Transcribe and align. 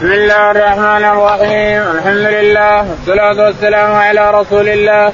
بسم 0.00 0.12
الله 0.12 0.50
الرحمن 0.50 1.04
الرحيم 1.04 1.82
الحمد 1.96 2.26
لله 2.36 2.86
والصلاة 2.90 3.44
والسلام 3.44 3.92
على 3.92 4.30
رسول 4.30 4.68
الله 4.68 5.12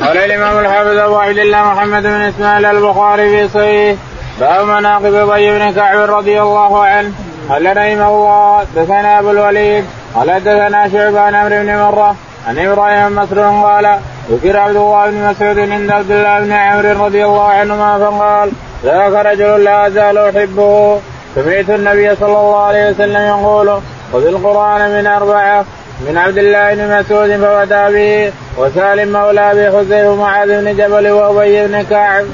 قال 0.00 0.16
الإمام 0.16 0.58
الحافظ 0.58 0.96
أبو 0.98 1.16
عبد 1.16 1.38
الله 1.38 1.62
محمد 1.62 2.02
بن 2.02 2.20
إسماعيل 2.20 2.66
البخاري 2.66 3.28
في 3.30 3.48
صحيح 3.48 3.96
باب 4.40 4.66
مناقب 4.66 5.14
أبي 5.14 5.58
بن 5.58 5.72
كعب 5.72 6.10
رضي 6.10 6.42
الله 6.42 6.84
عنه 6.84 7.12
قال 7.48 7.76
رحمه 7.76 8.08
الله 8.08 8.66
دثنا 8.76 9.18
أبو 9.18 9.30
الوليد 9.30 9.84
قال 10.14 10.44
دثنا 10.44 10.88
شعبان 10.88 11.34
عمرو 11.34 11.62
بن 11.62 11.76
مرة 11.76 12.16
عن 12.48 12.58
إبراهيم 12.58 13.16
مسرور 13.16 13.44
قال 13.66 13.98
ذكر 14.30 14.56
عبد 14.56 14.76
الله 14.76 15.10
بن 15.10 15.28
مسعود 15.30 15.58
عند 15.58 15.90
عبد 15.90 16.10
الله 16.10 16.40
بن 16.40 16.52
عمرو 16.52 17.04
رضي 17.06 17.24
الله 17.24 17.48
عنهما 17.48 17.98
فقال 17.98 18.50
ذاك 18.84 19.26
رجل 19.26 19.64
لا 19.64 19.86
أزال 19.86 20.18
أحبه 20.18 21.00
سمعت 21.34 21.70
النبي 21.70 22.16
صلى 22.16 22.38
الله 22.40 22.62
عليه 22.62 22.90
وسلم 22.90 23.22
يقول 23.22 23.80
خذ 24.12 24.26
القرآن 24.26 24.90
من 24.98 25.06
أربعة 25.06 25.64
من 26.08 26.16
عبد 26.16 26.38
الله 26.38 26.74
بن 26.74 26.98
مسعود 26.98 27.30
فبدا 27.30 27.90
به 27.90 28.32
وسالم 28.58 29.12
مولى 29.12 29.40
أبي 29.52 29.76
حذيفه 29.76 30.10
ومعاذ 30.10 30.48
بن 30.48 30.76
جبل 30.76 31.08
وأبي 31.08 31.66
بن 31.66 31.82
كعب. 31.82 32.24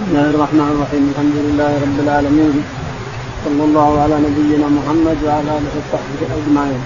بسم 0.00 0.16
الله 0.16 0.30
الرحمن 0.30 0.68
الرحيم 0.74 1.04
الحمد 1.12 1.36
لله 1.46 1.72
رب 1.84 1.98
العالمين 2.04 2.64
صلى 3.44 3.64
الله 3.64 4.02
على 4.02 4.14
نبينا 4.26 4.66
محمد 4.78 5.18
وعلى 5.26 5.50
آله 5.58 5.72
وصحبه 5.78 6.20
أجمعين. 6.38 6.82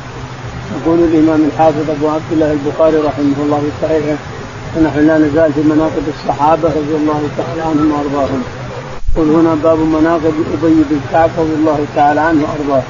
يقول 0.77 0.99
الإمام 0.99 1.41
الحافظ 1.49 1.91
أبو 1.91 2.09
عبد 2.09 2.31
الله 2.33 2.53
البخاري 2.53 2.97
رحمه 2.97 3.39
الله 3.45 3.59
في 3.59 3.71
صحيحه 3.83 4.19
ونحن 4.77 5.07
لا 5.07 5.19
نزال 5.19 5.53
في 5.53 5.61
مناقب 5.61 6.05
الصحابة 6.15 6.69
رضي 6.69 6.95
الله 7.01 7.21
تعالى 7.39 7.63
عنهم 7.63 7.93
وأرضاهم. 7.93 8.43
يقول 9.17 9.29
هنا 9.31 9.55
باب 9.55 9.79
مناقب 9.79 10.35
أبي 10.55 10.83
بن 10.91 11.01
كعب 11.13 11.31
رضي 11.39 11.55
الله 11.61 11.79
تعالى 11.97 12.21
عنه 12.21 12.43
وأرضاه. 12.45 12.83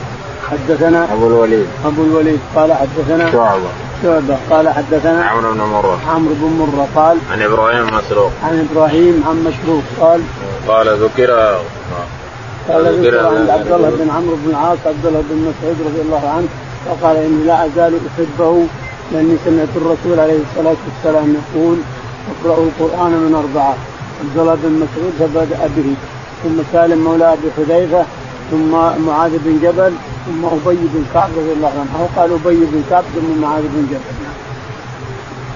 حدثنا 0.51 1.13
أبو 1.13 1.27
الوليد. 1.27 1.67
أبو 1.85 2.03
الوليد. 2.03 2.41
قال 2.57 2.73
حدثنا 2.73 3.33
شعبة. 3.33 3.71
شعبة. 4.03 4.37
قال 4.51 4.69
حدثنا 4.69 5.25
عمرو 5.25 5.53
بن 5.53 5.61
مرة. 5.61 5.99
عمرو 6.09 6.35
بن 6.35 6.53
مرة 6.59 6.89
قال 6.97 7.17
عن 7.33 7.43
إبراهيم 7.43 7.87
مسروق. 7.87 8.33
عن 8.45 8.69
إبراهيم 8.71 9.25
عن 9.29 9.37
مشروق 9.49 9.83
قال 10.01 10.21
قال 10.69 10.87
ذكر 11.05 11.31
قال 12.69 13.05
ذكر 13.05 13.27
عند 13.27 13.51
عبد 13.51 13.73
الله 13.73 13.91
بن 13.91 14.11
عمرو 14.11 14.37
بن 14.45 14.51
العاص 14.51 14.79
عبد 14.87 15.07
الله 15.07 15.23
بن 15.31 15.37
مسعود 15.37 15.77
رضي 15.89 16.01
الله 16.01 16.29
عنه 16.37 16.49
فقال 16.87 17.17
إني 17.17 17.45
لا 17.45 17.67
أزال 17.67 17.93
أحبه 18.09 18.67
لأني 19.13 19.37
سمعت 19.45 19.69
الرسول 19.77 20.21
عليه 20.21 20.39
الصلاة 20.51 20.77
والسلام 20.87 21.37
يقول 21.41 21.79
اقرأوا 22.33 22.67
القرآن 22.67 23.11
من 23.11 23.35
أربعة. 23.35 23.75
عبد 24.21 24.39
الله 24.39 24.57
بن 24.63 24.73
مسعود 24.73 25.13
فبدأ 25.19 25.71
به 25.77 25.95
ثم 26.45 26.63
سالم 26.73 27.05
مولى 27.05 27.33
أبي 27.33 27.49
حذيفة 27.57 28.05
ثم 28.51 28.73
معاذ 29.07 29.31
بن 29.31 29.59
جبل 29.63 29.93
ثم 30.27 30.45
أبي 30.45 30.77
بن 30.77 31.05
كعب 31.15 31.31
رضي 31.37 31.53
الله 31.53 31.73
عنه. 31.81 31.93
أو 32.01 32.07
قال 32.17 32.33
أبي 32.33 32.57
بن 32.57 32.83
كعب 32.91 33.05
ثم 33.15 33.41
معاذ 33.41 33.63
بن 33.63 33.87
جبل؟ 33.91 34.29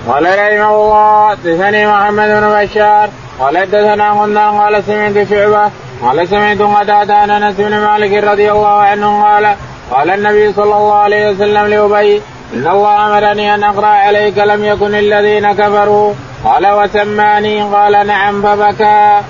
قال 0.08 0.24
رحمه 0.24 0.74
الله 0.76 1.30
حدثني 1.30 1.86
محمد 1.86 2.28
بن 2.28 2.64
بشار 2.64 3.08
قال 3.40 3.58
حدثنا 3.58 4.10
غندان 4.10 4.60
قال 4.60 4.84
سمعت 4.84 5.28
شعبة 5.28 5.70
قال 6.02 6.28
سمعت 6.28 6.58
قتادة 6.58 7.14
عن 7.14 7.30
أنس 7.30 7.54
بن 7.58 7.80
مالك 7.80 8.24
رضي 8.24 8.52
الله 8.52 8.68
عنه 8.68 9.22
قال 9.24 9.54
قال 9.90 10.10
النبي 10.10 10.52
صلى 10.52 10.76
الله 10.76 10.94
عليه 10.94 11.30
وسلم 11.30 11.66
لأبي 11.66 12.22
إن 12.54 12.66
الله 12.66 13.06
أمرني 13.06 13.54
أن 13.54 13.64
أقرأ 13.64 13.86
عليك 13.86 14.38
لم 14.38 14.64
يكن 14.64 14.94
الذين 14.94 15.52
كفروا. 15.52 16.14
قال 16.44 16.66
وسماني؟ 16.66 17.62
قال 17.62 18.06
نعم 18.06 18.42
فبكى. 18.42 19.20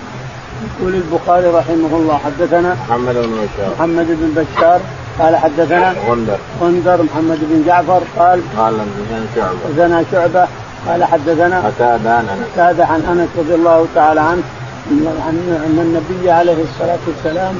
يقول 0.68 0.94
البخاري 0.94 1.46
رحمه 1.46 1.92
الله 1.98 2.18
حدثنا 2.26 2.76
محمد 2.88 3.14
بن 3.14 3.32
بشار. 3.42 3.70
محمد 3.78 4.06
بن 4.06 4.42
بشار 4.42 4.80
قال 5.18 5.36
حدثنا 5.36 5.94
غندر. 6.08 6.38
غندر 6.60 7.02
محمد 7.02 7.38
بن 7.50 7.64
جعفر 7.66 8.02
قال 8.18 8.40
قال 8.58 8.74
حدثنا 8.80 9.24
شعبة. 9.36 9.58
حدثنا 9.68 10.04
شعبة. 10.12 10.46
قال 10.88 11.04
حدثنا 11.04 11.60
قتادة 11.66 12.10
عن 12.10 12.26
انس 12.28 12.46
قتادة 12.52 12.86
عن 12.86 13.00
أنس 13.12 13.28
رضي 13.38 13.54
الله 13.54 13.86
تعالى 13.94 14.20
عنه 14.20 14.42
أن 14.90 15.78
النبي 15.86 16.30
عليه 16.30 16.62
الصلاة 16.62 16.98
والسلام 17.06 17.54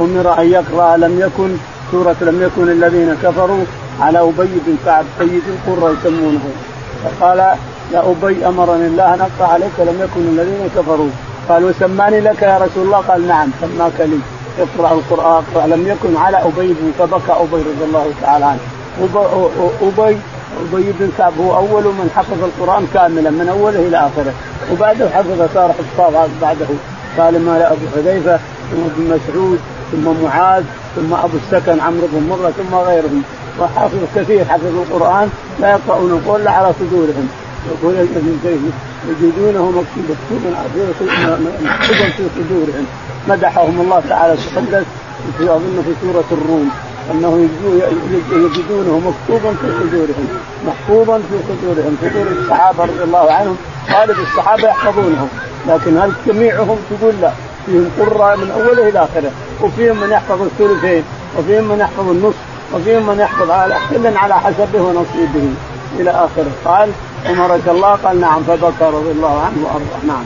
أمر 0.00 0.40
أن 0.40 0.46
يقرأ 0.50 0.96
لم 0.96 1.20
يكن 1.20 1.50
سورة 1.92 2.16
لم 2.20 2.42
يكن 2.42 2.68
الذين 2.70 3.16
كفروا 3.22 3.64
على 4.00 4.20
أبي 4.20 4.58
بن 4.66 4.76
كعب 4.86 5.04
سيد 5.18 5.42
القرى 5.54 5.94
يسمونه. 5.94 6.44
فقال 7.04 7.38
يا 7.92 8.00
أبي 8.10 8.46
أمرني 8.46 8.86
الله 8.86 9.14
أن 9.14 9.20
أقرأ 9.20 9.48
عليك 9.52 9.76
لم 9.78 9.96
يكن 10.04 10.20
الذين 10.20 10.70
كفروا. 10.76 11.10
قال 11.48 11.64
وسماني 11.64 12.20
لك 12.20 12.42
يا 12.42 12.58
رسول 12.58 12.86
الله؟ 12.86 12.98
قال 12.98 13.28
نعم 13.28 13.48
سماك 13.60 14.00
لي. 14.00 14.18
اقرأ 14.58 14.92
القرآن. 14.92 15.42
اقرا 15.54 15.66
لم 15.66 15.88
يكن 15.88 16.16
على 16.16 16.36
أبي 16.36 16.68
بن 16.72 16.92
فبكى 16.98 17.32
أبي 17.32 17.56
رضي 17.56 17.84
الله 17.84 18.12
تعالى 18.22 18.44
عنه. 18.44 18.60
ابي 19.82 20.16
ابي 20.72 20.92
بن 21.00 21.10
كعب 21.18 21.32
هو 21.38 21.56
أول 21.56 21.84
من 21.84 22.10
حفظ 22.16 22.44
القرآن 22.44 22.86
كاملا 22.94 23.30
من 23.30 23.48
أوله 23.48 23.88
إلى 23.88 23.96
آخره. 23.96 24.32
وبعده 24.72 25.10
حفظ 25.10 25.48
صار 25.54 25.72
حفاظ 25.72 26.28
بعده. 26.42 26.66
قال 27.18 27.40
ما 27.40 27.72
أبو 27.72 27.86
حذيفة 27.96 28.38
ثم 28.70 28.82
ابن 28.94 29.02
مسعود 29.14 29.58
ثم 29.92 30.24
معاذ 30.24 30.64
ثم 30.96 31.14
أبو 31.14 31.36
السكن 31.36 31.80
عمرو 31.80 32.06
بن 32.12 32.28
مرة 32.28 32.50
ثم 32.50 32.74
غيرهم. 32.74 33.22
وحافظ 33.60 33.98
كثير 34.16 34.44
حفظوا 34.44 34.84
القرآن 34.84 35.30
لا 35.60 35.70
يقرؤون 35.70 36.10
القرآن 36.10 36.40
إلا 36.40 36.50
على 36.50 36.72
صدورهم. 36.80 37.28
يقول 37.72 37.94
يجدونه 39.08 39.70
مكتوبا 39.70 40.50
مكتوبا 41.64 42.10
في 42.16 42.22
صدورهم. 42.36 42.86
مدحهم 43.28 43.80
الله 43.80 44.02
تعالى 44.08 44.36
تقدس 44.36 44.84
في 45.38 45.44
أظن 45.44 45.82
في 45.84 45.92
سورة 46.02 46.24
الروم 46.32 46.70
أنه 47.10 47.48
يجدونه 48.32 48.98
مكتوبا 48.98 49.54
في 49.54 49.66
صدورهم. 49.80 50.28
محفوظا 50.66 51.18
في 51.18 51.36
صدورهم. 51.48 51.96
صدور 52.02 52.26
الصحابة 52.42 52.84
رضي 52.84 53.02
الله 53.04 53.32
عنهم. 53.32 53.56
غالب 53.92 54.16
الصحابة 54.18 54.68
يحفظونه 54.68 55.28
لكن 55.68 55.98
هل 55.98 56.12
جميعهم 56.26 56.76
تقول 56.90 57.14
لا؟ 57.20 57.32
فيهم 57.66 57.90
قراء 58.00 58.36
من 58.36 58.50
أوله 58.50 58.88
إلى 58.88 58.98
آخره. 58.98 59.30
وفيهم 59.62 60.00
من 60.00 60.10
يحفظ 60.10 60.42
الثلثين. 60.42 61.02
وفيهم 61.38 61.64
من 61.68 61.78
يحفظ 61.78 62.08
النصف. 62.08 62.38
وفيهم 62.74 63.06
من 63.06 63.20
يحفظ 63.20 63.50
على 63.50 63.76
كل 63.90 64.16
على 64.16 64.34
حسبه 64.34 64.82
ونصيبه 64.82 65.48
إلى 66.00 66.10
آخره. 66.10 66.50
قال 66.64 66.90
أمرك 67.30 67.68
الله؟ 67.68 67.98
قال 68.04 68.20
نعم. 68.20 68.42
فبكى 68.42 68.84
رضي 68.84 69.10
الله 69.10 69.40
عنه 69.40 69.56
وأرضاه. 69.64 70.06
نعم. 70.06 70.24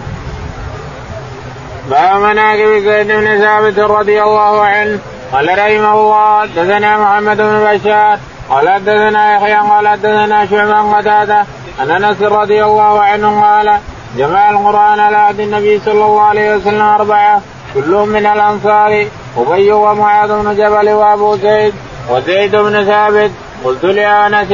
باب 1.91 2.21
مناقب 2.23 2.79
زيد 2.79 3.07
بن 3.07 3.39
ثابت 3.39 3.79
رضي 3.79 4.23
الله 4.23 4.65
عنه. 4.65 4.99
قال 5.33 5.49
رحمه 5.49 5.93
الله 5.93 6.41
حدثنا 6.41 6.99
محمد 6.99 7.37
بن 7.37 7.65
بشار. 7.65 8.19
قال 8.51 8.69
حدثنا 8.69 9.35
يحيى 9.35 9.55
قال 9.55 9.89
حدثنا 9.89 10.47
شعبان 10.47 10.95
قتادة. 10.95 11.45
عن 11.81 11.91
أنس 11.91 12.23
رضي 12.23 12.65
الله 12.65 13.03
عنه 13.03 13.43
قال 13.43 13.79
جمع 14.17 14.51
القرآن 14.51 15.01
على 15.01 15.17
عهد 15.17 15.41
النبي 15.41 15.81
صلى 15.85 16.05
الله 16.05 16.23
عليه 16.23 16.57
وسلم 16.57 16.83
أربعة 16.83 17.41
كلهم 17.75 18.09
من 18.09 18.27
الأنصار 18.27 19.07
أبي 19.37 19.73
ومعاذ 19.73 20.29
بن 20.29 20.57
جبل 20.57 20.91
وأبو 20.91 21.37
زيد 21.37 21.75
وزيد 22.11 22.57
بن 22.57 22.85
ثابت. 22.85 23.31
قلت 23.65 23.85
لأنس 23.85 24.51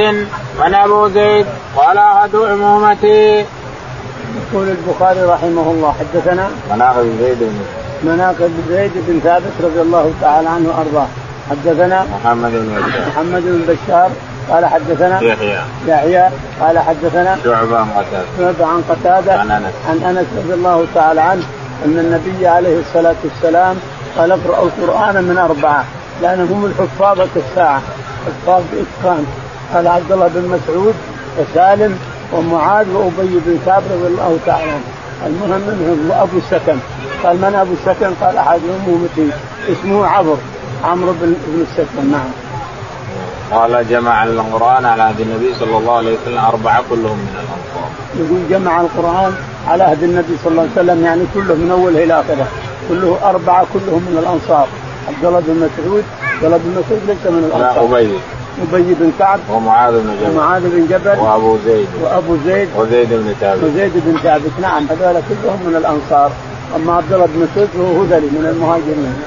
من 0.61 0.75
أبو 0.75 1.09
زيد؟ 1.09 1.47
قال 1.77 1.99
أحد 1.99 2.37
عمومتي. 2.37 3.45
يقول 4.53 4.69
البخاري 4.69 5.23
رحمه 5.23 5.71
الله 5.71 5.95
حدثنا 6.01 6.51
مناقب 6.71 7.13
زيد 7.21 7.39
بن 7.41 7.65
مناقب 8.11 8.51
زيد 8.69 8.91
بن 8.95 9.21
ثابت 9.21 9.53
رضي 9.63 9.81
الله 9.81 10.13
تعالى 10.21 10.49
عنه 10.49 10.69
وأرضاه. 10.69 11.07
حدثنا 11.51 12.07
محمد 12.15 12.51
بن 12.51 12.75
بشار 12.75 13.09
محمد 13.09 13.43
بن 13.43 13.75
بشار 13.75 14.11
قال 14.51 14.67
حدثنا 14.67 15.23
يحيى. 15.23 15.59
يحيى 15.87 16.31
قال 16.61 16.79
حدثنا 16.79 17.39
شعبة 17.45 17.77
عن 17.77 17.91
قتادة. 17.91 18.25
شعبة 18.39 18.67
عن 18.67 18.83
قتادة. 18.89 19.41
عن 19.41 19.51
أنس. 19.51 19.73
عن 19.89 20.17
أنس 20.17 20.27
رضي 20.37 20.55
الله 20.55 20.87
تعالى 20.95 21.21
عنه 21.21 21.45
أن 21.85 21.99
النبي 21.99 22.47
عليه 22.47 22.81
الصلاة 22.81 23.17
والسلام 23.25 23.77
قال 24.19 24.33
اقرأوا 24.33 24.67
القرآن 24.67 25.25
من 25.25 25.39
أربعة. 25.39 25.85
لأنهم 26.23 26.53
هم 26.53 26.65
الحفاظ 26.65 27.21
الساعة 27.37 27.83
حفاظ 28.27 28.63
بإتقان 28.73 29.27
قال 29.75 29.89
عبد 29.89 30.13
الله 30.13 30.29
بن 30.29 30.49
مسعود 30.49 30.95
وسالم 31.39 31.99
ومعاذ 32.33 32.87
وأبي 32.91 33.41
بن 33.47 33.59
كعب 33.67 33.83
رضي 33.93 34.07
الله 34.07 34.39
تعالى 34.47 34.73
المهم 35.27 35.51
منهم 35.51 36.13
أبو 36.13 36.39
السكن. 36.39 36.79
قال 37.25 37.37
من 37.37 37.55
أبو 37.55 37.73
السكن؟ 37.73 38.15
قال 38.15 38.37
أحد 38.37 38.61
امومتي 38.87 39.37
اسمه 39.73 40.07
عبر 40.07 40.37
عمرو 40.85 41.13
بن 41.13 41.35
بن 41.47 41.67
السكن 41.71 42.11
نعم. 42.13 42.31
قال 43.53 43.89
جمع 43.89 44.25
القرآن 44.25 44.85
على 44.85 45.03
عهد 45.03 45.21
النبي 45.21 45.55
صلى 45.61 45.77
الله 45.79 45.97
عليه 45.97 46.17
وسلم 46.19 46.39
أربعة 46.39 46.83
كلهم 46.91 47.19
من 47.19 47.29
الأنصار. 47.35 47.91
يقول 48.17 48.41
جمع 48.51 48.81
القرآن 48.81 49.35
على 49.69 49.85
عهد 49.85 50.03
النبي 50.03 50.37
صلى 50.45 50.51
الله 50.51 50.63
عليه 50.63 50.73
وسلم 50.73 51.05
يعني 51.05 51.25
كله 51.35 51.55
من 51.55 51.71
اوله 51.71 52.05
إلى 52.05 52.21
آخره. 52.21 52.47
كله 52.89 53.19
أربعة 53.23 53.67
كلهم 53.73 54.03
من 54.11 54.19
الأنصار. 54.19 54.69
عبد 55.09 55.25
الله 55.25 55.41
بن 55.47 55.55
مسعود 55.55 56.05
عبد 56.35 56.45
الله 56.45 56.57
بن 56.57 56.71
مسعود 56.71 57.01
ليس 57.07 57.27
من 57.27 57.45
الأنصار. 57.45 57.85
أبي. 57.85 58.19
أبي 58.73 58.95
بن 58.95 59.13
كعب 59.19 59.41
ومعاذ 59.51 59.93
بن 59.93 60.17
جبل. 60.21 60.31
ومعاذ 60.31 60.63
بن 60.63 60.87
جبل 60.87 61.19
وأبو 61.19 61.59
زيد. 61.65 61.89
وأبو 62.03 62.37
زيد. 62.47 62.69
وزيد 62.77 63.09
بن 63.09 63.35
ثابت. 63.41 63.65
وزيد 63.65 63.93
بن 63.95 64.19
ثابت. 64.23 64.51
نعم 64.63 64.87
هذول 64.91 65.23
كلهم 65.29 65.61
من 65.67 65.77
الأنصار. 65.77 66.33
أما 66.77 66.97
عبد 66.97 67.13
الله 67.13 67.27
بن 67.27 67.47
مسعود 67.47 67.69
فهو 67.69 68.03
هذلي 68.03 68.27
من 68.27 68.47
المهاجرين. 68.47 69.23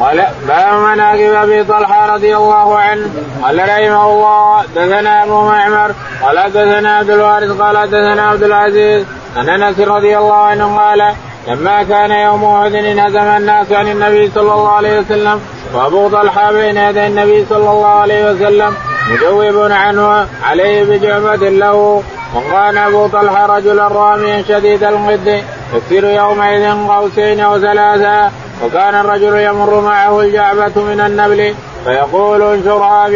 قال 0.00 0.26
باب 0.48 0.78
مناقب 0.78 1.32
أبي 1.34 1.64
طلحة 1.64 2.14
رضي 2.14 2.36
الله 2.36 2.78
عنه. 2.78 3.08
قال 3.42 3.58
رحمه 3.58 4.10
الله. 4.10 4.62
دثنا 4.76 5.24
أبو 5.24 5.42
معمر. 5.44 5.94
قال 6.22 6.52
دثنا 6.52 6.96
عبد 6.96 7.10
الوارث. 7.10 7.50
قال 7.60 7.90
دثنا 7.90 8.22
عبد 8.22 8.42
العزيز. 8.42 9.04
عن 9.36 9.48
أنس 9.48 9.80
رضي 9.80 10.18
الله 10.18 10.34
عنه 10.34 10.78
قال 10.78 11.14
لما 11.48 11.82
كان 11.82 12.10
يوم 12.10 12.44
أحد 12.44 12.74
انهزم 12.74 13.18
الناس 13.18 13.72
عن 13.72 13.88
النبي 13.88 14.30
صلى 14.34 14.52
الله 14.52 14.68
عليه 14.68 15.00
وسلم 15.00 15.40
وابو 15.74 16.08
طلحه 16.08 16.52
بين 16.52 16.76
يدي 16.76 17.06
النبي 17.06 17.46
صلى 17.50 17.70
الله 17.70 17.86
عليه 17.86 18.30
وسلم 18.30 18.74
مجوب 19.10 19.72
عنه 19.72 20.26
عليه 20.42 20.84
بجعبة 20.84 21.48
له. 21.48 22.02
وكان 22.34 22.76
ابو 22.76 23.06
طلحه 23.06 23.46
رجلا 23.46 23.88
راميا 23.88 24.42
شديد 24.48 24.84
الغد 24.84 25.42
يكثر 25.74 26.04
يومئذ 26.04 26.88
قوسين 26.88 27.40
أو 27.40 27.58
ثلاثا 27.58 28.32
وكان 28.64 28.94
الرجل 28.94 29.36
يمر 29.36 29.80
معه 29.80 30.20
الجعبة 30.20 30.82
من 30.82 31.00
النبل 31.00 31.54
فيقول 31.84 32.42
انشرها 32.42 33.06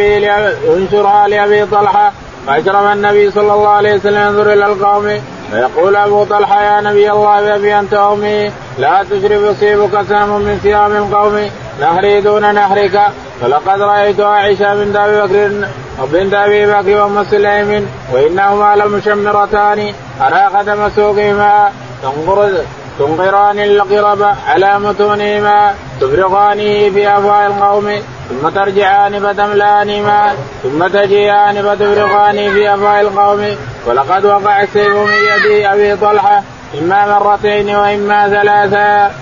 انشرها 0.76 1.28
لابي 1.28 1.66
طلحة. 1.66 2.12
فاشرف 2.46 2.92
النبي 2.92 3.30
صلى 3.30 3.52
الله 3.54 3.68
عليه 3.68 3.94
وسلم 3.94 4.22
ينظر 4.22 4.52
إلى 4.52 4.66
القوم 4.66 5.20
فيقول 5.50 5.96
أبو 5.96 6.24
طلحة 6.24 6.62
يا 6.62 6.80
نبي 6.80 7.10
الله 7.10 7.40
بابي 7.40 7.78
أنت 7.78 7.94
أمي 7.94 8.52
لا 8.78 9.04
تشرف 9.10 9.42
يصيبك 9.42 10.02
سهم 10.08 10.40
من 10.40 10.60
سهام 10.64 10.96
القوم 10.96 11.50
نهري 11.80 12.20
دون 12.20 12.54
نهرك. 12.54 13.00
فلقد 13.40 13.80
رأيت 13.80 14.20
عائشة 14.20 14.74
بنت 14.74 14.96
أبي 14.96 15.20
بكر 15.20 15.68
وبنت 16.02 16.34
أبي 16.34 16.66
بكر 16.66 17.02
وأم 17.02 17.24
سليم 17.24 17.88
وإنهما 18.12 18.76
لمشمرتان. 18.76 19.94
ارى 20.20 20.42
قدم 20.54 20.88
سوقهما 20.96 21.70
تنقر 22.02 22.50
تنقران 22.98 23.58
القرب 23.58 24.22
على 24.48 24.78
متونهما 24.78 25.74
تفرغانه 26.00 26.90
في 26.90 27.08
افواه 27.08 27.46
القوم. 27.46 28.02
ثم 28.28 28.48
ترجعان 28.48 29.20
فتملان 29.20 30.02
ماء 30.02 30.36
ثم 30.62 30.86
تجيئان 30.86 31.62
فتفرغان 31.62 32.52
في 32.52 32.74
أفواه 32.74 33.00
القوم. 33.00 33.56
ولقد 33.86 34.24
وقع 34.24 34.62
السيف 34.62 34.94
من 34.94 35.12
يد 35.12 35.64
أبي 35.64 35.96
طلحة 35.96 36.42
إما 36.78 37.18
مرتين 37.18 37.76
وإما 37.76 38.28
ثلاثا. 38.28 39.14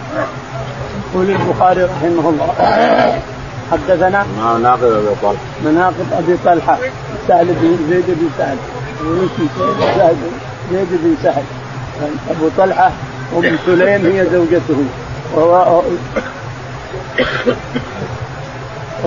يقول 1.14 1.30
البخاري 1.30 1.82
رحمه 1.82 2.28
الله 2.30 2.54
حدثنا 3.72 4.26
مناقب 4.38 4.84
أبي 4.84 5.14
طلحة. 5.22 5.34
مناقب 5.64 6.06
أبي 6.12 6.36
طلحة 6.44 6.78
سهل 7.28 7.46
بن 7.46 7.78
زيد 7.90 8.04
بن 8.08 8.28
سهل. 8.38 8.56
سهل 9.96 10.16
زيد 10.72 10.88
بن 10.90 11.16
سهل. 11.22 11.44
أبو 12.30 12.48
طلحة 12.58 12.90
ام 13.36 13.58
سليم 13.66 14.06
هي 14.06 14.26
زوجته. 14.32 14.84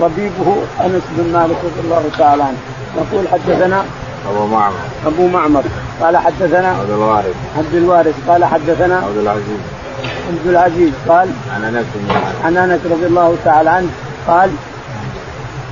ربيبه 0.02 0.56
أنس 0.80 1.02
بن 1.10 1.32
مالك 1.32 1.56
رضي 1.64 1.80
الله 1.84 2.04
تعالى 2.18 2.42
عنه. 2.42 2.58
يقول 2.96 3.28
حدثنا 3.28 3.84
أبو 4.30 4.46
معمر. 4.46 4.74
أبو 5.06 5.26
معمر. 5.26 5.62
قال 6.00 6.16
حدثنا 6.16 6.68
عبد 6.68 6.90
الوارث. 6.90 7.34
عبد 7.58 7.74
الوارث. 7.74 8.14
قال 8.28 8.44
حدثنا 8.44 8.96
عبد 8.96 9.16
العزيز. 9.16 9.60
عبد 10.28 10.46
العزيز. 10.46 10.92
قال 11.08 11.28
عن 11.54 11.64
أنس 11.64 11.86
عن 12.44 12.56
أنس 12.56 12.80
رضي 12.90 13.06
الله 13.06 13.36
تعالى 13.44 13.70
عنه. 13.70 13.88
قال 14.28 14.50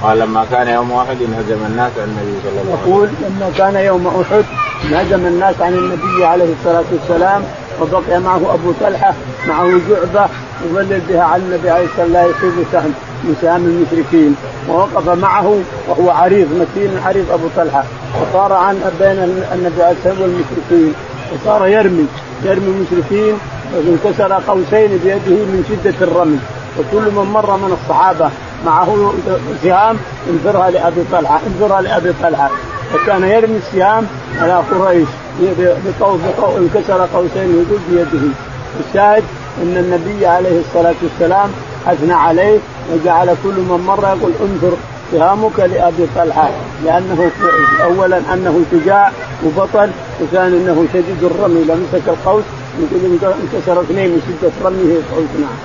قال 0.02 0.18
لما 0.18 0.46
كان 0.50 0.68
يوم 0.68 0.92
أحد 0.92 1.16
انهزم 1.22 1.66
الناس 1.66 1.92
عن 1.98 2.08
النبي 2.08 2.38
صلى 2.42 2.60
الله 2.60 2.62
عليه 2.62 2.82
وسلم. 2.82 2.90
يقول 2.90 3.08
لما 3.22 3.50
كان 3.58 3.76
يوم 3.76 4.06
أحد 4.06 4.44
انهزم 4.84 5.26
الناس 5.26 5.54
عن 5.60 5.72
النبي 5.72 6.24
عليه 6.24 6.54
الصلاة 6.60 6.84
والسلام 6.92 7.42
وبقي 7.80 8.20
معه 8.20 8.54
أبو 8.54 8.72
طلحة 8.80 9.14
معه 9.48 9.68
جعبة 9.88 10.28
يظلل 10.64 11.00
بها 11.08 11.22
على 11.22 11.42
النبي 11.42 11.70
عليه 11.70 11.84
الصلاة 11.84 12.06
والسلام. 12.06 12.12
لا 12.12 12.48
يصيب 12.48 12.64
سهم 12.72 12.94
من 13.24 13.36
سهام 13.42 13.64
المشركين 13.64 14.36
ووقف 14.68 15.08
معه 15.08 15.60
وهو 15.88 16.10
عريض 16.10 16.48
متين 16.52 16.90
عريض 17.06 17.30
أبو 17.30 17.48
طلحة. 17.56 17.84
وصار 18.20 18.52
عن 18.52 18.74
بين 19.00 19.18
النبي 19.52 19.82
عليه 19.82 19.96
الصلاه 19.98 20.22
والمشركين. 20.22 20.94
وصار 21.32 21.66
يرمي 21.66 22.06
يرمي 22.44 22.66
المشركين 22.66 23.34
وانكسر 23.74 24.32
قوسين 24.32 24.90
بيده 25.04 25.36
من 25.50 25.64
شدة 25.68 26.06
الرمي. 26.06 26.38
وكل 26.78 27.10
من 27.10 27.30
مر 27.34 27.56
من 27.56 27.78
الصحابة 27.82 28.30
معه 28.66 29.12
سهام 29.62 29.96
انذرها 30.30 30.70
لأبي 30.70 31.00
طلحة 31.12 31.40
انذرها 31.46 31.80
لأبي 31.80 32.12
طلحة. 32.22 32.50
فكان 32.92 33.22
يرمي 33.22 33.56
السهام 33.56 34.06
على 34.40 34.62
قريش 34.70 35.08
بقوس 35.40 36.20
انكسر 36.58 37.08
قوسين 37.14 37.50
يقول 37.50 37.80
بيده. 37.90 38.28
الشاهد 38.88 39.24
أن 39.62 39.76
النبي 39.76 40.26
عليه 40.26 40.60
الصلاة 40.60 40.94
والسلام 41.02 41.50
أثنى 41.86 42.12
عليه 42.12 42.58
وجعل 42.92 43.36
كل 43.44 43.54
من 43.70 43.84
مر 43.86 44.04
يقول 44.04 44.32
انظر 44.40 44.76
سهامك 45.12 45.60
لأبي 45.60 46.06
طلحة 46.16 46.50
لأنه 46.84 47.30
اولا 47.84 48.20
أنه 48.32 48.60
شجاع 48.72 49.12
وبطل 49.44 49.90
وثانيا 50.20 50.58
أنه 50.58 50.86
شديد 50.92 51.24
الرمي. 51.24 51.64
لو 51.64 51.74
مسك 51.74 52.08
القوس 52.08 52.44
يقول 52.78 53.34
انكسر 53.42 53.80
اثنين 53.80 54.10
من 54.10 54.20
شدة 54.26 54.52
رميه 54.68 54.96
القوس 54.96 55.30
نعم. 55.40 55.58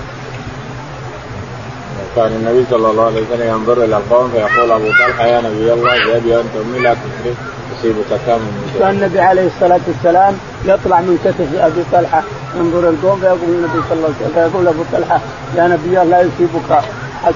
كان 2.15 2.27
النبي 2.27 2.65
صلى 2.69 2.91
الله 2.91 3.05
عليه 3.05 3.21
وسلم 3.21 3.47
ينظر 3.47 3.83
إلى 3.83 3.97
القوم 3.97 4.31
فيقول 4.31 4.71
أبو 4.71 4.85
طلحة 4.85 5.25
يا 5.25 5.41
نبي 5.41 5.73
الله 5.73 6.05
بابي 6.05 6.39
أنت 6.39 6.55
امي 6.65 6.79
لا 6.79 6.93
تشرك؟ 6.93 7.35
تصيبك 7.79 8.21
كم 8.27 8.39
كان 8.79 8.89
النبي 8.89 9.19
عليه 9.19 9.47
الصلاة 9.47 9.79
والسلام 9.87 10.37
يطلع 10.65 11.01
من 11.01 11.17
كتف 11.25 11.63
أبي 11.63 11.83
طلحة 11.91 12.23
ينظر 12.57 12.89
القوم 12.89 13.19
فيقول 13.19 13.49
النبي 13.49 13.79
صلى 13.89 13.97
الله 13.97 14.07
عليه 14.07 14.15
وسلم 14.15 14.49
فيقول 14.49 14.67
أبو 14.67 14.83
طلحة 14.93 15.19
يا 15.55 15.67
نبي 15.67 16.01
الله 16.01 16.03
لا 16.03 16.21
يصيبك 16.21 16.83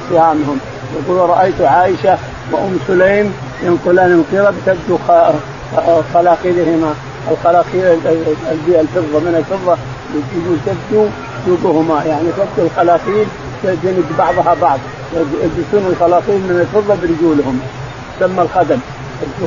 سهامهم. 0.09 0.59
يقول 0.95 1.29
رأيت 1.29 1.61
عائشة 1.61 2.17
وأم 2.51 2.77
سليم 2.87 3.33
ينقلان 3.63 4.11
القرب 4.11 4.55
تبدو 4.65 4.97
خلاقيلهما 6.13 6.93
الخلاقيل 7.31 7.83
الفضة 8.67 9.19
من 9.19 9.35
الفضة 9.37 9.77
تبدو 10.65 11.07
سوقهما 11.45 12.03
يعني 12.03 12.27
تبدو 12.37 12.67
الخلاقيل 12.67 13.27
تجند 13.63 14.05
بعضها 14.17 14.55
بعض. 14.61 14.79
يلبسون 15.13 15.91
الخلاقيل 15.91 16.39
من 16.39 16.59
الفضة 16.61 16.95
برجولهم. 17.01 17.59
تسمى 18.19 18.41
الخدم. 18.41 18.79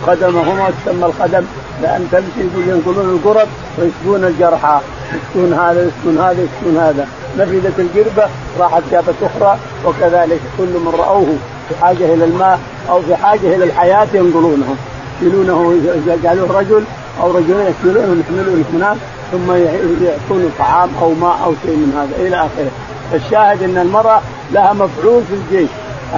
خدمهما 0.07 0.71
تسمى 0.85 1.07
الخدم 1.07 1.45
لأن 1.83 2.09
تمشي 2.13 2.71
ينقلون 2.71 3.11
القرب 3.11 3.49
ويسكون 3.79 4.25
الجرحى. 4.25 4.81
يسكون 5.13 5.53
هذا 5.53 5.83
يسكون 5.83 6.19
هذا 6.19 6.43
يسكون 6.43 6.77
هذا. 6.77 7.09
نفذت 7.39 7.81
القربه 7.81 8.29
راحت 8.59 8.83
جابت 8.91 9.15
أخرى 9.23 9.59
وكذلك 9.87 10.41
كل 10.59 10.65
من 10.65 10.93
رأوه 10.99 11.37
في 11.69 11.85
حاجة 11.85 12.15
إلى 12.15 12.25
الماء 12.25 12.59
أو 12.91 13.03
في 13.03 13.17
حاجة 13.17 13.57
إلى 13.57 13.65
الحياة 13.65 14.07
ينقلونه 14.15 14.77
يشيلونه 15.23 15.75
يجعلوه 16.07 16.59
رجل 16.59 16.85
أو 17.23 17.31
رجلين 17.31 17.75
يشيلونه 17.81 18.21
يحملونه 18.21 18.65
هناك 18.75 18.97
ثم 19.33 19.53
يعطونه 19.53 20.51
طعام 20.59 20.89
أو 21.03 21.15
ماء 21.15 21.39
أو 21.45 21.55
شيء 21.63 21.77
من 21.77 21.93
هذا 21.99 22.27
إلى 22.27 22.37
آخره. 22.37 22.71
الشاهد 23.15 23.63
إن 23.63 23.79
المرأة 23.79 24.21
لها 24.53 24.73
مفعول 24.73 25.23
في 25.23 25.35
الجيش. 25.35 25.71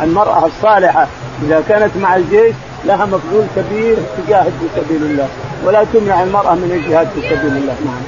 المرأة 0.02 0.46
الصالحة 0.46 1.06
إذا 1.42 1.62
كانت 1.68 1.96
مع 1.96 2.16
الجيش 2.16 2.54
لها 2.84 3.06
مفعول 3.06 3.44
كبير 3.56 3.96
تجاهد 4.18 4.52
في 4.60 4.80
سبيل 4.80 5.02
الله 5.02 5.28
ولا 5.64 5.84
تمنع 5.92 6.22
المرأة 6.22 6.54
من 6.54 6.72
الجهاد 6.72 7.08
في 7.14 7.20
سبيل 7.20 7.56
الله 7.56 7.76
نعم. 7.84 8.02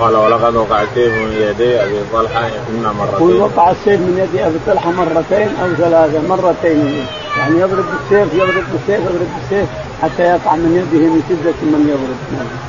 قال 0.00 0.16
ولقد 0.16 0.54
وقع 0.56 0.82
السيف 0.82 1.12
من 1.12 1.32
يدي 1.32 1.82
أبي 1.82 2.00
طلحة 2.12 2.50
اما 2.70 2.92
مرتين. 2.92 3.40
وقع 3.40 3.70
السيف 3.70 4.00
من 4.00 4.28
يد 4.32 4.40
أبي 4.40 4.58
طلحة 4.66 4.90
مرتين 4.90 5.48
أو 5.62 5.74
ثلاثة 5.74 6.28
مرتين 6.28 7.06
يعني 7.38 7.60
يضرب 7.60 7.84
بالسيف 7.84 8.34
يضرب 8.34 8.64
بالسيف 8.72 9.00
يضرب 9.06 9.28
بالسيف 9.36 9.68
حتى 10.02 10.22
يقع 10.22 10.54
من 10.56 10.72
يده 10.76 11.06
من 11.06 11.22
شدة 11.28 11.58
من 11.62 11.88
يضرب. 11.88 12.38
نعم. 12.38 12.68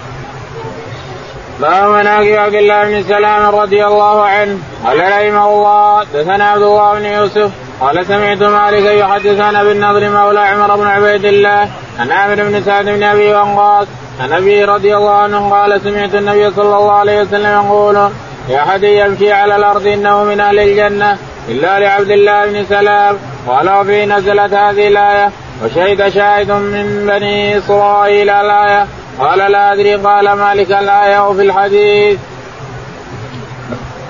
باب 1.59 1.91
مناقب 1.91 2.37
عبد 2.37 2.53
الله 2.53 2.83
بن 2.83 3.03
سلام 3.03 3.55
رضي 3.55 3.85
الله 3.85 4.23
عنه 4.25 4.57
قال 4.85 4.99
رحمه 4.99 5.49
الله 5.49 6.03
دثنا 6.13 6.49
عبد 6.49 6.61
الله 6.61 6.93
بن 6.93 7.05
يوسف 7.05 7.51
قال 7.81 8.05
سمعت 8.05 8.43
مالك 8.43 8.85
يحدث 8.85 9.39
عن 9.39 9.55
ابي 9.55 9.71
النضر 9.71 10.09
مولى 10.09 10.39
عمر 10.39 10.75
بن 10.75 10.87
عبيد 10.87 11.25
الله 11.25 11.69
عن 11.99 12.11
عامر 12.11 12.35
بن 12.35 12.63
سعد 12.63 12.85
بن 12.85 13.03
أبي 13.03 13.33
وقاص 13.33 13.87
عن 14.19 14.33
أبي 14.33 14.63
رضي 14.63 14.95
الله 14.97 15.11
عنه 15.11 15.49
قال 15.49 15.81
سمعت 15.81 16.15
النبي 16.15 16.51
صلى 16.51 16.77
الله 16.77 16.91
عليه 16.91 17.21
وسلم 17.21 17.65
يقول 17.65 18.09
يا 18.49 18.63
احد 18.63 18.83
يمشي 18.83 19.31
على 19.31 19.55
الأرض 19.55 19.87
إنه 19.87 20.23
من 20.23 20.39
أهل 20.39 20.59
الجنة 20.59 21.17
إلا 21.49 21.79
لعبد 21.79 22.11
الله 22.11 22.45
بن 22.45 22.65
سلام 22.65 23.17
قال 23.47 23.69
وفي 23.69 24.05
نزلت 24.05 24.53
هذه 24.53 24.87
الآية 24.87 25.31
وشهد 25.63 26.09
شاهد 26.09 26.51
من 26.51 27.05
بني 27.07 27.57
إسرائيل 27.57 28.29
الآية 28.29 28.87
قال 29.19 29.51
لا 29.51 29.73
أدري 29.73 29.95
قال 29.95 30.31
مالك 30.31 30.71
الآية 30.71 31.27
وفي 31.29 31.41
الحديث. 31.41 32.19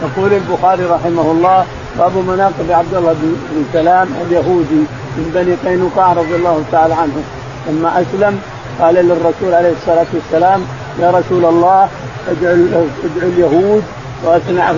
يقول 0.02 0.34
البخاري 0.34 0.84
رحمه 0.86 1.32
الله 1.32 1.66
باب 2.00 2.18
مناقب 2.18 2.72
عبد 2.72 2.94
الله 2.94 3.14
بن 3.14 3.66
سلام 3.74 4.08
اليهودي 4.28 4.84
من 5.18 5.32
بني 5.36 5.70
قينقاع 5.70 6.14
رضي 6.14 6.36
الله 6.36 6.64
تعالى 6.72 6.94
عنه 6.94 7.24
لما 7.70 8.02
أسلم 8.02 8.40
قال 8.82 8.96
للرسول 8.96 9.54
عليه 9.54 9.72
الصلاة 9.82 10.06
والسلام 10.14 10.62
يا 11.00 11.12
رسول 11.12 11.46
الله 11.46 11.90
ادعو 12.30 12.86
اليهود 13.22 13.84
واسمع 14.24 14.72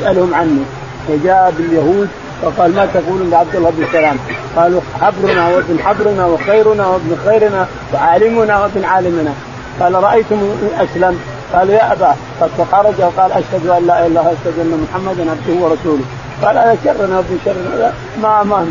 أسألهم 0.00 0.34
عني. 0.34 0.64
وجاء 1.08 1.54
باليهود 1.58 2.08
فقال 2.42 2.74
ما 2.74 2.86
تقولون 2.94 3.30
لعبد 3.30 3.56
الله 3.56 3.70
بن 3.70 3.84
سلام؟ 3.92 4.16
قالوا 4.56 4.80
حبرنا 5.00 5.48
وابن 5.48 5.78
حبرنا 5.84 6.26
وخيرنا 6.26 6.86
وابن 6.86 7.16
خيرنا 7.26 7.66
وعالمنا 7.94 8.62
وابن 8.62 8.84
عالمنا. 8.84 9.32
قال 9.80 9.94
رأيتم 9.94 10.38
أسلم؟ 10.78 11.18
قال 11.54 11.70
يا 11.70 11.92
أبا 11.92 12.14
قد 12.40 12.50
فخرج 12.58 12.94
وقال 12.98 13.32
أشهد 13.32 13.66
أن 13.66 13.86
لا 13.86 14.06
إله 14.06 14.06
إلا 14.06 14.20
الله 14.20 14.32
أشهد 14.32 14.58
أن 14.60 14.86
محمدا 14.88 15.30
عبده 15.30 15.64
ورسوله. 15.64 16.04
قال 16.42 16.58
هذا 16.58 16.76
شرنا 16.84 17.16
وابن 17.16 17.38
شرنا 17.44 17.92
ما 18.22 18.42
ما 18.42 18.66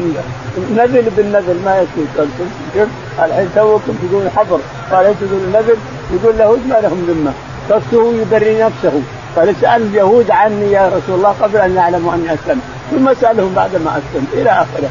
نزل 0.77 1.09
بالنزل 1.17 1.57
ما 1.65 1.77
يكفي. 1.77 2.27
شوف 2.75 2.87
الحين 3.23 3.49
توكم 3.55 3.93
تقول 4.03 4.29
حبر. 4.35 4.59
قال 4.91 5.05
انت 5.05 5.17
تقول 5.17 5.63
نزل 5.63 5.77
يقول 6.13 6.37
له 6.37 6.57
ما 6.69 6.75
لهم 6.81 7.05
ذمة؟ 7.07 7.33
قصده 7.69 8.21
يبري 8.21 8.63
نفسه. 8.63 9.01
قال 9.35 9.49
اسأل 9.49 9.81
اليهود 9.81 10.31
عني 10.31 10.71
يا 10.71 10.87
رسول 10.87 11.15
الله 11.15 11.35
قبل 11.41 11.57
أن 11.57 11.75
يعلموا 11.75 12.13
أني 12.13 12.33
اسلمت 12.33 12.63
ثم 12.91 13.13
سألهم 13.21 13.53
بعد 13.55 13.75
ما 13.75 13.91
أسلمت. 13.99 14.33
إلى 14.33 14.49
آخره. 14.49 14.89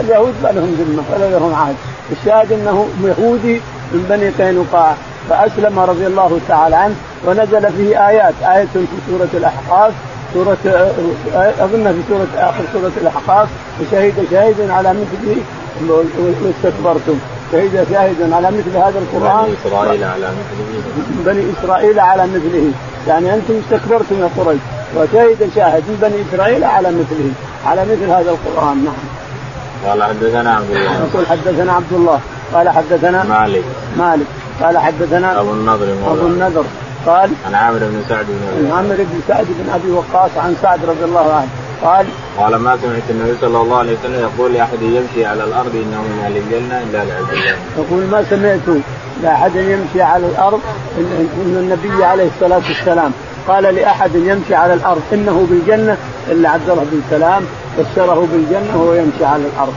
اليهود 0.00 0.34
ما 0.42 0.48
لهم 0.48 0.70
ذمة؟ 0.80 1.02
ولا 1.12 1.30
لهم 1.30 1.54
عهد. 1.54 1.74
الشاهد 2.12 2.52
أنه 2.52 2.88
يهودي 3.04 3.60
من 3.92 4.06
بني 4.10 4.28
قينقاع. 4.28 4.94
فأسلم 5.30 5.78
رضي 5.78 6.06
الله 6.06 6.40
تعالى 6.48 6.76
عنه 6.76 6.94
ونزل 7.26 7.72
فيه 7.72 8.08
آيات 8.08 8.34
آية 8.42 8.66
في 8.72 8.86
سورة 9.10 9.28
الأحقاف 9.34 9.92
سورة 10.34 10.56
أظن 11.60 11.92
في 11.92 12.00
سورة 12.08 12.26
آخر 12.36 12.64
سورة 12.72 12.92
الأحقاف 13.02 13.48
وشهد 13.80 14.26
شاهد 14.30 14.70
على 14.70 14.88
مثله 14.88 15.36
واستكبرتم. 16.44 17.18
شهد 17.52 17.86
شاهد 17.90 18.32
على 18.32 18.50
مثل 18.50 18.76
هذا 18.76 18.98
القرآن. 18.98 19.44
بني 19.44 19.54
إسرائيل 19.66 20.04
على 20.04 20.26
مثله. 20.26 21.32
بني 21.32 21.52
إسرائيل 21.58 22.00
على 22.00 22.22
مثله. 22.22 22.72
يعني 23.08 23.34
أنتم 23.34 23.54
استكبرتم 23.64 24.20
يا 24.20 24.28
قريش. 24.36 24.60
وشهد 24.96 25.50
شاهد 25.54 25.82
من 25.88 25.98
بني 26.02 26.22
إسرائيل 26.28 26.64
على 26.64 26.88
مثله. 26.88 27.32
على 27.66 27.82
مثل 27.82 28.04
هذا 28.04 28.30
القرآن 28.30 28.84
نعم. 28.84 28.94
قال 29.86 30.02
حدثنا 30.02 30.54
عبد 30.54 30.70
الله. 30.70 31.06
يقول 31.08 31.26
حدثنا 31.26 31.72
عبد 31.72 31.92
الله. 31.92 32.20
قال 32.54 32.68
حدثنا 32.68 33.24
مالك. 33.24 33.64
مالك. 33.98 34.26
قال 34.62 34.78
حدثنا 34.78 35.40
أبو 35.40 35.50
النضر 35.50 35.92
أبو 36.06 36.26
النضر. 36.26 36.64
قال 37.06 37.30
عن 37.46 37.54
عامر 37.54 37.78
بن 37.78 38.02
سعد 38.08 38.26
بن 38.26 38.58
أبي 38.58 38.72
عامر 38.72 38.96
بن 38.96 39.20
سعد 39.28 39.46
بن 39.46 39.70
أبي 39.74 39.90
وقاص 39.90 40.30
عن 40.36 40.56
سعد 40.62 40.84
رضي 40.84 41.04
الله 41.04 41.32
عنه. 41.32 41.48
قال 41.82 42.06
قال 42.38 42.56
ما 42.56 42.76
سمعت 42.82 43.02
النبي 43.10 43.36
صلى 43.40 43.60
الله 43.60 43.76
عليه 43.76 43.96
وسلم 43.98 44.20
يقول 44.20 44.52
لأحد 44.52 44.82
يمشي 44.82 45.24
على 45.24 45.44
الأرض 45.44 45.74
إنه 45.74 46.02
من 46.02 46.22
أهل 46.24 46.36
الجنة 46.36 46.82
إلا 46.82 47.04
لعبد 47.04 47.32
الله. 47.32 47.56
يقول 47.78 48.04
ما 48.04 48.24
سمعت 48.30 48.82
لأحد 49.22 49.56
يمشي 49.56 50.02
على 50.02 50.26
الأرض 50.26 50.60
ان 50.98 51.56
النبي 51.56 52.04
عليه 52.04 52.28
الصلاة 52.36 52.62
والسلام. 52.68 53.12
قال 53.48 53.74
لأحد 53.74 54.14
يمشي 54.14 54.54
على 54.54 54.74
الأرض 54.74 55.02
إنه 55.12 55.46
بالجنة 55.50 55.96
إلا 56.30 56.50
عبد 56.50 56.70
الله 56.70 56.84
بن 56.92 57.00
سلام. 57.10 57.42
بشره 57.78 58.28
بالجنة 58.32 58.76
وهو 58.76 58.94
يمشي 58.94 59.24
على 59.24 59.42
الأرض. 59.54 59.74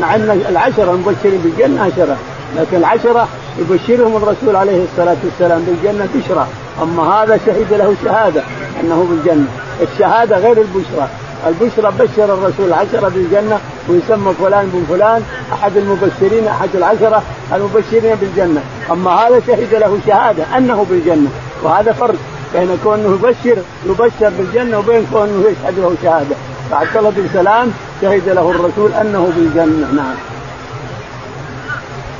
مع 0.00 0.14
أن 0.14 0.42
العشرة 0.48 0.92
المبشرين 0.92 1.40
بالجنة 1.40 1.82
عشرة. 1.82 2.16
لكن 2.56 2.76
العشرة 2.76 3.28
يبشرهم 3.60 4.16
الرسول 4.16 4.56
عليه 4.56 4.84
الصلاة 4.84 5.16
والسلام 5.24 5.62
بالجنة 5.62 6.08
بشرى. 6.14 6.46
أما 6.82 7.02
هذا 7.02 7.40
شهد 7.46 7.72
له 7.72 7.94
شهادة 8.04 8.42
أنه 8.80 9.06
بالجنة. 9.10 9.46
الشهادة 9.82 10.38
غير 10.38 10.58
البشرى. 10.58 11.08
البشرى 11.46 11.92
بشر 11.98 12.34
الرسول 12.34 12.72
عشرة 12.72 13.08
بالجنة 13.08 13.58
ويسمى 13.88 14.32
فلان 14.32 14.70
بن 14.74 14.84
فلان 14.88 15.22
أحد 15.52 15.76
المبشرين 15.76 16.48
أحد 16.48 16.68
العشرة 16.74 17.22
المبشرين 17.54 18.14
بالجنة. 18.14 18.62
أما 18.90 19.10
هذا 19.10 19.40
شهد 19.46 19.74
له 19.74 19.98
شهادة 20.06 20.44
أنه 20.56 20.86
بالجنة. 20.90 21.30
وهذا 21.62 21.92
فرق 21.92 22.14
بين 22.54 22.78
كونه 22.84 23.18
يبشر 23.22 23.62
يبشر 23.86 24.30
بالجنة 24.38 24.78
وبين 24.78 25.06
كونه 25.12 25.44
يشهد 25.48 25.78
له 25.78 25.94
شهادة. 26.02 26.36
فعبد 26.70 26.96
الله 26.96 27.10
بن 27.10 27.28
سلام 27.32 27.72
شهد 28.02 28.28
له 28.28 28.50
الرسول 28.50 28.92
أنه 28.92 29.32
بالجنة. 29.36 29.86
نعم. 29.96 30.14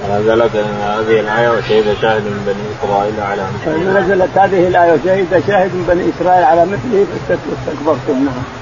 نزلت 0.09 0.57
هذه 0.57 1.21
الآية 1.21 1.49
وشهد 1.49 1.97
شاهد 2.03 2.23
من 2.23 2.43
بني 2.47 2.65
إسرائيل 2.77 3.21
على 3.21 3.43
مثله. 3.55 4.01
نزلت 4.01 4.39
هذه 4.39 4.69
الآية 4.69 4.93
وشهد 4.93 5.43
شاهد 5.47 5.71
من 5.75 5.85
بني 5.89 6.11
إسرائيل 6.11 6.45
على 6.45 6.65
مثله 6.65 7.07
فاستكبرتم. 7.29 8.25
نعم. 8.25 8.61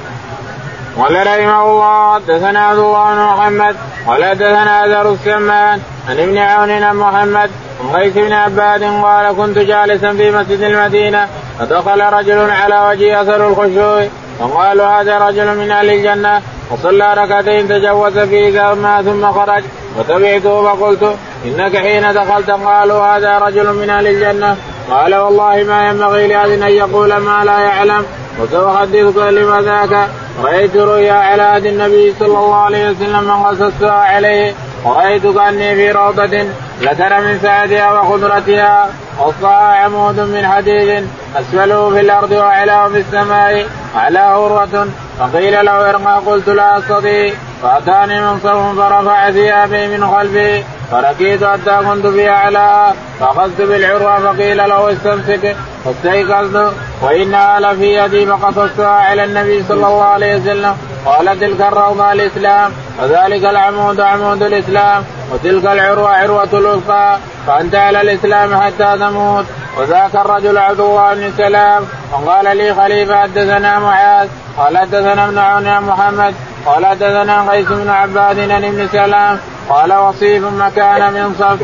قال 0.99 1.27
رحمه 1.27 1.71
الله 1.71 2.15
حدثنا 2.15 2.61
عبد 2.61 2.79
الله 2.79 3.15
بن 3.15 3.21
محمد 3.21 3.77
قال 4.07 4.25
حدثنا 4.25 4.87
اثر 4.87 5.13
السمان 5.13 5.81
عن 6.09 6.19
ابن 6.19 6.39
عون 6.39 6.97
محمد 6.97 7.51
عن 7.81 7.97
قيس 7.97 8.13
بن 8.15 8.33
عباد 8.33 8.83
قال 8.83 9.37
كنت 9.37 9.59
جالسا 9.59 10.13
في 10.13 10.31
مسجد 10.31 10.61
المدينة 10.61 11.29
فدخل 11.59 12.01
رجل 12.01 12.51
على 12.51 12.89
وجه 12.89 13.23
أثر 13.23 13.49
الخشوع 13.49 14.09
فقالوا 14.39 14.87
هذا 14.87 15.19
رجل 15.19 15.57
من 15.57 15.71
أهل 15.71 15.91
الجنة 15.91 16.43
وصلى 16.71 17.15
ركعتين 17.15 17.69
تجوز 17.69 18.19
فيه 18.19 18.75
ثم 19.03 19.33
خرج. 19.33 19.65
وتبعته 19.97 20.63
فقلت 20.63 21.17
إنك 21.45 21.77
حين 21.77 22.13
دخلت 22.13 22.51
قالوا 22.51 23.17
هذا 23.17 23.39
رجل 23.39 23.75
من 23.75 23.91
أهل 23.91 24.07
الجنة. 24.07 24.57
قال 24.91 25.15
والله 25.15 25.65
ما 25.69 25.89
ينبغي 25.89 26.27
لأحد 26.27 26.51
أن 26.51 26.63
يقول 26.63 27.17
ما 27.17 27.45
لا 27.45 27.59
يعلم. 27.59 28.07
وسأحدثك 28.41 29.17
لما 29.17 29.61
ذاك. 29.63 30.09
رأيت 30.43 30.77
رؤيا 30.77 31.13
على 31.13 31.43
عهد 31.43 31.67
النبي 31.67 32.15
صلى 32.19 32.27
الله 32.27 32.55
عليه 32.55 32.91
وسلم 32.91 33.25
من 33.25 33.43
قصصتها 33.43 33.93
عليه. 33.93 34.55
ورأيت 34.85 35.27
كأني 35.27 35.75
في 35.75 35.91
روضة 35.91 36.47
لترى 36.81 37.21
من 37.21 37.39
سعدها 37.43 38.01
وخضرتها. 38.01 38.91
وسطها 39.21 39.85
عمود 39.85 40.21
من 40.21 40.47
حديد. 40.47 41.09
أسفله 41.37 41.91
في 41.91 42.01
الأرض 42.01 42.31
وأعلاه 42.33 42.89
في 42.89 42.99
السماء. 42.99 43.67
أعلاه 43.97 44.23
عروة 44.23 44.89
فقيل 45.19 45.65
له 45.65 45.91
ارمى 45.91 46.13
قلت 46.27 46.49
لا 46.49 46.79
أستطيع. 46.79 47.33
فأتاني 47.63 48.21
منصب 48.21 48.77
فرفع 48.77 49.31
ثيابي 49.31 49.87
من 49.87 50.07
خلفي 50.07 50.65
فركيت 50.91 51.45
حتى 51.45 51.79
كنت 51.87 52.07
في 52.07 52.29
اعلاها 52.29 52.95
فأخذت 53.21 53.61
بالعروة 53.61 54.19
فقيل 54.19 54.57
له 54.57 54.93
استمسك. 54.93 55.57
فاستيقظت 55.85 56.73
وانها 57.03 57.61
لفي 57.61 57.95
يدي 57.95 58.27
فقصصتها 58.27 58.89
على 58.89 59.25
النبي 59.25 59.65
صلى 59.69 59.87
الله 59.87 60.05
عليه 60.05 60.37
وسلم. 60.37 60.77
قال 61.07 61.41
تلك 61.41 61.61
الروضة 61.61 62.13
الإسلام 62.13 62.73
وذلك 63.03 63.45
العمود 63.45 64.01
عمود 64.01 64.43
الإسلام 64.43 65.05
وتلك 65.33 65.65
العروة 65.65 66.09
عروة 66.09 66.49
الوثقى 66.53 67.19
فأنت 67.47 67.75
على 67.75 68.01
الإسلام 68.01 68.61
حتى 68.61 68.99
تموت. 68.99 69.47
وذاك 69.79 70.15
الرجل 70.15 70.59
عبد 70.59 70.81
الله 70.81 71.15
بن 71.15 71.33
سلام 71.37 71.85
وقال 72.13 72.57
لي 72.57 72.75
خليفة 72.75 73.23
حدثنا 73.23 73.79
معاذ 73.79 74.29
قال 74.59 74.79
حدثنا 74.79 75.25
ابن 75.25 75.39
عون 75.39 75.81
محمد. 75.81 76.35
قال 76.67 76.87
حدثنا 76.87 77.51
قيس 77.51 77.69
بن 77.69 77.89
عباد 77.89 78.39
عن 78.39 78.65
ابن 78.65 78.89
سلام 78.93 79.39
قال 79.69 79.93
وصيف 79.93 80.45
مكان 80.45 81.13
منصب. 81.13 81.59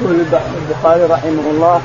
يقول 0.00 0.16
البخاري 0.60 1.02
رحمه 1.02 1.50
الله 1.50 1.80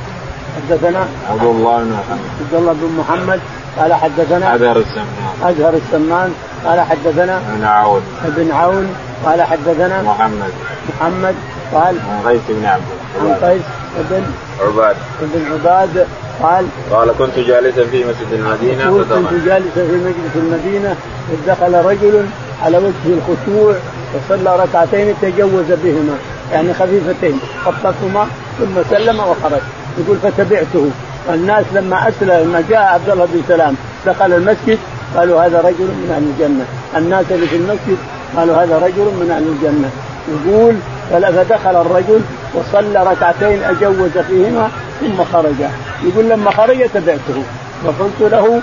حدثنا 0.55 1.07
عبد 1.29 1.43
الله 1.43 1.77
بن 1.77 1.91
محمد. 1.91 2.19
عبد 2.41 2.53
الله 2.53 2.73
بن 2.73 2.95
محمد 2.99 3.39
قال 3.77 3.93
حدثنا 3.93 4.55
أزهر 4.55 4.77
السمان. 4.77 5.07
أزهر 5.43 5.73
السمان 5.73 6.33
قال 6.65 6.81
حدثنا 6.81 7.37
ابن 7.37 7.63
عون. 7.63 8.01
ابن 8.25 8.51
عون 8.51 8.95
قال 9.25 9.41
حدثنا 9.41 10.01
محمد. 10.01 10.51
محمد 10.89 11.35
قال 11.73 11.95
عن 12.09 12.27
قيس 12.27 12.41
بن 12.49 12.65
عبد 12.65 12.83
عن 13.21 13.33
قيس 13.33 13.61
بن 14.09 14.23
عباد. 14.61 14.95
بن 15.21 15.51
عباد 15.53 16.07
قال 16.43 16.65
قال 16.91 17.11
كنت 17.19 17.39
جالسا 17.39 17.83
في 17.85 18.03
مسجد 18.03 18.33
المدينة. 18.33 18.97
كنت 18.97 19.45
جالسا 19.45 19.87
في 19.87 19.97
مجلس 20.05 20.35
المدينة 20.35 20.95
إذ 21.29 21.37
دخل 21.47 21.73
رجل 21.73 22.25
على 22.63 22.77
وجه 22.77 22.93
الخشوع 23.05 23.73
وصلى 24.15 24.63
ركعتين 24.63 25.15
تجوز 25.21 25.65
بهما 25.83 26.15
يعني 26.51 26.73
خفيفتين 26.73 27.39
خطتهما 27.65 28.27
ثم 28.59 28.95
سلم 28.95 29.19
وخرج. 29.19 29.61
يقول 29.97 30.17
فتبعته. 30.23 30.89
الناس 31.33 31.65
لما 31.73 32.07
أسلم 32.09 32.31
لما 32.31 32.63
جاء 32.69 32.81
عبد 32.81 33.09
الله 33.09 33.25
بن 33.25 33.41
سلام 33.47 33.75
دخل 34.05 34.33
المسجد 34.33 34.77
قالوا 35.17 35.41
هذا 35.41 35.61
رجل 35.61 35.85
من 35.85 36.11
أهل 36.15 36.23
الجنة. 36.23 36.65
الناس 36.97 37.25
اللي 37.31 37.47
في 37.47 37.55
المسجد 37.55 37.97
قالوا 38.37 38.55
هذا 38.55 38.77
رجل 38.77 39.05
من 39.21 39.31
أهل 39.31 39.47
الجنة. 39.47 39.89
يقول 40.31 40.75
فدخل 41.11 41.81
الرجل 41.81 42.21
وصلى 42.55 43.03
ركعتين 43.03 43.63
أجوز 43.63 44.17
فيهما 44.27 44.69
ثم 45.01 45.23
خرج. 45.33 45.55
يقول 46.03 46.29
لما 46.29 46.51
خرج 46.51 46.89
تبعته. 46.93 47.43
وقلت 47.85 48.21
له 48.21 48.61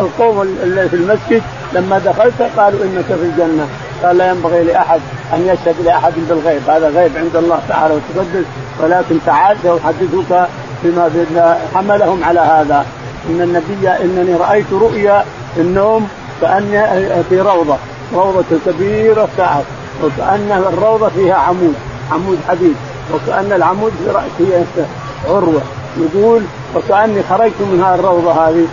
القوم 0.00 0.42
اللي 0.62 0.88
في 0.88 0.96
المسجد 0.96 1.42
لما 1.72 1.98
دخلت 1.98 2.42
قالوا 2.56 2.84
إنك 2.84 3.04
في 3.04 3.22
الجنة. 3.22 3.68
قال 4.04 4.16
لا 4.16 4.30
ينبغي 4.30 4.64
لأحد 4.64 5.00
أن 5.34 5.40
يشهد 5.40 5.74
لأحد 5.84 6.12
بالغيب. 6.28 6.62
هذا 6.68 6.88
غيب 6.88 7.12
عند 7.16 7.36
الله 7.36 7.60
تعالى 7.68 7.94
وتقدس. 7.94 8.44
ولكن 8.80 9.18
تعال 9.26 9.56
سأحدثك 9.62 10.48
بما 10.84 11.58
حملهم 11.74 12.24
على 12.24 12.40
هذا. 12.40 12.86
إن 13.30 13.40
النبي 13.40 13.88
إنني 13.88 14.34
رأيت 14.34 14.72
رؤيا 14.72 15.24
النوم 15.56 16.08
كاني 16.40 17.22
في 17.28 17.40
روضة. 17.40 17.76
روضة 18.14 18.44
كبيرة 18.66 19.28
سعد 19.36 19.64
وكأن 20.04 20.64
الروضة 20.72 21.08
فيها 21.08 21.34
عمود. 21.34 21.74
عمود 22.12 22.38
حديد. 22.48 22.76
وكأن 23.14 23.52
العمود 23.52 23.92
في 23.98 24.10
راسه 24.10 24.86
عروة 25.28 25.62
يقول 25.96 26.42
وكأني 26.76 27.22
خرجت 27.22 27.60
من 27.60 27.82
هذه 27.84 27.94
الروضة 27.94 28.32
هذه 28.32 28.66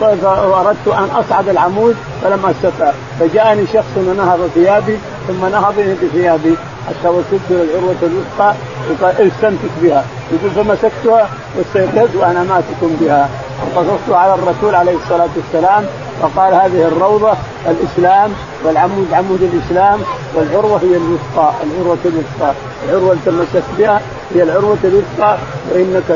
فاردت 0.00 0.88
أن 0.88 1.08
أصعد 1.16 1.48
العمود 1.48 1.96
فلم 2.22 2.46
أستطع. 2.46 2.92
فجاءني 3.20 3.66
شخص 3.72 3.96
ونهض 3.96 4.50
ثيابي 4.54 4.98
ثم 5.28 5.46
نهضني 5.46 5.94
بثيابي. 5.94 6.54
حتى 6.88 7.08
وصلت 7.08 7.40
إلى 7.50 7.62
العروه 7.62 7.94
الوثقى 8.02 8.54
وقال 8.90 9.32
استمسك 9.32 9.70
بها. 9.82 10.04
يقول 10.32 10.50
فمسكتها 10.50 11.28
واستيقظت 11.58 12.16
وأنا 12.16 12.42
ماسك 12.42 12.96
بها. 13.00 13.28
وقصصت 13.62 14.12
على 14.12 14.34
الرسول 14.34 14.74
عليه 14.74 14.96
الصلاة 15.04 15.28
والسلام 15.36 15.84
فقال 16.22 16.54
هذه 16.54 16.88
الروضة 16.88 17.32
الإسلام 17.66 18.32
والعمود 18.64 19.06
عمود 19.12 19.42
الإسلام 19.42 20.00
والعروة 20.34 20.80
هي 20.82 20.96
الوثقى 20.96 21.52
العروة 21.64 21.98
الوثقى. 22.04 22.52
العروة 22.88 23.16
تمسكت 23.26 23.64
بها 23.78 24.00
هي 24.34 24.42
العروة 24.42 24.78
الوثقى 24.84 25.36
وانك 25.72 26.10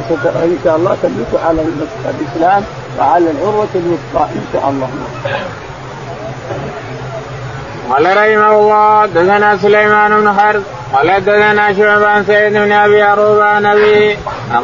إن 0.44 0.58
شاء 0.64 0.76
الله 0.76 0.96
تملك 1.02 1.44
على 1.44 1.62
الإسلام 2.10 2.62
وعلى 2.98 3.30
العروة 3.30 3.68
الوثقى 3.74 4.24
إن 4.34 4.44
شاء 4.52 4.70
الله. 4.70 4.88
قال 7.90 8.06
رحمه 8.06 8.52
الله 8.58 9.06
دثنا 9.06 9.56
سليمان 9.56 10.20
بن 10.20 10.32
حرب 10.32 10.62
قال 10.92 11.24
دثنا 11.24 11.74
شعبة 11.74 12.06
عن 12.06 12.24
سعيد 12.24 12.52
بن 12.52 12.72
أبي 12.72 13.02
عروبة 13.02 13.44
عن 13.44 13.66
ابي 13.66 14.16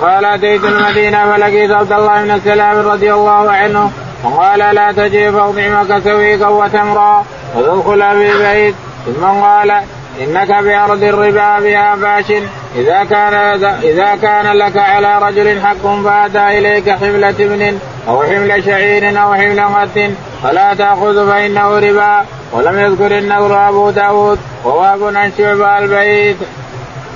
قال 0.03 0.25
أتيت 0.25 0.65
المدينة 0.65 1.33
فلقيت 1.33 1.71
عبد 1.71 1.93
الله 1.93 2.23
بن 2.23 2.31
السلام 2.31 2.89
رضي 2.89 3.13
الله 3.13 3.51
عنه 3.51 3.91
وقال 4.25 4.59
لا 4.59 4.93
تجي 4.93 5.33
فاطعمك 5.33 6.03
سويقا 6.05 6.49
وتمرا 6.49 7.25
وتدخل 7.57 8.03
في 8.17 8.43
بيت 8.43 8.75
ثم 9.07 9.25
قال 9.25 9.73
إنك 10.21 10.49
بارض 10.49 11.03
الربا 11.03 11.61
بها 11.61 11.97
فاش 11.97 12.31
إذا 12.77 13.05
كان 13.11 13.35
إذا 13.83 14.19
كان 14.23 14.57
لك 14.57 14.77
على 14.77 15.19
رجل 15.19 15.61
حق 15.61 16.03
فأتى 16.05 16.59
إليك 16.59 16.91
حملة 16.91 17.29
ابن 17.29 17.79
أو 18.09 18.23
حمل 18.23 18.65
شعير 18.65 19.23
أو 19.23 19.35
حمل 19.35 19.61
غد 19.61 20.15
فلا 20.43 20.75
تأخذ 20.75 21.31
فإنه 21.31 21.79
ربا 21.79 22.25
ولم 22.53 22.79
يذكر 22.79 23.19
النور 23.19 23.69
أبو 23.69 23.91
داود 23.91 24.39
وواب 24.65 25.17
عن 25.17 25.33
شعبة 25.39 25.79
البيت. 25.79 26.37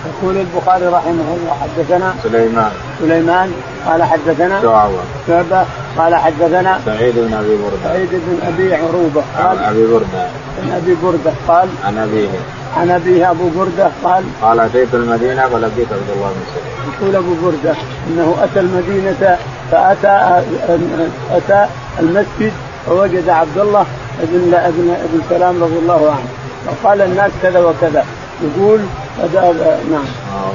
يقول 0.06 0.36
البخاري 0.36 0.86
رحمه 0.86 1.28
الله 1.36 1.56
حدثنا 1.62 2.14
سليمان. 2.22 2.72
سليمان 3.00 3.52
قال 3.86 4.02
حدثنا 4.02 4.62
شعبة. 4.62 5.02
شعبة 5.28 5.64
قال 5.98 6.14
حدثنا 6.14 6.80
سعيد 6.86 7.14
بن 7.18 7.34
أبي 7.34 7.56
بردة. 7.56 7.76
سعيد 7.84 8.08
بن 8.12 8.38
أبي 8.46 8.74
عروبة 8.74 9.22
قال 9.38 9.58
عن 9.58 9.64
أبي 9.64 9.86
بردة. 9.86 10.22
عن 10.62 10.70
أبي 10.82 10.96
بردة 11.02 11.32
قال 11.48 11.68
عن 11.84 11.98
أبيه. 11.98 12.28
عن 12.76 12.90
أبيه 12.90 13.30
أبو 13.30 13.48
بردة 13.48 13.90
قال 14.04 14.24
قال 14.42 14.60
أتيت 14.60 14.94
المدينة 14.94 15.42
فلقيت 15.48 15.92
عبد 15.92 16.10
الله 16.16 16.28
بن 16.28 16.42
سليم 16.54 16.92
يقول 16.94 17.16
أبو 17.16 17.34
بردة 17.44 17.76
إنه 18.08 18.36
أتى 18.44 18.60
المدينة 18.60 19.38
فأتى 19.70 20.42
أتى 21.30 21.66
المسجد 22.00 22.52
فوجد 22.86 23.28
عبد 23.28 23.58
الله 23.58 23.86
ابن 24.22 24.54
ابن 24.54 24.90
ابن 24.90 25.20
سلام 25.30 25.62
رضي 25.62 25.78
الله 25.78 26.10
عنه 26.10 26.28
فقال 26.66 27.02
الناس 27.02 27.30
كذا 27.42 27.60
وكذا. 27.60 28.04
يقول 28.42 28.80
نعم. 29.90 30.04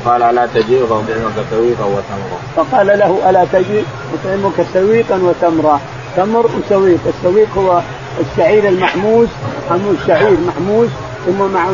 قال 0.05 0.23
ألا 0.23 0.45
تجيء 0.45 0.85
فأطعمك 0.85 1.45
سويقا 1.51 1.85
وتمرا 1.85 2.39
فقال 2.55 2.87
له 2.87 3.29
ألا 3.29 3.45
تجيء 3.53 3.85
أطعمك 4.13 4.65
سويقا 4.73 5.15
وتمرا 5.23 5.79
تمر 6.17 6.45
وسويق. 6.45 6.99
السويق 7.07 7.47
هو 7.57 7.81
الشعير 8.21 8.67
المحموس 8.67 9.29
حموس 9.69 9.97
شعير 10.07 10.37
محموس 10.47 10.89
ثم 11.25 11.39
مع 11.53 11.69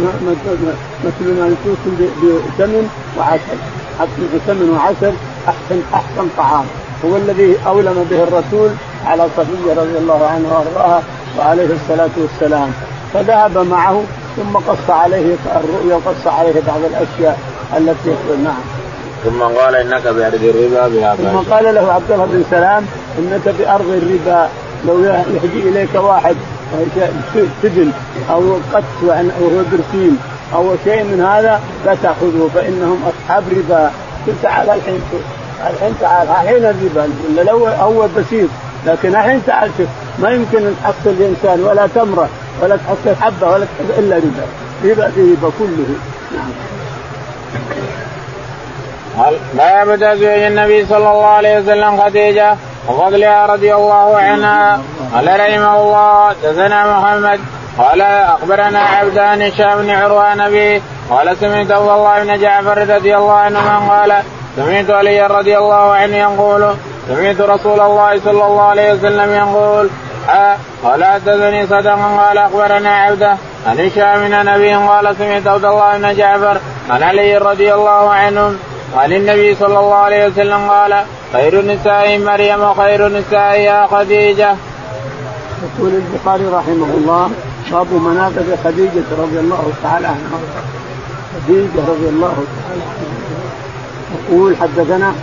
مثل 1.06 1.40
ما 1.40 1.48
يكون 1.48 1.76
بسمن 2.24 2.90
وعسل. 3.18 3.58
سمن 4.48 4.70
وعسل 4.78 5.14
احسن 5.48 5.82
أحسن 5.94 6.28
طعام. 6.38 6.66
هو 7.06 7.18
الذي 7.18 7.56
أولم 7.68 8.06
به 8.10 8.24
الرسول 8.24 8.70
على 9.06 9.28
صفية 9.38 9.74
رضي 9.74 9.98
الله 9.98 10.28
عنها 10.28 10.58
وأرضاها 10.58 11.04
وعليه 11.38 11.70
الصلاة 11.74 12.10
والسلام. 12.18 12.72
فذهب 13.14 13.58
معه 13.58 14.04
ثم 14.38 14.58
قص 14.58 14.90
عليه 14.90 15.36
الرؤيا 15.46 15.96
وقص 15.96 16.28
عليه 16.28 16.54
بعض 16.68 16.80
الأشياء 16.90 17.40
التي 17.78 18.10
نعم. 18.44 18.62
ثم 19.26 19.42
قال 19.42 19.76
إنك 19.76 20.08
بأرض 20.08 20.44
الربا 20.44 20.88
بها 20.88 21.16
ثم 21.16 21.54
قال 21.54 21.76
له 21.76 21.94
عبد 21.94 22.12
الله 22.12 22.26
بن 22.26 22.44
سلام 22.52 22.86
إنك 23.20 23.56
بأرض 23.60 23.90
الربا 23.90 24.50
لو 24.88 25.04
يهدي 25.04 25.70
إليك 25.70 25.96
واحد 25.96 26.36
سجن 27.64 27.92
أو 28.32 28.58
قتل 28.74 29.10
أو 29.10 29.50
برسيم 29.72 30.20
أو 30.56 30.76
شيء 30.84 31.04
من 31.04 31.22
هذا 31.22 31.62
لا 31.86 31.96
تأخذه 32.04 32.50
فإنهم 32.56 33.04
أصحاب 33.04 33.44
ربا. 33.52 33.92
قلت 34.28 34.36
تعال 34.44 34.70
الحين 34.70 35.02
الحين 35.74 35.96
تعال 36.02 36.28
الحين 36.28 36.66
الربا. 36.66 37.10
لو 37.44 37.68
أول 37.68 38.08
بسيط 38.18 38.50
لكن 38.88 39.10
الحين 39.10 39.42
تعال 39.48 39.72
شوف. 39.78 39.88
ما 40.20 40.30
يمكن 40.30 40.58
أن 40.58 40.76
تحصل 40.84 41.10
الانسان 41.10 41.64
ولا 41.64 41.88
تمرة. 41.96 42.30
ولا 42.62 42.78
تحصل 42.78 43.16
حبة 43.22 43.48
ولا 43.48 43.66
تحصل 43.66 44.00
إلا 44.00 44.16
ربا. 44.16 44.46
ربا 44.84 45.12
في 45.12 45.22
ربا 45.22 45.52
كله. 45.60 45.96
نعم 46.32 46.52
ما 49.58 49.84
بدا 49.84 50.16
زوج 50.16 50.24
النبي 50.24 50.86
صلى 50.86 50.98
الله 50.98 51.26
عليه 51.26 51.60
وسلم 51.60 52.02
خديجة 52.02 52.56
وفضلها 52.88 53.46
رضي 53.46 53.76
الله 53.76 54.18
عنها؟ 54.18 54.82
قال 55.14 55.28
رحمه 55.40 55.82
الله 55.82 56.34
دثنا 56.44 56.98
محمد. 56.98 57.40
قال 57.78 58.02
أخبرنا 58.02 58.80
عبدان 58.80 59.42
هشام 59.42 59.82
بن 59.82 59.90
عروة 59.90 60.36
نبي 60.36 60.82
قال 61.10 61.38
سمعت 61.38 61.72
عبد 61.72 61.90
الله 61.90 62.24
بن 62.24 62.42
جعفر 62.42 62.96
رضي 62.96 63.18
الله 63.18 63.34
عنه 63.34 63.80
من 63.80 63.90
قال 63.90 64.24
سمعت 64.56 64.90
علي 64.90 65.28
رضي 65.28 65.58
الله 65.58 65.92
عنه 65.94 66.16
يقول 66.18 66.76
سمعت 67.08 67.42
رسول 67.42 67.80
الله 67.80 68.20
صلى 68.20 68.46
الله 68.46 68.62
عليه 68.62 68.94
وسلم 68.94 69.34
يقول 69.34 69.90
قال 70.84 71.04
حدثني 71.04 71.68
صدقا 71.68 72.18
قال 72.18 72.38
أخبرنا 72.38 72.90
عبده 72.90 73.38
عن 73.68 73.80
هشام 73.80 74.20
من 74.20 74.46
نبي 74.46 74.74
قال 74.74 75.16
سمعت 75.18 75.48
عبد 75.48 75.66
الله 75.66 75.98
بن 75.98 76.16
جعفر 76.16 76.58
عن 76.90 77.04
علي 77.04 77.38
رضي 77.38 77.74
الله 77.74 78.10
عنه 78.10 78.56
عن 78.98 79.14
النبي 79.14 79.56
صلى 79.56 79.80
الله 79.80 79.96
عليه 79.96 80.28
وسلم 80.28 80.70
قال 80.70 81.04
خير 81.34 81.60
النساء 81.60 82.20
مريم 82.20 82.62
وخير 82.64 83.08
النساء 83.08 83.60
يا 83.60 83.88
خديجة. 83.88 84.56
يقول 85.64 85.94
البخاري 85.94 86.46
رحمه 86.46 86.88
الله 86.98 87.32
باب 87.72 87.94
مناقب 87.94 88.58
خديجة 88.64 89.04
رضي 89.20 89.40
الله 89.40 89.72
تعالى 89.84 90.08
عنها. 90.08 90.40
خديجة 91.36 91.80
رضي 91.88 92.10
الله 92.10 92.36
تعالى 92.58 92.84
عنها. 92.84 93.12
يقول 94.30 94.58
حدثنا 94.58 95.14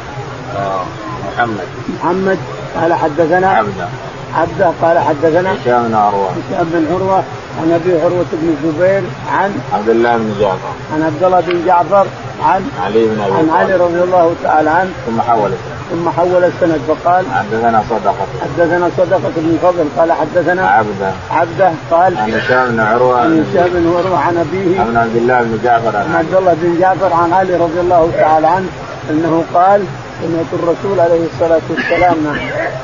محمد. 1.27 1.69
محمد 1.89 2.39
قال 2.81 2.95
حدثنا 2.95 3.51
عبده. 3.51 3.89
عبده 4.35 4.73
قال 4.83 4.99
حدثنا 4.99 5.53
هشام 5.53 5.89
بن 5.89 5.95
عروة؟ 5.95 6.29
هشام 6.29 6.67
بن 6.73 6.87
عروة 6.95 7.23
عن 7.61 7.73
أبي 7.73 8.01
عروة 8.01 8.27
بن 8.33 8.49
الزبير 8.49 9.03
عن 9.33 9.61
عبد 9.73 9.89
الله 9.89 10.17
بن 10.17 10.35
جعفر. 10.41 10.73
عن 10.95 11.03
عبد 11.03 11.23
الله 11.23 11.41
بن 11.41 11.67
جعفر 11.67 12.07
عن 12.43 12.71
علي 12.85 13.05
بن 13.07 13.21
أبي 13.21 13.33
عن 13.35 13.51
علي 13.51 13.75
رضي 13.75 14.03
الله 14.03 14.35
تعالى 14.43 14.71
عنه. 14.71 14.91
ثم 15.07 15.21
حول 15.21 15.51
السند. 15.53 15.79
ثم 15.91 16.09
حول 16.11 16.45
السند 16.45 16.81
فقال 16.89 17.25
حدثنا 17.35 17.83
صدقة. 17.91 18.27
حدثنا 18.43 18.91
صدقة 18.97 19.33
بن 19.37 19.59
فضل. 19.63 19.85
قال 19.99 20.13
حدثنا 20.13 20.69
عبده. 20.69 21.13
عبده. 21.31 21.73
قال 21.91 22.19
عن 22.19 22.35
هشام 22.35 22.69
بن 22.69 22.81
عروة. 22.81 23.21
عن 23.21 23.45
هشام 23.51 23.69
بن 23.75 23.89
عروة 23.97 24.19
عن 24.19 24.37
أبيه. 24.37 24.81
عن 24.81 24.97
عبد 24.97 25.17
الله 25.17 25.43
بن 25.43 25.59
جعفر. 25.65 25.97
عن 25.97 26.15
عبد 26.15 26.35
الله 26.35 26.57
بن 26.63 26.81
جعفر 26.81 27.13
عن 27.13 27.33
علي 27.33 27.57
رضي 27.57 27.81
الله 27.81 28.11
تعالى 28.19 28.47
عنه. 28.47 28.69
أنه 29.11 29.45
قال 29.55 29.85
سمعت 30.23 30.51
الرسول 30.53 31.01
عليه 31.01 31.27
الصلاة 31.35 31.61
والسلام 31.71 32.17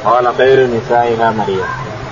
قال 0.05 0.35
خير 0.35 0.67
نسائها 0.67 1.31
مريم. 1.31 1.65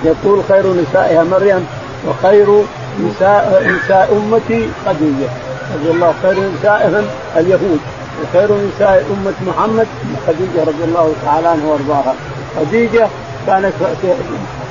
يقول 0.03 0.43
خير 0.49 0.73
نسائها 0.73 1.23
مريم 1.23 1.67
وخير 2.07 2.63
نساء 2.99 3.63
نساء 3.75 4.07
أمتي 4.11 4.69
خديجة. 4.85 5.29
رضي 5.75 5.91
الله 5.91 6.13
خير 6.23 6.37
نسائهم 6.59 7.05
اليهود 7.37 7.79
وخير 8.23 8.49
نساء 8.51 9.05
أمة 9.13 9.33
محمد 9.47 9.87
خديجة 10.27 10.61
رضي 10.67 10.83
الله 10.83 11.13
تعالى 11.25 11.47
عنها 11.47 11.65
وأرضاها. 11.65 12.15
خديجة 12.59 13.07
كانت 13.47 13.73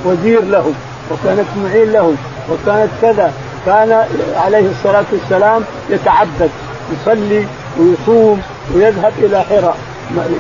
وزير 0.04 0.44
له 0.44 0.72
وكانت 1.10 1.46
معين 1.64 1.92
له 1.92 2.14
وكانت 2.50 2.90
كذا. 3.02 3.32
كان 3.66 4.04
عليه 4.36 4.70
الصلاة 4.70 5.04
والسلام 5.12 5.64
يتعبد 5.90 6.50
يصلي 6.92 7.46
ويصوم 7.78 8.42
ويذهب 8.74 9.12
إلى 9.18 9.42
حراء. 9.42 9.76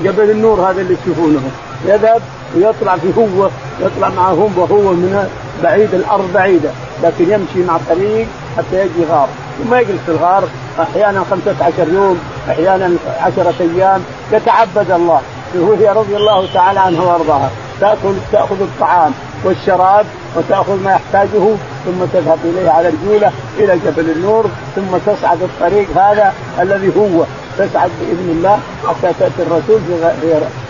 جبل 0.04 0.30
النور 0.30 0.60
هذا 0.60 0.80
اللي 0.80 0.96
تشوفونه. 0.96 1.40
يذهب 1.86 2.22
ويطلع 2.56 2.96
في 2.96 3.08
هو 3.18 3.48
يطلع 3.80 4.08
معهم 4.08 4.58
وهو 4.58 4.92
من 4.92 5.28
بعيد 5.62 5.94
الأرض 5.94 6.32
بعيدة 6.34 6.70
لكن 7.02 7.24
يمشي 7.24 7.68
مع 7.68 7.76
الطريق 7.76 8.26
حتى 8.56 8.80
يجي 8.80 9.04
غار. 9.10 9.28
وما 9.60 9.80
يجلس 9.80 10.00
في 10.06 10.12
الغار 10.12 10.44
أحيانا 10.80 11.24
15 11.30 11.88
يوم 11.88 12.18
أحيانا 12.50 12.90
عشرة 13.20 13.54
أيام. 13.60 14.00
يتعبد 14.32 14.90
الله. 14.90 15.20
وهي 15.54 15.88
رضي 15.88 16.16
الله 16.16 16.48
تعالى 16.54 16.80
عنها 16.80 17.02
وأرضاها. 17.02 17.50
تاكل 17.80 18.14
تأخذ 18.32 18.60
الطعام 18.60 19.12
والشراب 19.44 20.06
وتأخذ 20.36 20.82
ما 20.84 20.90
يحتاجه 20.90 21.44
ثم 21.84 22.04
تذهب 22.12 22.38
إليه 22.44 22.70
على 22.70 22.88
رجوله 22.88 23.32
إلى 23.58 23.78
جبل 23.86 24.10
النور 24.10 24.46
ثم 24.76 24.96
تصعد 25.06 25.42
الطريق 25.42 25.88
هذا 25.96 26.32
الذي 26.60 26.92
هو. 26.96 27.24
تسعد 27.58 27.90
بإذن 28.00 28.30
الله 28.30 28.58
حتى 28.88 29.12
تأتي 29.18 29.42
الرسول 29.42 29.80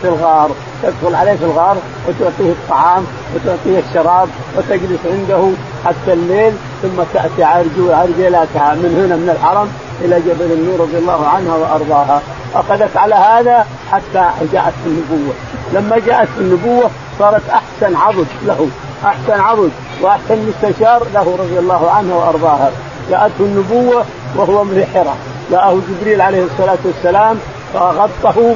في 0.03 0.09
الغار. 0.09 0.51
تدخل 0.83 1.15
عليه 1.15 1.35
في 1.35 1.45
الغار 1.45 1.77
وتعطيه 2.09 2.51
الطعام 2.51 3.05
وتعطيه 3.35 3.83
الشراب 3.89 4.29
وتجلس 4.57 5.01
عنده 5.07 5.51
حتى 5.85 6.13
الليل 6.13 6.53
ثم 6.83 7.03
تأتي 7.15 7.45
عرجلاتها 7.45 8.75
من 8.75 9.05
هنا 9.05 9.17
من 9.17 9.37
الحرم 9.37 9.69
إلى 10.01 10.21
جبل 10.21 10.53
النور 10.53 10.81
رضي 10.81 10.99
الله 10.99 11.27
عنها 11.27 11.57
وأرضاها. 11.57 12.23
اخذت 12.55 12.97
على 12.97 13.15
هذا 13.15 13.67
حتى 13.93 14.31
جاءت 14.53 14.75
النبوة. 14.87 15.35
لما 15.73 15.99
جاءت 16.07 16.29
النبوة 16.39 16.91
صارت 17.19 17.43
أحسن 17.51 17.97
عضد 17.97 18.27
له 18.47 18.69
أحسن 19.05 19.41
عضد 19.41 19.71
وأحسن 20.03 20.39
مستشار 20.49 21.07
له 21.15 21.37
رضي 21.39 21.59
الله 21.59 21.91
عنه 21.91 22.17
وأرضاها. 22.17 22.71
جاءته 23.11 23.41
النبوة 23.41 24.05
وهو 24.37 24.65
من 24.65 24.87
حرة 24.95 25.17
جاءه 25.51 25.81
جبريل 25.89 26.21
عليه 26.21 26.45
الصلاة 26.45 26.79
والسلام 26.85 27.39
فغطه 27.75 28.55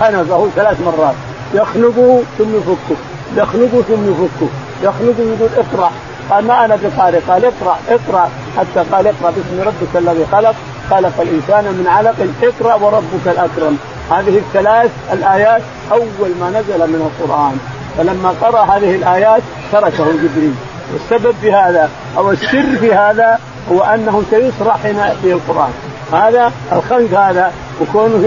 خنقه 0.00 0.48
ثلاث 0.56 0.80
مرات. 0.80 1.14
يخنقه 1.54 2.22
ثم 2.38 2.56
يفكه 2.56 2.96
يخنقه 3.36 3.82
ثم 3.88 4.10
يفكه 4.10 4.48
يخنقه 4.82 5.22
يقول 5.22 5.48
اقرأ. 5.56 5.90
قال 6.30 6.46
ما 6.46 6.64
أنا 6.64 6.78
بقارئ 6.82 7.20
قال 7.28 7.44
اقرأ 7.44 7.78
اقرأ. 7.88 8.30
حتى 8.58 8.84
قال 8.92 9.06
اقرأ 9.06 9.30
باسم 9.30 9.60
ربك 9.60 9.96
الذي 9.96 10.26
خلق. 10.32 10.54
خلق 10.90 11.20
الانسان 11.20 11.64
من 11.64 11.86
علق 11.88 12.14
اقرأ 12.42 12.74
وربك 12.74 13.26
الأكرم. 13.26 13.78
هذه 14.10 14.38
الثلاث 14.38 14.90
الآيات 15.12 15.62
أول 15.92 16.30
ما 16.40 16.50
نزل 16.50 16.78
من 16.78 17.10
القرآن. 17.10 17.58
فلما 17.98 18.34
قرأ 18.40 18.64
هذه 18.64 18.94
الآيات 18.94 19.42
تركه 19.72 20.04
جبريل. 20.12 20.54
والسبب 20.92 21.34
في 21.40 21.52
هذا 21.52 21.90
أو 22.16 22.30
السر 22.30 22.76
في 22.80 22.94
هذا 22.94 23.38
هو 23.72 23.80
أنه 23.80 24.22
سيسرع 24.30 24.76
حين 24.76 24.96
ياتيه 24.96 25.32
القرآن. 25.32 25.72
هذا 26.12 26.52
الخنق 26.72 27.18
هذا 27.18 27.52
وكونه 27.80 28.26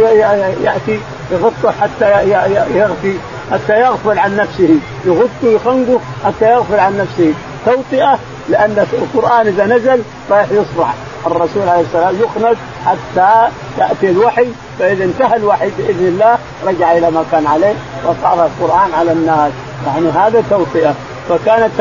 يأتي 0.63 0.99
يغطه 1.31 1.71
حتى 1.81 2.29
يغفي 2.75 3.17
حتى 3.51 3.79
يغفل 3.79 4.19
عن 4.19 4.35
نفسه. 4.35 4.69
يغطه 5.05 5.29
يخنقه 5.43 5.99
حتى 6.25 6.51
يغفل 6.51 6.79
عن 6.79 6.97
نفسه. 6.97 7.33
توطئة 7.65 8.19
لأن 8.49 8.85
القرآن 8.93 9.47
إذا 9.47 9.65
نزل 9.65 10.01
رايح 10.31 10.47
يصرع 10.51 10.93
الرسول 11.27 11.69
عليه 11.69 11.81
السلام 11.81 12.15
يخنق 12.15 12.55
حتى 12.85 13.51
يأتي 13.77 14.09
الوحي. 14.09 14.47
فإذا 14.79 15.03
انتهى 15.03 15.35
الوحي 15.35 15.69
بإذن 15.77 16.07
الله 16.07 16.37
رجع 16.67 16.91
إلى 16.91 17.11
ما 17.11 17.23
كان 17.31 17.47
عليه 17.47 17.75
وصار 18.05 18.45
القرآن 18.45 18.89
على 18.99 19.11
الناس. 19.11 19.51
يعني 19.87 20.09
هذا 20.09 20.43
توطئة. 20.49 20.93
فكانت 21.29 21.71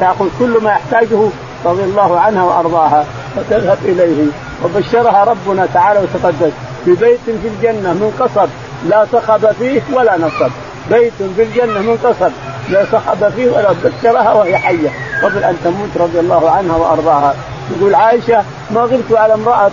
تأخذ 0.00 0.28
كل 0.38 0.58
ما 0.62 0.70
يحتاجه 0.70 1.28
رضي 1.64 1.82
الله 1.82 2.20
عنها 2.20 2.44
وأرضاها 2.44 3.04
فتذهب 3.36 3.78
إليه 3.84 4.26
وبشرها 4.64 5.24
ربنا 5.24 5.66
تعالى 5.74 6.00
وتقدس 6.00 6.52
ببيت 6.86 7.20
في 7.24 7.48
الجنة 7.48 7.92
من 7.92 8.16
قصب 8.20 8.48
لا 8.88 9.06
صخب 9.12 9.52
فيه 9.58 9.80
ولا 9.92 10.16
نصب. 10.16 10.50
بيت 10.90 11.12
في 11.36 11.42
الجنة 11.42 11.80
من 11.80 11.96
قصب 12.04 12.32
لا 12.70 12.86
صخب 12.92 13.28
فيه 13.36 13.50
ولا 13.50 13.72
بشرها 13.84 14.32
وهي 14.32 14.58
حية. 14.58 14.88
قبل 15.22 15.44
أن 15.44 15.56
تموت 15.64 15.96
رضي 15.96 16.20
الله 16.20 16.50
عنها 16.50 16.76
وأرضاها. 16.76 17.34
يقول 17.76 17.94
عائشة 17.94 18.44
ما 18.70 18.80
غرت 18.80 19.12
على 19.12 19.34
امرأة 19.34 19.70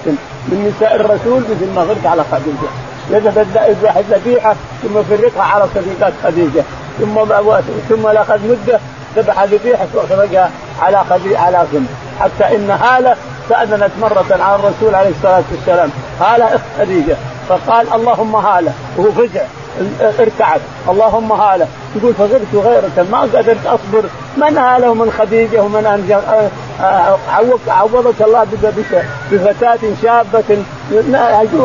من 0.47 0.73
نساء 0.75 0.95
الرسول 0.95 1.41
مثل 1.41 1.75
ما 1.75 1.81
غرت 1.81 2.05
على 2.05 2.23
خديجة. 2.31 2.69
يذهب 3.09 3.47
الذبيحه 3.97 4.55
ثم 4.83 4.97
يفرقها 4.97 5.43
على 5.43 5.65
صديقات 5.75 6.13
خديجة. 6.23 6.63
ثم 6.99 7.15
ثم 7.89 8.07
لاخذ 8.07 8.39
مده 8.43 8.79
ذبح 9.15 9.43
ذبيحه 9.43 9.87
واخرجها 9.93 10.49
على 10.81 11.03
خديجة 11.09 11.39
على 11.39 11.65
ثم 11.71 11.83
حتى 12.19 12.55
إن 12.55 12.69
هاله 12.69 13.15
استأذنت 13.43 13.91
مرة 14.01 14.25
على 14.29 14.55
الرسول 14.55 14.95
عليه 14.95 15.09
الصلاة 15.09 15.43
والسلام. 15.51 15.89
هالة 16.21 16.45
أخت 16.45 16.63
خديجة. 16.79 17.15
فقال 17.49 17.93
اللهم 17.93 18.35
هالة 18.35 18.71
وهو 18.97 19.11
فزع 19.11 19.41
ارتعد. 20.19 20.61
اللهم 20.89 21.31
هالة 21.31 21.67
يقول 21.95 22.13
فغرت 22.13 22.55
غيرة 22.55 23.07
ما 23.11 23.21
قدرت 23.21 23.65
أصبر. 23.65 24.03
من 24.37 24.57
هالة 24.57 24.89
ومن 24.89 25.11
خديجة 25.19 25.61
ومن 25.61 25.85
عوضك 27.67 28.21
الله 28.21 28.47
بفتاة 29.31 29.79
شابة. 30.03 30.63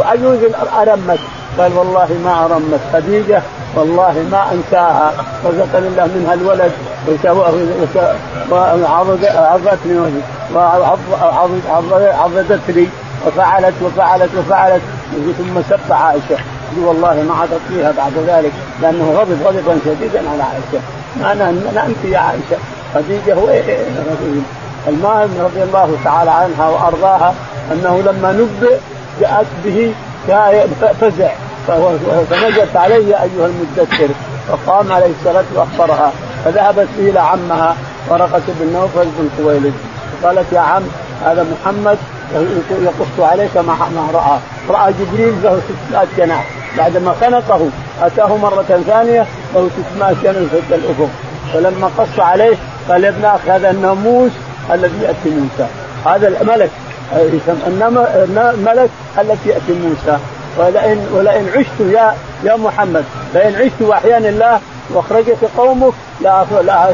عجوز 0.04 0.38
أرمت. 0.80 1.18
قال 1.58 1.78
والله 1.78 2.08
ما 2.24 2.44
أرمت 2.44 2.80
خديجة 2.92 3.42
والله 3.74 4.26
ما 4.32 4.52
أنساها. 4.52 5.12
رزقني 5.44 5.88
الله 5.88 6.06
منها 6.06 6.34
الولد 6.34 6.72
وعضتني 8.50 9.98
وعضدتني 11.90 12.88
وفعلت 13.26 13.74
وفعلت 13.82 14.30
وفعلت. 14.38 14.82
ثم 15.38 15.60
سب 15.70 15.92
يقول 16.72 16.86
والله 16.86 17.22
ما 17.28 17.34
عطت 17.34 17.60
فيها 17.68 17.92
بعد 17.96 18.12
ذلك 18.26 18.52
لأنه 18.82 19.12
غضب 19.18 19.42
غضبا 19.44 19.78
شديدا 19.84 20.30
على 20.30 20.42
عائشة. 20.42 20.80
ما 21.20 21.32
أنا 21.32 21.86
أنت 21.86 22.04
يا 22.04 22.18
عائشة. 22.18 22.56
خديجه 22.94 23.34
هو 23.34 23.48
إيه، 23.48 23.62
إيه، 23.62 23.78
إيه، 23.78 24.40
المهم 24.88 25.30
رضي 25.40 25.62
الله 25.62 25.96
تعالى 26.04 26.30
عنها 26.30 26.68
وأرضاها 26.68 27.34
أنه 27.72 28.02
لما 28.06 28.32
نبئ 28.32 28.76
جاءت 29.20 29.46
به 29.64 29.94
فزع. 31.00 31.30
فنزلت 32.30 32.76
علي 32.76 32.96
أيها 32.96 33.46
المدثر 33.46 34.08
فقام 34.48 34.92
عليه 34.92 35.10
الصلاة 35.20 35.44
وأخبرها 35.54 36.12
فذهبت 36.44 36.88
إلى 36.98 37.20
عمها 37.20 37.76
ورقه 38.08 38.42
بن 38.60 38.72
نوفل 38.72 39.08
بن 39.18 39.28
خويلد 39.36 39.74
قالت 40.22 40.52
يا 40.52 40.60
عم 40.60 40.82
هذا 41.24 41.46
محمد 41.52 41.98
يقص 42.70 43.20
عليك 43.30 43.56
ما 43.56 43.76
رأى. 44.14 44.38
رأى 44.68 44.92
جبريل 44.92 45.34
له 45.42 45.60
600 45.88 46.06
جناح. 46.18 46.44
بعدما 46.78 47.14
خنقه 47.20 47.68
أتاه 48.02 48.36
مرة 48.36 48.82
ثانية 48.86 49.26
له 49.54 49.70
600 49.94 50.14
جناح 50.22 50.52
في 50.68 50.74
الأفق. 50.74 51.08
فلما 51.52 51.90
قص 51.98 52.20
عليه 52.20 52.56
قال 52.88 53.04
يا 53.04 53.08
ابن 53.08 53.24
أخي 53.24 53.50
هذا 53.50 53.70
الناموس 53.70 54.30
الذي 54.72 55.02
يأتي 55.02 55.30
موسى. 55.30 55.66
هذا 56.06 56.28
الملك 56.28 56.70
الملك 58.36 58.90
الذي 59.18 59.46
يأتي 59.46 59.72
موسى. 59.72 60.18
ولئن 60.58 61.06
ولئن 61.12 61.48
عشت 61.56 61.80
يا 61.80 62.14
يا 62.44 62.56
محمد 62.56 63.04
لئن 63.34 63.54
عشت 63.56 63.80
واحيانا 63.80 64.28
الله 64.28 64.60
واخرجك 64.90 65.36
قومك 65.56 65.92
لا 66.20 66.44
لا 66.62 66.88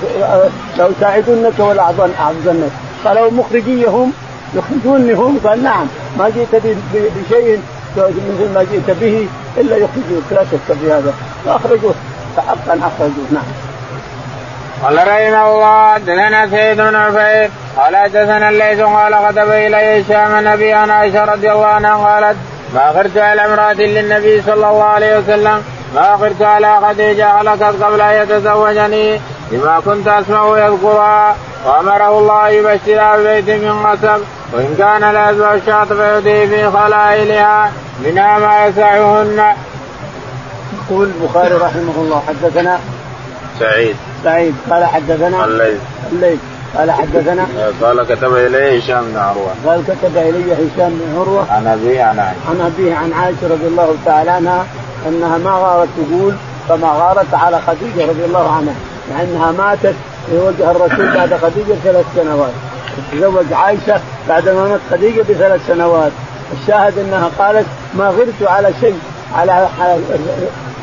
لو 0.78 0.90
ساعدنك 1.00 1.58
ولا 1.58 1.82
أعظنك 1.82 2.70
قالوا 3.04 3.30
مخرجيهم 3.30 4.12
يخرجوني 4.54 5.12
هم 5.12 5.38
قال 5.44 5.62
نعم 5.62 5.86
ما 6.18 6.28
جئت 6.28 6.62
بشيء 6.94 7.60
مثل 7.96 8.54
ما 8.54 8.66
جئت 8.72 8.96
به 9.00 9.28
إلا 9.56 9.76
يخرجوك 9.76 10.22
لا 10.30 10.44
شك 10.44 10.76
في 10.80 10.92
هذا 10.92 11.14
فأخرجوه 11.44 11.94
فحقا 12.36 12.78
أخرجوه 12.78 13.26
نعم. 13.30 13.44
قال 14.82 14.96
رحمه 14.96 15.54
الله 15.54 15.92
حدثنا 15.94 16.48
سيد 16.50 16.76
بن 16.76 16.94
عفير 16.94 17.50
قال 17.76 17.96
حدثنا 17.96 18.48
الليث 18.48 18.80
قال 18.80 19.14
كتب 19.30 19.50
الي 19.50 20.02
هشام 20.02 20.38
النبي 20.38 20.72
عن 20.72 20.90
عائشة 20.90 21.24
رضي 21.24 21.52
الله 21.52 21.66
عنها 21.66 21.94
قالت 21.94 22.36
ما 22.74 22.90
غرت 22.90 23.16
على 23.16 23.44
امرأة 23.44 23.72
للنبي 23.72 24.42
صلى 24.42 24.54
الله 24.54 24.84
عليه 24.84 25.18
وسلم 25.18 25.62
ما 25.94 26.14
غرت 26.20 26.42
على 26.42 26.80
خديجة 26.82 27.30
هلكت 27.30 27.82
قبل 27.82 28.00
أن 28.00 28.22
يتزوجني 28.22 29.20
بما 29.50 29.80
كنت 29.84 30.08
أسمع 30.08 30.58
يذكرها 30.58 31.36
وأمره 31.66 32.18
الله 32.18 32.48
يبشرها 32.48 33.16
ببيت 33.16 33.48
من 33.48 33.86
قسم 33.86 34.22
وإن 34.52 34.74
كان 34.78 35.14
لا 35.14 35.30
يزوى 35.30 35.54
الشاط 35.54 35.92
فيهدي 35.92 36.46
في 36.46 36.70
خلائلها 36.70 37.72
منها 38.04 38.38
ما 38.38 38.66
يسعهن. 38.66 39.54
يقول 40.90 41.10
البخاري 41.20 41.54
رحمه 41.54 41.96
الله 41.96 42.22
حدثنا 42.28 42.78
سعيد. 43.60 43.96
سعيد. 44.24 44.54
قال 44.70 44.84
حدثنا 44.84 45.44
الليث. 45.44 45.80
الليث. 46.12 46.38
قال 46.78 46.90
حدثنا. 46.90 47.46
قال 47.82 48.02
كتب 48.04 48.34
الي 48.34 48.78
هشام 48.78 49.04
بن 49.04 49.16
عروة. 49.16 49.52
قال 49.66 49.84
كتب 49.84 50.16
إلي 50.16 50.52
هشام 50.52 50.90
بن 50.90 51.18
عروة 51.18 51.52
عن 51.52 51.66
أبيه 51.66 52.02
عن 52.02 52.18
عائشة. 52.18 52.40
عن 52.50 52.60
أبيه 52.60 52.94
عن 52.94 53.12
عائشة 53.12 53.48
رضي 53.50 53.66
الله 53.66 53.94
تعالى 54.04 54.30
عنها 54.30 54.66
أنها 55.08 55.38
ما 55.38 55.50
غارت 55.50 55.88
تقول 55.96 56.34
فما 56.68 56.88
غارت 56.88 57.34
على 57.34 57.60
خديجة 57.60 58.10
رضي 58.10 58.24
الله 58.24 58.52
عنها 58.52 58.74
مع 59.10 59.22
أنها 59.22 59.52
ماتت 59.52 59.94
في 60.30 60.38
وجه 60.38 60.70
الرسول 60.70 61.14
بعد 61.14 61.34
خديجة 61.34 61.74
ثلاث 61.84 62.06
سنوات. 62.16 62.52
تزوج 63.12 63.52
عائشة 63.52 64.00
بعد 64.28 64.48
ما 64.48 64.68
مات 64.68 64.80
خديجة 64.90 65.22
بثلاث 65.22 65.60
سنوات. 65.68 66.12
الشاهد 66.60 66.98
أنها 66.98 67.30
قالت 67.38 67.66
ما 67.94 68.08
غرت 68.08 68.42
على 68.42 68.70
شيء 68.80 68.98
على 69.34 69.68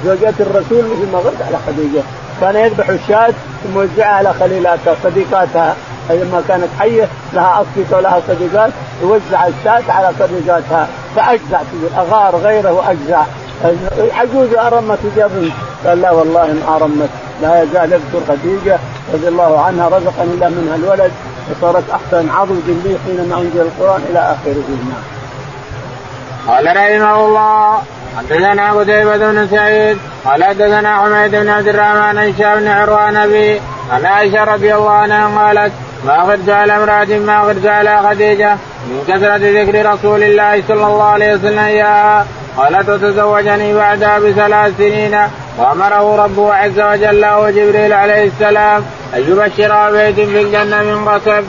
زوجات 0.06 0.34
الرسول 0.40 0.84
مثل 0.84 1.12
ما 1.14 1.20
غرت 1.20 1.42
على 1.48 1.58
خديجة. 1.68 2.04
كان 2.42 2.56
يذبح 2.56 2.90
الشاة 2.90 3.34
ثم 3.64 3.80
يوزعها 3.80 4.16
على 4.16 4.34
خليلاتها 4.34 4.96
صديقاتها 5.04 5.76
لما 6.10 6.44
كانت 6.48 6.68
حية 6.80 7.08
لها 7.34 7.62
اصدقاء 7.62 8.00
ولها 8.00 8.22
صديقات 8.28 8.72
يوزع 9.02 9.48
الشاة 9.48 9.92
على 9.92 10.12
صديقاتها 10.20 10.88
فأجزع 11.16 11.62
تقول 11.62 12.08
أغار 12.08 12.36
غيره 12.36 12.72
وأجزع 12.72 13.24
عجوز 14.16 14.54
أرمت 14.54 15.00
جبن 15.18 15.52
قال 15.86 16.02
لا 16.02 16.12
والله 16.12 16.48
ما 16.48 16.76
أرمت 16.76 17.10
لا 17.42 17.64
يزال 17.64 17.94
يذكر 17.94 18.22
خديجة 18.28 18.80
رضي 19.14 19.28
الله 19.28 19.62
عنها 19.62 19.88
رزقني 19.88 20.34
الله 20.34 20.50
منها 20.50 20.76
الولد 20.76 21.12
وصارت 21.52 21.84
أحسن 21.90 22.30
عضد 22.30 22.64
لي 22.68 22.98
حينما 23.06 23.38
أنزل 23.38 23.62
القرآن 23.62 24.02
إلى 24.10 24.20
آخره 24.20 24.64
نعم. 24.90 25.04
قال 26.48 26.68
رحمه 26.68 27.26
الله 27.26 27.82
حدثنا 28.20 28.72
قتيبة 28.72 29.18
بن 29.18 29.48
سعيد 29.52 29.98
قال 30.26 30.44
حدثنا 30.44 30.98
حميد 30.98 31.32
بن 31.32 31.50
عبد 31.50 31.68
الرحمن 31.68 32.18
هشام 32.18 32.60
بن 32.60 32.68
عروان 32.68 33.16
ابي 33.16 33.62
عن 33.92 34.06
عائشة 34.06 34.44
رضي 34.44 34.76
الله 34.76 34.92
عنها 34.92 35.48
قالت 35.48 35.72
ما 36.06 36.16
غرت 36.16 36.50
على 36.50 36.78
امرأة 36.78 37.20
ما 37.20 37.40
غرت 37.40 37.66
على 37.66 38.00
خديجة 38.10 38.58
من 38.88 39.04
كثرة 39.08 39.62
ذكر 39.62 39.94
رسول 39.94 40.24
الله 40.24 40.64
صلى 40.68 40.88
الله 40.88 41.04
عليه 41.04 41.34
وسلم 41.34 41.60
إياها 41.60 42.26
قالت 42.58 42.90
وتزوجني 42.90 43.74
بعدها 43.74 44.20
بثلاث 44.20 44.78
سنين 44.78 45.18
وأمره 45.58 46.24
ربه 46.24 46.54
عز 46.54 46.80
وجل 46.80 47.26
وجبريل 47.26 47.94
عليه 47.94 48.24
السلام 48.24 48.84
أن 49.16 49.22
يبشر 49.22 49.92
بيت 49.92 50.16
في 50.16 50.42
الجنة 50.42 50.84
من 50.84 51.10
قصب. 51.10 51.44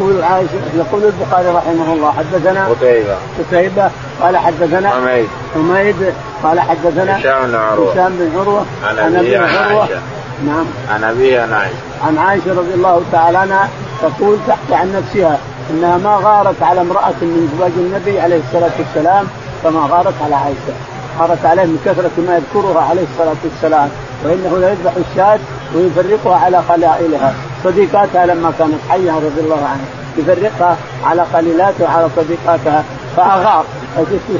يقول 0.00 0.22
عائشة 0.22 0.48
يقول 0.74 1.02
البخاري 1.04 1.48
رحمه 1.48 1.92
الله 1.92 2.12
حدثنا 2.12 2.68
قتيبة 2.68 3.16
قتيبة 3.38 3.90
قال 4.22 4.36
حدثنا 4.36 4.90
حميد 4.90 5.28
حميد 5.54 5.96
قال 6.42 6.60
حدثنا 6.60 7.18
هشام 7.18 7.46
بن 7.46 7.54
عروة. 7.54 7.92
هشام 7.92 8.12
بن 8.18 8.38
عروة 8.38 8.64
عن 8.84 9.16
أبي 9.16 9.36
عن 9.36 9.54
عروة. 9.54 9.80
عائشة. 9.80 10.00
نعم. 10.46 10.64
عن 10.90 11.04
أبي 11.04 11.38
عن 11.38 11.52
عائشة. 11.52 11.76
عن 12.06 12.18
عائشة 12.18 12.50
رضي 12.50 12.74
الله 12.74 13.02
تعالى 13.12 13.38
عنها 13.38 13.68
تقول 14.02 14.36
تحكي 14.48 14.74
عن 14.74 14.92
نفسها 14.92 15.38
إنها 15.70 15.98
ما 15.98 16.20
غارت 16.22 16.62
على 16.62 16.80
امرأة 16.80 17.14
من 17.22 17.50
ازواج 17.54 17.72
النبي 17.76 18.20
عليه 18.20 18.40
الصلاة 18.48 18.70
والسلام 18.78 19.26
كما 19.62 19.88
غارت 19.90 20.14
على 20.24 20.34
عائشة. 20.34 20.74
غارت 21.20 21.44
عليه 21.44 21.62
من 21.62 21.78
كثرة 21.84 22.24
ما 22.26 22.36
يذكرها 22.36 22.82
عليه 22.82 23.02
الصلاة 23.12 23.36
والسلام 23.44 23.88
وإنه 24.24 24.58
لا 24.58 24.70
يذبح 24.70 24.92
الشاة 25.10 25.38
ويفرقها 25.74 26.36
على 26.44 26.62
خلائلها. 26.68 27.34
صديقاتها 27.64 28.26
لما 28.26 28.52
كانت 28.58 28.80
حية 28.88 29.12
رضي 29.16 29.40
الله 29.40 29.56
عنها. 29.56 30.01
يفرقها 30.18 30.76
على 31.04 31.22
قليلاتها 31.22 31.84
وعلى 31.84 32.08
صديقاتها 32.16 32.84
فأغار. 33.16 33.64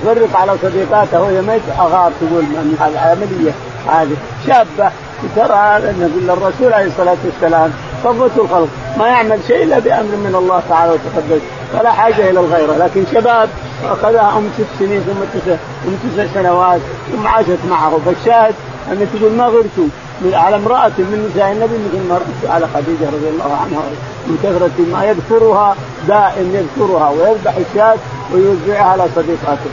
تفرق 0.04 0.36
على 0.36 0.52
صديقاتها 0.62 1.20
وهي 1.20 1.42
ميت 1.42 1.62
أغار 1.78 2.12
تقول 2.20 2.42
من 2.42 2.76
العملية 2.80 3.52
هذه. 3.88 4.16
شابة 4.46 4.90
ترى 5.36 5.76
الرسول 6.28 6.72
عليه 6.72 6.86
الصلاة 6.86 7.16
والسلام 7.24 7.72
صفوة 8.04 8.30
الخلق. 8.36 8.68
ما 8.98 9.08
يعمل 9.08 9.38
شيء 9.48 9.62
إلا 9.62 9.78
بأمر 9.78 10.16
من 10.16 10.34
الله 10.34 10.62
تعالى 10.68 10.92
وتقدس 10.92 11.42
فلا 11.72 11.92
حاجة 11.92 12.30
إلى 12.30 12.40
الغيره 12.40 12.76
لكن 12.76 13.04
شباب 13.14 13.48
اخذها 13.84 14.38
ام 14.38 14.50
ست 14.58 14.78
سنين 14.78 15.00
ثم 15.00 15.40
تسع 15.40 15.56
ام 15.86 15.96
تسع 16.04 16.26
سنوات 16.34 16.80
ثم 17.12 17.26
عاشت 17.26 17.58
معه. 17.70 17.98
فالشاهد 18.06 18.54
أن 18.90 19.06
تقول 19.14 19.32
ما 19.32 19.44
غرت 19.44 19.88
على 20.24 20.56
امرأة 20.56 20.92
من 20.98 21.30
نساء 21.30 21.52
النبي 21.52 21.74
مثل 21.74 22.08
ما 22.08 22.20
على 22.54 22.66
خديجة 22.74 23.06
رضي 23.06 23.28
الله 23.28 23.56
عنها 23.62 23.82
من 24.26 24.38
كثرة 24.42 24.78
ما 24.92 25.04
يذكرها 25.04 25.76
دائم 26.08 26.54
يذكرها 26.54 27.10
ويذبح 27.10 27.56
الشاة 27.56 27.96
ويوزعها 28.32 28.84
على 28.84 29.04
صديقاته 29.16 29.70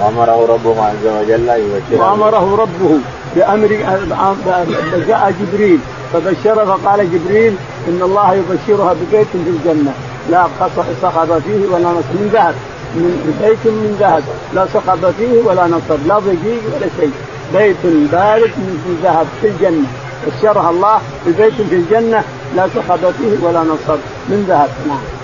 وأمره 0.00 0.46
ربه 0.46 0.84
عز 0.84 1.06
وجل 1.06 1.50
أن 1.50 1.60
يبشر 1.60 2.02
وأمره 2.02 2.56
ربه 2.56 2.98
بامر 3.36 3.68
جاء 5.08 5.34
جبريل 5.40 5.78
فبشر 6.12 6.66
فقال 6.66 7.12
جبريل 7.12 7.54
إن 7.88 8.02
الله 8.02 8.34
يبشرها 8.34 8.92
ببيت 8.92 9.26
في 9.32 9.50
الجنة. 9.50 9.92
لا 10.30 10.46
صخب 11.02 11.38
فيه 11.38 11.66
ولا 11.72 11.88
نصب. 11.88 12.14
من 12.14 12.30
ذهب. 12.32 12.54
من 12.94 13.34
بيت 13.42 13.66
من 13.66 13.96
ذهب. 14.00 14.22
لا 14.54 14.66
صخب 14.74 15.14
فيه 15.18 15.42
ولا 15.44 15.66
نصب. 15.66 16.06
لا 16.06 16.18
ضجيج 16.18 16.60
ولا 16.74 16.88
شيء. 17.00 17.12
بيت 17.52 17.76
بارد 18.12 18.50
من 18.58 19.00
ذهب 19.02 19.26
في 19.40 19.48
الجنة. 19.48 19.86
بشرها 20.26 20.70
الله 20.70 21.00
ببيت 21.26 21.54
في 21.54 21.74
الجنة 21.74 22.22
لا 22.56 22.68
صخب 22.76 23.10
فيه 23.18 23.46
ولا 23.46 23.60
نصب. 23.60 23.98
من 24.28 24.44
ذهب. 24.48 24.68
نعم. 24.88 25.16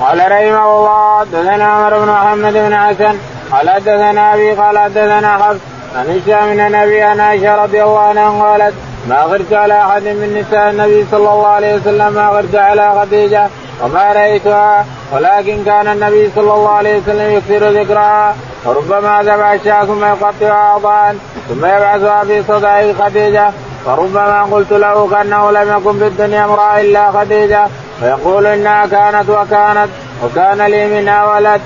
قال 0.00 0.18
رحمه 0.18 0.78
الله 0.78 1.20
حدثنا 1.20 1.64
عمر 1.64 1.98
بن 1.98 2.06
محمد 2.06 2.52
بن 2.52 2.76
حسن 2.76 3.18
قال 3.52 3.70
حدثنا 3.70 4.34
أبي 4.34 4.52
قال 4.52 4.78
حدثنا 4.78 5.38
حفص 5.38 5.60
عن 5.96 6.06
هشام 6.06 6.48
من 6.48 6.60
النبي 6.60 7.02
عن 7.02 7.20
عائشة 7.20 7.62
رضي 7.62 7.82
الله 7.82 8.00
عنها 8.00 8.42
قالت 8.42 8.74
ما 9.08 9.22
غرت 9.22 9.52
على 9.52 9.80
أحد 9.80 10.02
من 10.02 10.38
نساء 10.40 10.70
النبي 10.70 11.06
صلى 11.10 11.30
الله 11.32 11.46
عليه 11.46 11.74
وسلم 11.74 12.12
ما 12.12 12.28
غرت 12.28 12.54
على 12.54 12.92
خديجة 13.00 13.48
وما 13.84 14.12
رأيتها 14.12 14.86
ولكن 15.12 15.64
كان 15.64 15.86
النبي 15.86 16.30
صلى 16.36 16.54
الله 16.54 16.70
عليه 16.70 16.98
وسلم 16.98 17.30
يكثر 17.30 17.70
ذكرها 17.70 18.36
وربما 18.66 19.22
ذبح 19.22 19.46
الشاة 19.46 19.84
ثم 19.84 20.04
يقطعها 20.04 20.52
أعضاء 20.52 21.16
ثم 21.48 21.66
يبعثها 21.66 22.24
في 22.24 22.42
صدع 22.42 22.92
خديجة. 22.92 23.50
فربما 23.86 24.42
قلت 24.42 24.72
له 24.72 25.08
كأنه 25.10 25.50
لم 25.50 25.76
يكن 25.76 25.98
في 25.98 26.06
الدنيا 26.06 26.44
امرأة 26.44 26.80
إلا 26.80 27.12
خديجة. 27.12 27.66
فيقول 28.00 28.46
إنها 28.46 28.86
كانت 28.86 29.30
وكانت 29.30 29.88
وكان 30.24 30.62
لي 30.62 31.00
منها 31.00 31.34
ولد. 31.34 31.60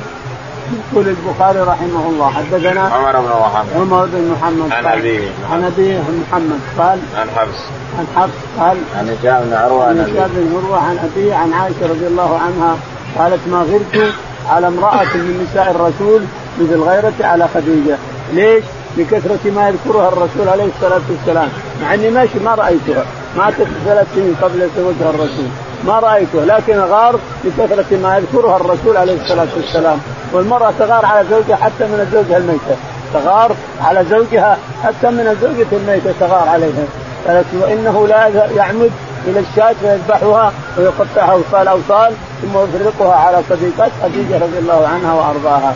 يقول 0.93 1.09
البخاري 1.09 1.61
رحمه 1.61 2.09
الله 2.09 2.31
حدثنا 2.31 2.81
عمر 2.81 3.21
بن 3.21 3.29
محمد 3.41 3.67
عمر 3.77 4.07
بن 4.13 4.37
محمد 4.41 4.73
عن 4.73 4.87
أبيه. 4.87 5.29
عن 5.53 5.65
أبيه 5.65 5.99
محمد 5.99 6.61
قال 6.79 6.99
عن 7.17 7.27
حفص. 7.37 7.61
عن 7.99 8.07
حفص 8.17 8.61
قال 8.61 8.77
عن 8.99 9.09
هشام 9.09 9.45
بن 9.45 9.53
عروة 9.55 9.85
عن 9.85 10.01
هشام 10.01 10.31
بن 10.35 10.63
عروة 10.65 10.79
عن 10.79 10.99
أبيه 10.99 11.35
عن 11.35 11.53
عائشة 11.53 11.83
رضي 11.83 12.07
الله 12.07 12.41
عنها 12.45 12.77
قالت 13.19 13.41
ما 13.49 13.59
غرت 13.59 14.15
على 14.51 14.67
امرأة 14.67 15.15
من 15.15 15.47
نساء 15.51 15.71
الرسول 15.71 16.23
مثل 16.61 16.81
غيرة 16.81 17.13
على 17.21 17.49
خديجة. 17.55 17.97
ليش؟ 18.33 18.65
لكثرة 18.97 19.51
ما 19.57 19.69
يذكرها 19.69 20.09
الرسول 20.09 20.49
عليه 20.49 20.65
الصلاة 20.77 21.01
والسلام. 21.11 21.49
مع 21.83 21.95
إني 21.95 22.11
ماشي 22.11 22.39
ما 22.45 22.55
رأيتها. 22.55 23.05
ماتت 23.37 23.67
ثلاث 23.85 24.07
سنين 24.15 24.37
قبل 24.43 24.63
يتزوجها 24.63 25.11
الرسول. 25.11 25.49
ما 25.87 25.99
رايته 25.99 26.45
لكن 26.45 26.79
غار 26.79 27.19
لكثرة 27.45 27.97
ما 28.03 28.17
يذكرها 28.19 28.57
الرسول 28.57 28.97
عليه 28.97 29.23
الصلاة 29.23 29.49
والسلام. 29.57 29.99
والمرأة 30.33 30.73
تغار 30.79 31.05
على 31.07 31.27
زوجها 31.31 31.57
حتى 31.57 31.85
من 31.85 32.01
الزوجه 32.07 32.37
الميتة. 32.37 32.77
تغار 33.15 33.57
على 33.83 34.05
زوجها 34.11 34.59
حتى 34.85 35.11
من 35.11 35.27
الزوجه 35.29 35.67
الميتة 35.73 36.13
تغار 36.21 36.49
عليها. 36.49 36.85
قالت 37.27 37.47
وانه 37.61 38.07
لا 38.07 38.29
يعمد 38.57 38.91
إلى 39.27 39.41
الشاة 39.41 39.75
فيذبحها 39.81 40.53
ويقطعها 40.79 41.33
اوصال 41.33 41.69
أوصال 41.69 42.13
ثم 42.43 42.59
يفرقها 42.59 43.15
على 43.15 43.43
صديقات 43.51 43.91
خديجة 44.03 44.35
رضي 44.39 44.59
الله 44.59 44.89
عنها 44.89 45.15
وأرضاها. 45.15 45.75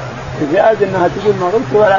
زياد 0.53 0.83
إنها 0.83 1.09
تقول 1.09 1.35
ما 1.41 1.47
غلت 1.47 1.99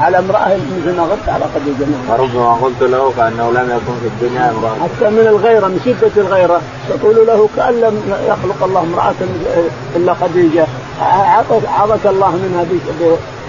على 0.00 0.18
امرأة 0.18 0.48
مثل 0.48 0.96
ما 0.96 1.02
غلت 1.02 1.28
على 1.28 1.44
خديجه 1.54 1.86
وربما 2.08 2.54
قلت 2.54 2.82
له 2.82 3.12
كانه 3.16 3.50
لم 3.50 3.70
يكن 3.70 3.94
في 4.02 4.06
الدنيا 4.06 4.50
امرأة. 4.50 4.74
حتى 4.74 5.10
من 5.10 5.26
الغيرة 5.26 5.66
من 5.66 5.80
شدة 5.84 6.22
الغيرة 6.22 6.60
تقول 6.88 7.26
له 7.26 7.48
كأن 7.56 7.80
لم 7.80 8.14
يخلق 8.28 8.64
الله 8.64 8.80
امرأة 8.80 9.14
إلا 9.96 10.14
خديجة. 10.14 10.66
عظك 11.78 12.06
الله 12.06 12.30
منها 12.30 12.64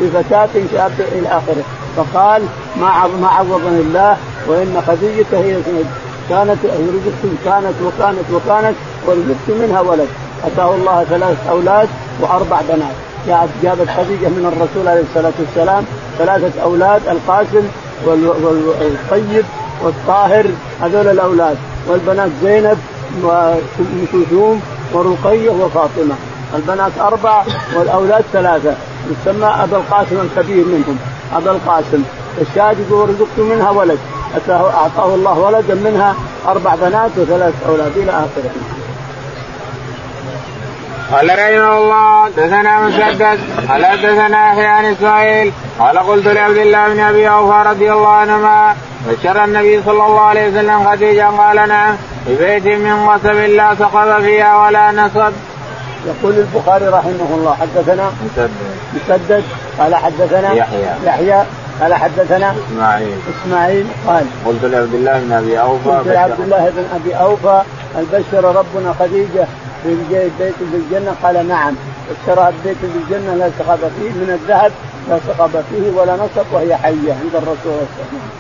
بفتاة 0.02 0.50
شاب 0.72 0.92
إلى 1.12 1.28
آخره. 1.28 1.63
فقال 1.98 2.42
ما 2.82 3.08
ما 3.22 3.28
عوضني 3.28 3.82
الله 3.82 4.18
وإن 4.48 4.84
خديجة 4.88 5.39
هي 5.46 5.58
كانت 6.30 6.58
رزقت 6.65 7.24
كانت 7.46 7.76
وكانت 7.86 8.28
وكانت 8.34 8.76
ورزقت 9.08 9.48
منها 9.50 9.82
ولد. 9.82 10.08
أتاه 10.46 10.76
الله 10.76 11.04
ثلاث 11.10 11.38
أولاد 11.50 11.89
وأربع 12.22 12.62
بنات. 12.70 12.96
جابت 13.63 13.89
خديجه 13.97 14.27
من 14.27 14.53
الرسول 14.53 14.88
عليه 14.88 15.01
الصلاة 15.01 15.34
والسلام 15.39 15.86
ثلاثة 16.17 16.62
أولاد 16.62 17.01
القاسم 17.08 17.67
والطيب 18.05 19.45
والطاهر 19.84 20.45
هذول 20.82 21.08
الأولاد 21.08 21.58
والبنات 21.88 22.29
زينب 22.43 22.77
وأم 23.23 24.08
كلثوم 24.12 24.62
ورقيه 24.93 25.49
وفاطمة. 25.49 26.15
البنات 26.55 26.91
أربع 26.99 27.43
والأولاد 27.75 28.23
ثلاثة. 28.34 28.73
يسمى 29.12 29.45
ابا 29.45 29.77
القاسم 29.77 30.17
الكبير 30.21 30.65
منهم. 30.65 30.97
ابا 31.36 31.51
القاسم. 31.51 32.03
الشاهد 32.41 32.77
يقول 32.79 33.10
رزقت 33.10 33.39
منها 33.39 33.69
ولد. 33.69 33.99
أعطاه 34.49 35.15
الله 35.15 35.39
ولدا 35.39 35.75
منها 35.75 36.15
أربع 36.47 36.75
بنات 36.75 37.12
وثلاث 37.17 37.53
أولاد 37.69 37.97
إلى 37.97 38.12
آخره. 38.12 38.51
قال 41.12 41.30
رحمه 41.30 41.78
الله 41.78 42.30
دثنا 42.30 42.82
مسدد 42.82 43.39
قال 43.69 43.82
دثنا 43.82 44.52
يحيى 44.52 44.65
عن 44.65 44.86
إسماعيل 44.86 45.52
قال 45.80 46.00
قلت 46.00 46.28
لعبد 46.28 46.58
الله 46.58 46.88
بن 46.93 47.00
أبي 47.00 47.30
أوفى 47.30 47.69
رضي 47.69 47.93
الله 47.93 48.10
عنهما 48.10 48.76
بشر 49.08 49.43
النبي 49.43 49.82
صلى 49.86 50.06
الله 50.06 50.22
عليه 50.22 50.50
وسلم 50.50 50.89
خديجة 50.89 51.26
قال 51.26 51.69
نعم 51.69 51.95
في 52.26 52.36
بيت 52.36 52.65
من 52.65 53.10
قصب 53.10 53.36
لا 53.36 53.76
سقط 53.76 54.22
فيها 54.22 54.65
ولا 54.65 54.91
نصب. 54.91 55.34
يقول 56.06 56.34
البخاري 56.38 56.88
رحمه 56.88 57.30
الله 57.32 57.56
حدثنا 57.62 58.12
مسدد. 58.26 58.52
مسدد 58.93 59.43
قال 59.80 59.95
حدثنا 59.95 60.54
يحيى. 60.54 60.89
يحيى 61.06 61.43
قال 61.82 61.93
حدثنا 61.93 62.56
إسماعيل. 62.67 63.17
إسماعيل 63.43 63.88
قال 64.08 64.26
قلت 64.45 64.63
لعبد 64.63 64.93
الله 64.93 65.19
بن 65.19 65.32
أبي 65.32 65.60
أوفى 65.62 65.89
قلت 65.89 66.08
لعبد 66.08 66.39
الله 66.39 66.72
بن 66.76 66.86
أبي 66.95 67.15
أوفى 67.15 67.62
البشر 67.98 68.56
ربنا 68.56 68.93
خديجة. 69.00 69.48
بيت 69.86 70.54
في 70.72 70.76
الجنة 70.76 71.15
قال 71.24 71.48
نعم 71.48 71.76
اشترى 72.12 72.54
بيت 72.65 72.78
في 72.78 72.98
الجنة 72.98 73.34
لا 73.36 73.52
سخب 73.60 73.78
فيه 73.78 74.10
من 74.10 74.39
الذهب 74.42 74.72
لا 75.10 75.20
سخب 75.28 75.63
فيه 75.70 76.00
ولا 76.00 76.13
نصب 76.13 76.46
وهي 76.52 76.76
حية 76.76 77.13
عند 77.13 77.36
الرسول 77.36 77.56
صلى 77.63 77.72
الله 77.72 77.88
عليه 77.98 78.08
وسلم. 78.10 78.39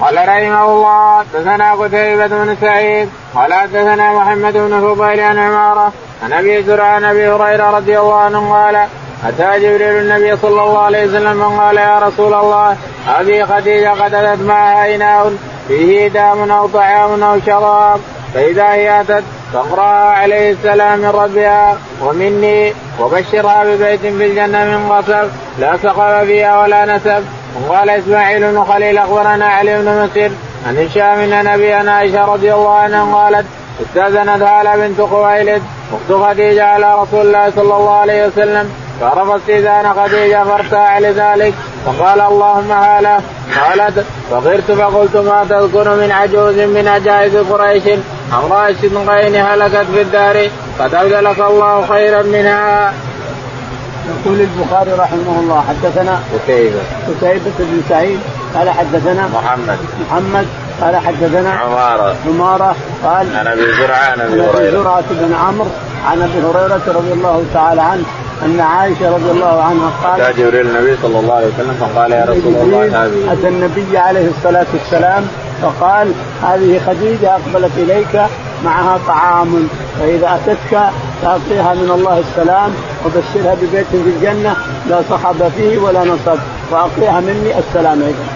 قال 0.00 0.16
رحمه 0.28 0.64
الله 0.64 1.18
حدثنا 1.18 1.72
قتيبة 1.72 2.26
بن 2.26 2.56
سعيد 2.60 3.08
قال 3.34 3.54
حدثنا 3.54 4.12
محمد 4.12 4.52
بن 4.52 4.80
فضيل 4.80 5.20
عن 5.20 5.38
عمارة 5.38 5.92
عن 6.22 6.32
أبي 6.32 6.62
زرع 6.62 6.84
عن 6.84 7.04
أبي 7.04 7.28
هريرة 7.28 7.70
رضي 7.70 7.98
الله 7.98 8.14
عنه 8.20 8.52
قال 8.52 8.76
أتى 9.24 9.60
جبريل 9.60 9.82
النبي 9.82 10.36
صلى 10.36 10.62
الله 10.62 10.78
عليه 10.78 11.06
وسلم 11.06 11.42
قال 11.42 11.76
يا 11.76 11.98
رسول 11.98 12.34
الله 12.34 12.76
هذه 13.06 13.44
خديجة 13.44 13.90
قد 13.90 14.14
اتت 14.14 14.42
معها 14.42 14.94
إناء 14.94 15.32
فيه 15.68 16.08
دام 16.08 16.50
أو 16.50 16.66
طعام 16.66 17.22
أو 17.22 17.40
شراب 17.46 18.00
فإذا 18.34 18.72
هي 18.72 19.00
أتت 19.00 19.24
فاقرأ 19.52 19.82
عليه 20.20 20.50
السلام 20.50 20.98
من 20.98 21.08
ربها 21.08 21.78
ومني 22.02 22.72
وبشرها 23.00 23.64
ببيت 23.64 24.00
في 24.00 24.26
الجنة 24.26 24.64
من 24.64 24.92
قصب 24.92 25.28
لا 25.58 25.76
سقف 25.82 26.24
فيها 26.26 26.62
ولا 26.62 26.96
نسب. 26.96 27.24
وقال 27.60 27.90
إسماعيل 27.90 28.52
بن 28.52 28.64
خليل 28.64 28.98
أخبرنا 28.98 29.46
علي 29.46 29.82
بن 29.82 30.04
مسر 30.04 30.30
عن 30.66 30.76
هشام 30.76 31.18
إن 31.18 31.44
نبينا 31.44 31.92
عائشة 31.92 32.24
رضي 32.24 32.54
الله 32.54 32.74
عنها 32.74 33.14
قالت 33.14 33.46
استأذنت 33.82 34.42
هاله 34.42 34.76
بنت 34.76 35.00
خويلد 35.00 35.62
أخت 35.92 36.22
خديجة 36.22 36.64
على 36.64 37.02
رسول 37.02 37.26
الله 37.26 37.50
صلى 37.50 37.62
الله 37.76 37.94
عليه 37.94 38.26
وسلم 38.26 38.70
فعرف 39.00 39.30
استئذان 39.30 39.92
خديجة 39.94 40.44
فارتاع 40.44 40.98
لذلك 40.98 41.54
فقال 41.86 42.20
اللهم 42.20 42.72
هاله 42.72 43.20
قالت 43.60 44.04
فغرت 44.30 44.72
فقلت 44.72 45.16
ما 45.16 45.46
تذكر 45.50 45.96
من 45.96 46.12
عجوز 46.12 46.58
من 46.58 46.88
عجائز 46.88 47.36
قريش؟ 47.36 47.82
أمرأة 48.32 49.04
غين 49.06 49.36
هلكت 49.36 49.86
في 49.94 50.02
الدار 50.02 50.48
قد 50.78 50.94
أبدلك 50.94 51.40
الله 51.40 51.86
خيرا 51.86 52.22
منها. 52.22 52.92
يقول 54.08 54.40
البخاري 54.40 54.92
رحمه 54.92 55.40
الله 55.40 55.64
حدثنا 55.68 56.20
قتيبة 56.34 56.80
قتيبة 57.08 57.52
بن 57.58 57.82
سعيد 57.88 58.20
قال 58.54 58.70
حدثنا 58.70 59.28
محمد. 59.34 59.78
محمد 60.00 60.46
قال 60.80 60.96
حدثنا 60.96 61.50
عمارة. 61.50 62.16
عمارة 62.26 62.76
قال 63.04 63.36
عن 63.36 63.46
أبي 63.46 63.62
زرعة 63.62 64.10
عن 64.10 64.20
أبي 64.20 64.40
هريرة. 64.40 64.82
زرعة 64.82 65.04
بن 65.10 65.34
عمرو 65.34 65.70
عن 66.06 66.22
أبي 66.22 66.46
هريرة 66.46 66.82
رضي 66.86 67.12
الله 67.12 67.44
تعالى 67.54 67.82
عنه 67.82 68.04
أن 68.44 68.60
عائشة 68.60 69.14
رضي 69.14 69.30
الله 69.30 69.62
عنها 69.62 69.90
قالت 70.04 70.20
اتى 70.20 70.42
جبريل 70.42 70.66
النبي 70.66 70.96
صلى 71.02 71.18
الله 71.20 71.34
عليه 71.34 71.46
وسلم 71.46 71.76
فقال 71.80 72.12
يا 72.12 72.24
رسول 72.24 72.54
الله 72.54 73.04
هذه 73.04 73.32
أتى 73.32 73.48
النبي 73.48 73.98
عليه 73.98 74.28
الصلاة 74.38 74.66
والسلام 74.72 75.26
فقال 75.62 76.12
هذه 76.42 76.80
خديجة 76.86 77.30
أقبلت 77.34 77.72
إليك 77.76 78.22
معها 78.64 78.98
طعام 79.08 79.68
فإذا 80.00 80.34
أتتك 80.34 80.80
فاعطيها 81.22 81.74
من 81.74 81.90
الله 81.94 82.18
السلام 82.18 82.70
وبشرها 83.04 83.54
ببيت 83.54 83.86
في 83.86 83.96
الجنة 84.16 84.56
لا 84.90 85.00
صخب 85.10 85.48
فيه 85.56 85.78
ولا 85.78 86.04
نصب 86.04 86.38
وأعطيها 86.70 87.20
مني 87.20 87.58
السلام 87.58 88.02
أيضا. 88.02 88.26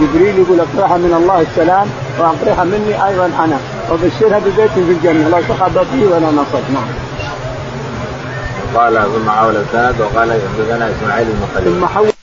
جبريل 0.00 0.38
يقول 0.38 0.60
اقرأها 0.60 0.96
من 0.96 1.14
الله 1.22 1.40
السلام 1.40 1.86
واقرأها 2.18 2.64
مني 2.64 3.06
أيضا 3.08 3.26
أنا 3.26 3.58
وبشرها 3.90 4.38
ببيت 4.38 4.70
في 4.70 4.80
الجنة 4.80 5.28
لا 5.28 5.40
صخب 5.48 5.86
فيه 5.92 6.06
ولا 6.06 6.30
نصب. 6.30 6.64
نعم. 6.74 6.88
قال 8.74 8.94
ثم 8.94 9.30
حول 9.30 9.56
السند 9.56 10.00
وقال 10.00 10.32
حدثنا 10.32 10.90
إسماعيل 10.90 11.26
بن 11.26 11.46
خليل. 11.54 11.74
ثم 11.74 11.86
حول 11.86 12.13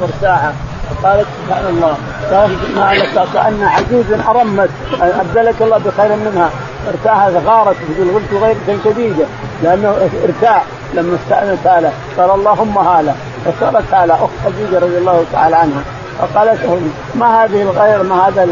مرتاحة. 0.00 0.52
فقالت 0.90 1.26
سبحان 1.46 1.66
الله. 1.66 1.96
قالت 2.30 3.32
كأن 3.34 3.62
عجوز 3.62 4.20
أرمت. 4.28 4.70
أبدلك 5.00 5.62
الله 5.62 5.78
بخير 5.78 6.16
منها. 6.16 6.50
ارتاحت 6.88 7.32
غارت. 7.46 7.76
تقول 7.76 8.14
قلت 8.14 8.42
غيرة 8.42 8.78
شديدة. 8.84 9.24
لأنه 9.62 10.08
ارتاح. 10.24 10.64
لما 10.94 11.16
استأنت 11.16 11.66
هالة 11.66 11.92
قال 12.18 12.30
اللهم 12.30 12.78
هالة 12.78 13.14
فصارت 13.44 13.94
هالة 13.94 14.14
أخت 14.14 14.32
خديجة 14.44 14.78
رضي 14.78 14.98
الله 14.98 15.24
تعالى 15.32 15.56
عنها. 15.56 15.82
فقالت 16.18 16.60
ما 17.14 17.44
هذه 17.44 17.62
الغير؟ 17.62 18.02
ما 18.02 18.28
هذا 18.28 18.48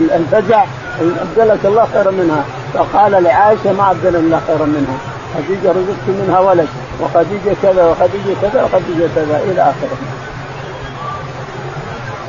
الفزع؟ 0.00 0.64
أبدلك 1.00 1.58
الله 1.64 1.86
خيرا 1.92 2.10
منها. 2.10 2.44
فقال 2.74 3.22
لعائشة 3.22 3.72
ما 3.72 3.90
ابدل 3.90 4.16
الله 4.16 4.40
خيرا 4.46 4.66
منها. 4.66 4.98
خديجة 5.34 5.70
رزقت 5.70 6.08
منها 6.08 6.40
ولد. 6.40 6.68
وخديجة 7.00 7.56
كذا 7.62 7.84
وخديجة 7.86 8.34
كذا 8.42 8.62
وخديجة 8.64 9.08
كذا 9.14 9.40
إلى 9.44 9.62
آخره. 9.62 9.98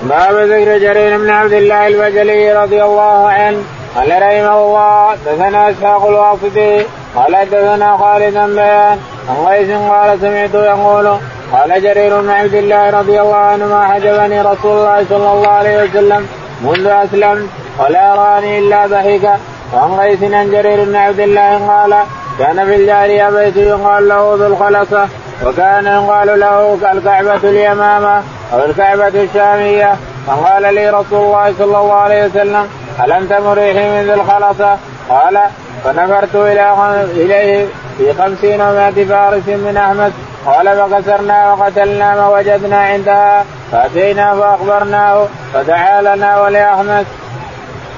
باب 0.03 0.35
ذكر 0.35 0.77
جرير 0.77 1.17
بن 1.17 1.29
عبد 1.29 1.53
الله 1.53 1.87
البجلي 1.87 2.53
رضي 2.53 2.83
الله 2.83 3.29
عنه. 3.29 3.63
قال 3.95 4.09
رحمه 4.09 4.57
الله 4.61 5.15
دثنا 5.25 5.69
إسحاق 5.69 6.07
الواسطي. 6.07 6.85
قال 7.15 7.49
دثنا 7.51 7.97
خالد 7.97 8.33
بيان. 8.33 8.99
عن 9.29 9.45
قيس 9.47 9.69
قال 9.71 10.19
سمعت 10.21 10.53
يقول 10.53 11.17
قال 11.53 11.81
جرير 11.83 12.21
بن 12.21 12.29
عبد 12.29 12.53
الله 12.53 12.89
رضي 12.89 13.21
الله 13.21 13.35
عنه 13.35 13.65
ما 13.65 13.87
حجبني 13.87 14.41
رسول 14.41 14.77
الله 14.77 15.05
صلى 15.09 15.31
الله 15.31 15.47
عليه 15.47 15.83
وسلم 15.83 16.27
منذ 16.61 16.87
أسلمت 16.87 17.49
ولا 17.79 18.15
رآني 18.15 18.59
إلا 18.59 18.87
ضحك 18.87 19.39
وعن 19.73 19.99
قيس 19.99 20.23
عن 20.23 20.51
جرير 20.51 20.83
بن 20.83 20.95
عبد 20.95 21.19
الله 21.19 21.67
قال 21.67 21.93
كان 22.39 22.65
في 22.65 22.75
الجارية 22.75 23.29
بيت 23.29 23.57
يقال 23.57 24.07
له 24.07 24.35
ذو 24.39 24.47
الخلصة 24.47 25.07
وكان 25.45 25.85
يقال 25.85 26.39
له 26.39 26.73
الكعبة 26.91 27.49
اليمامة 27.49 28.23
أو 28.53 28.65
الكعبة 28.65 29.07
الشامية 29.07 29.95
فقال 30.27 30.75
لي 30.75 30.89
رسول 30.89 31.25
الله 31.25 31.53
صلى 31.59 31.77
الله 31.77 31.93
عليه 31.93 32.25
وسلم 32.25 32.67
هل 32.99 33.11
أنت 33.11 33.33
مريحي 33.33 33.89
من 33.89 34.03
ذي 34.03 34.13
الخلصة؟ 34.13 34.77
قال 35.09 35.39
فنفرت 35.83 36.35
إلى 36.35 36.73
إليه 37.15 37.65
في 37.97 38.13
خمسين 38.13 38.61
ومائة 38.61 39.05
فارس 39.05 39.47
من 39.47 39.77
أحمد 39.77 40.13
قال 40.45 40.91
فكسرنا 40.91 41.53
وقتلنا 41.53 42.15
ما 42.15 42.27
وجدنا 42.27 42.77
عندها 42.77 43.45
فأتينا 43.71 44.35
فأخبرناه 44.35 45.25
فدعا 45.53 46.01
لنا 46.01 46.41
ولأحمد. 46.41 47.05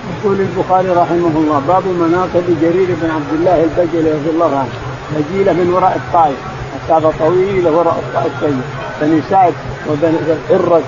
يقول 0.09 0.39
البخاري 0.39 0.89
رحمه 0.89 1.33
الله 1.35 1.61
باب 1.67 1.87
مناقب 1.87 2.57
جرير 2.61 2.87
بن 3.01 3.09
عبد 3.11 3.33
الله 3.33 3.63
البجلي 3.63 4.11
رضي 4.11 4.29
الله 4.29 4.57
عنه 4.57 4.69
نجيله 5.17 5.53
من 5.53 5.73
وراء 5.73 5.95
الطائف 5.95 6.37
مسافه 6.85 7.11
طويله 7.19 7.71
وراء 7.71 7.99
الطائف 7.99 8.55
بني 9.01 9.21
سعد 9.29 9.53
وبني 9.89 10.17
الرد 10.49 10.83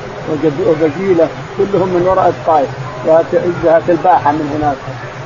وبجيلة 0.67 1.27
كلهم 1.57 1.87
من 1.87 2.07
وراء 2.07 2.27
الطائف 2.27 2.69
ذات 3.63 3.89
الباحة 3.89 4.31
من 4.31 4.59
هناك. 4.59 4.75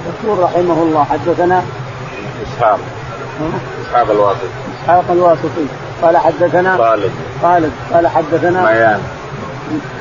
يقول 0.07 0.43
رحمه 0.43 0.83
الله 0.83 1.03
حدثنا 1.03 1.63
إسحاق. 2.43 2.79
إسحاق 3.81 4.11
الواسطي. 4.11 4.47
إسحاق 4.83 5.03
الواسطي. 5.09 5.65
قال 6.01 6.17
حدثنا 6.17 6.77
خالد. 6.77 7.11
خالد. 7.41 7.71
قال 7.93 8.07
حدثنا 8.07 8.65
بيان. 8.65 9.01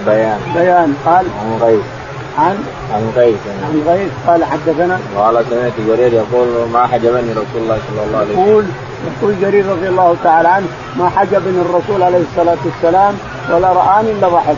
بيان. 0.07 0.41
بيان. 0.55 0.95
قال 1.07 1.27
عن 1.41 1.59
غيث. 1.63 2.04
عن 2.39 2.59
عن 2.95 3.13
غيث. 3.17 3.37
عن 3.65 3.83
غيث. 3.87 4.11
قال 4.27 4.45
حدثنا 4.45 4.99
قال 5.17 5.45
سمعت 5.51 5.73
جرير 5.89 6.13
يقول 6.13 6.69
ما 6.73 6.87
حجبني 6.87 7.31
رسول 7.31 7.63
الله 7.63 7.79
صلى 7.89 8.07
الله 8.07 8.19
عليه 8.19 8.33
وسلم. 8.33 8.49
يقول 8.49 8.65
يقول 9.07 9.41
جرير 9.41 9.67
رضي 9.67 9.89
الله 9.89 10.17
تعالى 10.25 10.49
عنه 10.49 10.67
ما 10.99 11.09
حجبني 11.09 11.61
الرسول 11.61 12.03
عليه 12.03 12.23
الصلاة 12.31 12.57
والسلام 12.65 13.15
ولا 13.53 13.73
رآني 13.73 14.11
إلا 14.11 14.29
ضحك. 14.29 14.57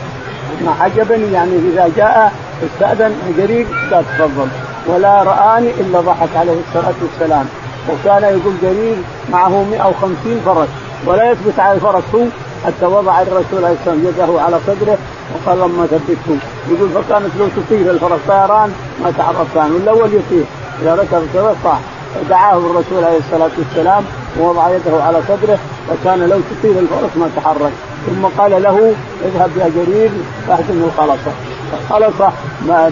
ما 0.65 0.73
حجبني 0.81 1.33
يعني 1.33 1.57
إذا 1.57 1.91
جاء 1.97 2.33
أستأذن 2.67 3.15
جرير 3.39 3.67
قال 3.93 4.05
تفضل. 4.19 4.49
ولا 4.87 5.23
رآني 5.23 5.71
إلا 5.71 6.01
ضحك 6.01 6.37
عليه 6.37 6.57
الصلاة 6.69 6.95
والسلام. 7.03 7.47
وكان 7.91 8.23
يقول 8.23 8.55
جرير 8.63 8.97
معه 9.33 9.65
150 9.71 10.41
فرس 10.47 10.69
ولا 11.07 11.31
يثبت 11.31 11.59
على 11.59 11.75
الفرس 11.75 12.05
هو 12.15 12.25
حتى 12.67 12.87
وضع 12.87 13.23
الرسول 13.23 13.65
عليه 13.65 13.77
الصلاة 13.81 13.95
والسلام 13.95 14.05
يده 14.05 14.43
على 14.43 14.59
صدره 14.67 14.99
وقال 15.35 15.59
لما 15.59 15.87
ثبته 15.87 16.39
يقول 16.71 16.89
فكانت 16.91 17.31
لو 17.39 17.47
تطير 17.57 17.91
الفرس 17.91 18.21
طيران 18.29 18.73
ما 19.05 19.11
تعرف 19.19 19.55
كان. 19.55 19.73
والاول 19.73 20.09
يطير 20.09 20.45
إذا 20.83 20.95
ركب 20.95 21.23
كذا 21.35 21.57
صح 21.65 21.79
فدعاه 22.15 22.59
الرسول 22.59 23.05
عليه 23.05 23.19
الصلاة 23.19 23.51
والسلام 23.59 24.05
ووضع 24.41 24.71
يده 24.71 25.03
على 25.03 25.19
صدره 25.29 25.59
فكان 25.89 26.29
لو 26.29 26.39
تطير 26.51 26.79
الفرس 26.79 27.17
ما 27.17 27.31
تحرك. 27.37 27.73
ثم 28.07 28.27
قال 28.39 28.63
له 28.63 28.95
اذهب 29.25 29.51
يا 29.57 29.69
جرير 29.69 30.11
فاهدم 30.49 30.85
الخلصه 30.85 31.33
الخلصه 31.73 32.33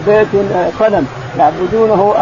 بيت 0.07 0.29
صنم 0.79 1.07
يعبدونه 1.39 2.15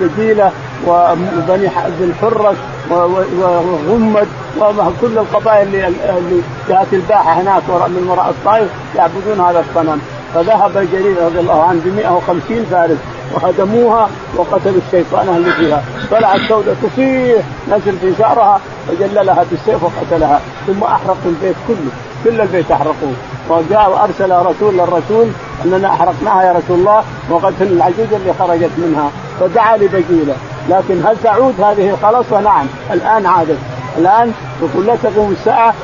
بديله 0.00 0.52
وبني 0.86 1.68
بن 2.00 2.12
حرس 2.20 2.56
وغمد 2.90 4.28
وكل 4.60 5.18
القبائل 5.18 5.68
اللي 5.68 6.42
جهه 6.68 6.86
الباحة 6.92 7.40
هناك 7.40 7.62
من 7.68 8.06
وراء 8.10 8.30
الطائف 8.30 8.68
يعبدون 8.96 9.40
هذا 9.40 9.64
الصنم. 9.70 10.00
فذهب 10.34 10.88
جرير 10.92 11.24
رضي 11.24 11.40
الله 11.40 11.62
عنه 11.62 11.80
ب 11.84 11.96
150 11.96 12.66
فارس 12.70 12.98
وهدموها 13.34 14.08
وقتلوا 14.36 14.80
الشيطان 14.86 15.28
اللي 15.28 15.50
فيها 15.50 15.82
طلعت 16.10 16.40
سوداء 16.48 16.76
تصيح 16.82 17.44
نزل 17.70 17.98
في 17.98 18.12
شعرها 18.18 18.60
فجللها 18.88 19.44
بالسيف 19.50 19.82
وقتلها. 19.82 20.40
ثم 20.66 20.82
أحرقوا 20.82 21.16
البيت 21.26 21.56
كله 21.68 21.90
كل 22.24 22.40
البيت 22.40 22.70
أحرقوه. 22.70 23.12
وجاء 23.48 23.90
وأرسل 23.90 24.32
رسول 24.32 24.74
للرسول 24.74 25.26
أننا 25.64 25.88
أحرقناها 25.88 26.42
يا 26.42 26.52
رسول 26.52 26.78
الله 26.78 27.04
وقتل 27.30 27.66
العجوز 27.66 28.12
اللي 28.12 28.34
خرجت 28.38 28.70
منها. 28.78 29.10
فدعا 29.40 29.76
لبجيله. 29.76 30.34
لكن 30.68 31.06
هل 31.06 31.16
تعود 31.22 31.60
هذه 31.60 31.90
الخلصه؟ 31.90 32.40
نعم 32.40 32.66
الآن 32.92 33.26
عادت 33.26 33.58
الآن 33.98 34.32
يقول 34.62 34.86
لا 34.86 34.96
تقوم 35.02 35.32
الساعة 35.32 35.74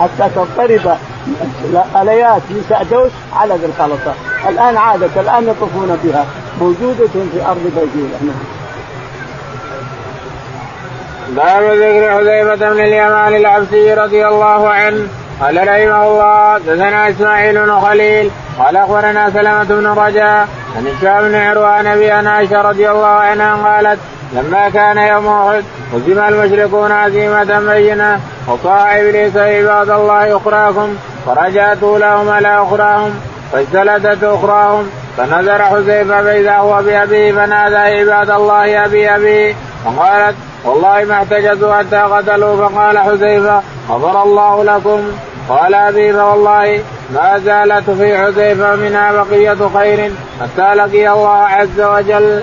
حتى 0.00 0.30
تضطرب 0.34 0.96
اليات 2.02 2.42
نساء 2.50 2.86
دوس 2.90 3.10
على 3.36 3.54
ذي 3.54 3.66
الخلصه 3.66 4.14
الآن 4.48 4.76
عادت. 4.76 5.18
الآن 5.18 5.48
يطوفون 5.48 5.98
بها. 6.04 6.26
موجودة 6.60 7.06
في 7.06 7.46
أرض 7.46 7.72
بجيله 7.76 8.18
نعم. 8.22 8.36
باب 11.36 11.62
ذكر 11.62 12.10
حذيفة 12.10 12.72
بن 12.72 12.80
اليمان 12.80 13.36
العبسي 13.36 13.94
رضي 13.94 14.26
الله 14.28 14.68
عنه. 14.68 15.08
قال 15.40 15.56
رحمه 15.68 16.06
الله 16.08 16.58
دثنا 16.58 17.10
إسماعيل 17.10 17.64
بن 17.64 17.80
خليل 17.80 18.30
قال 18.58 18.76
أخبرنا 18.76 19.30
سلمة 19.30 19.64
بن 19.64 19.86
رجاء 19.86 20.48
عن 20.76 20.86
هشام 20.86 21.28
بن 21.28 21.34
عروان 21.34 21.86
أبي 21.86 22.10
عائشة 22.10 22.62
رضي 22.62 22.90
الله 22.90 23.06
عنها 23.06 23.54
قالت 23.56 23.98
لما 24.32 24.68
كان 24.68 24.98
يوم 24.98 25.26
أحد 25.28 25.64
هزم 25.94 26.18
المشركون 26.18 26.92
هزيمة 26.92 27.60
بينة 27.60 28.20
وطاع 28.48 29.00
إبليس 29.00 29.36
عباد 29.36 29.90
الله 29.90 30.36
أخراكم 30.36 30.96
فرجعت 31.26 31.82
لهم 31.82 32.28
على 32.28 32.62
أخراهم 32.62 33.14
فاجتلدت 33.52 34.24
أخراهم 34.24 34.90
فنظر 35.16 35.62
حذيفة 35.62 36.22
فإذا 36.22 36.56
هو 36.56 36.82
بأبيه 36.82 37.32
فنادى 37.32 37.76
عباد 37.76 38.30
الله 38.30 38.84
أبي 38.84 39.14
ابي 39.14 39.56
فقالت 39.84 40.36
والله 40.66 41.04
ما 41.04 41.14
احتجزوا 41.14 41.74
حتى 41.74 41.96
قتلوا 41.96 42.68
فقال 42.68 42.98
حذيفة 42.98 43.62
غفر 43.90 44.22
الله 44.22 44.64
لكم. 44.64 45.00
قال 45.48 45.74
ابي 45.74 46.12
فوالله 46.12 46.80
ما 47.14 47.38
زالت 47.38 47.90
في 47.90 48.18
حذيفة 48.18 48.76
منها 48.76 49.12
بقية 49.12 49.68
خير 49.74 50.12
حتى 50.40 50.74
لقي 50.74 51.12
الله 51.12 51.38
عز 51.38 51.80
وجل. 51.80 52.42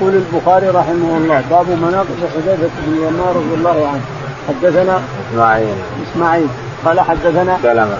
يقول 0.00 0.14
البخاري 0.14 0.68
رحمه 0.68 1.16
الله 1.16 1.42
باب 1.50 1.66
مناقب 1.68 2.18
حذيفة 2.34 2.70
بن 2.86 2.92
اليمان 2.92 3.34
رضي 3.34 3.54
الله 3.54 3.88
عنه. 3.88 4.00
حدثنا 4.48 5.00
إسماعيل. 5.30 5.74
إسماعيل. 6.12 6.48
قال 6.84 7.00
حدثنا 7.00 7.58
سلمة. 7.62 7.96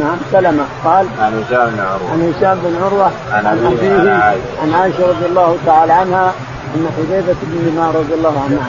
نعم 0.00 0.16
سلمة. 0.32 0.64
قال 0.84 1.06
عن 1.20 1.44
هشام 1.44 1.70
بن 1.70 1.80
عروة. 1.80 2.12
عن 2.12 2.32
هشام 2.32 2.58
بن 2.64 2.76
عروة 2.84 3.10
عن 3.32 3.46
أبيه. 3.46 4.34
عن 4.62 4.74
عائشة 4.74 5.08
رضي 5.08 5.26
الله 5.26 5.56
تعالى 5.66 5.92
عنها. 5.92 6.32
أن 6.74 6.88
حذيفة 6.96 7.36
بن 7.42 7.58
اليمان 7.60 7.90
رضي 7.94 8.14
الله 8.14 8.40
عنها 8.44 8.68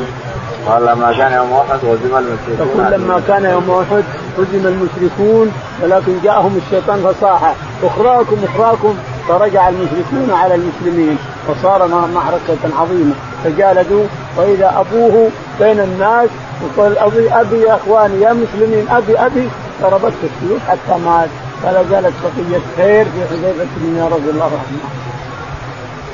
قال 0.68 0.86
لما 0.86 1.12
كان 1.18 1.34
يوم 1.34 1.54
أحد 1.54 1.80
هزم 1.86 2.18
المشركون. 2.18 2.68
يقول 2.68 2.92
لما 2.92 3.22
كان 3.28 3.46
يوم 3.46 3.70
أحد 3.72 4.04
هزم 4.38 4.68
المشركون 4.68 5.52
ولكن 5.84 6.14
جاءهم 6.24 6.60
الشيطان 6.66 7.04
فصاح. 7.04 7.56
أخراكم 7.84 8.38
أخراكم. 8.44 8.96
فرجع 9.28 9.70
المشركون 9.70 10.30
على 10.32 10.56
المسلمين 10.56 11.18
وصار 11.48 11.88
معركة 11.88 12.80
عظيمة. 12.80 13.14
فجالدوا 13.44 14.04
وإذا 14.38 14.74
أبوه 14.78 15.30
بين 15.60 15.80
الناس 15.80 16.30
وقال 16.64 16.98
أبي 16.98 17.30
أبي 17.30 17.62
يا 17.62 17.76
إخواني 17.76 18.22
يا 18.22 18.34
مسلمين 18.34 18.86
أبي 18.90 19.18
أبي. 19.18 19.50
ضربته 19.82 20.14
السيوف 20.24 20.62
حتى 20.70 21.00
مات. 21.06 21.30
فلا 21.64 21.84
زالت 21.84 22.14
بقية 22.24 22.62
خير 22.78 23.06
في 23.06 23.28
حذيفة 23.30 23.68
بن 23.78 24.02
رضي 24.12 24.30
الله 24.30 24.46
عنه. 24.46 25.09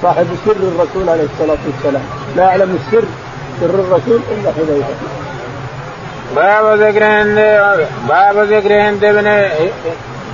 صاحب 0.01 0.27
سر 0.45 0.51
الرسول 0.51 1.09
عليه 1.09 1.23
الصلاة 1.23 1.57
والسلام 1.65 2.03
لا 2.35 2.43
يعلم 2.43 2.79
السر 2.79 3.05
سر 3.59 3.79
الرسول 3.79 4.19
إلا 4.31 4.51
حذيفة. 4.51 4.95
باب 6.35 6.79
ذكر 6.79 7.03
هند 7.03 7.35
باب 8.09 8.37
ذكر 8.37 8.81
هند 8.81 8.99
بن 8.99 9.49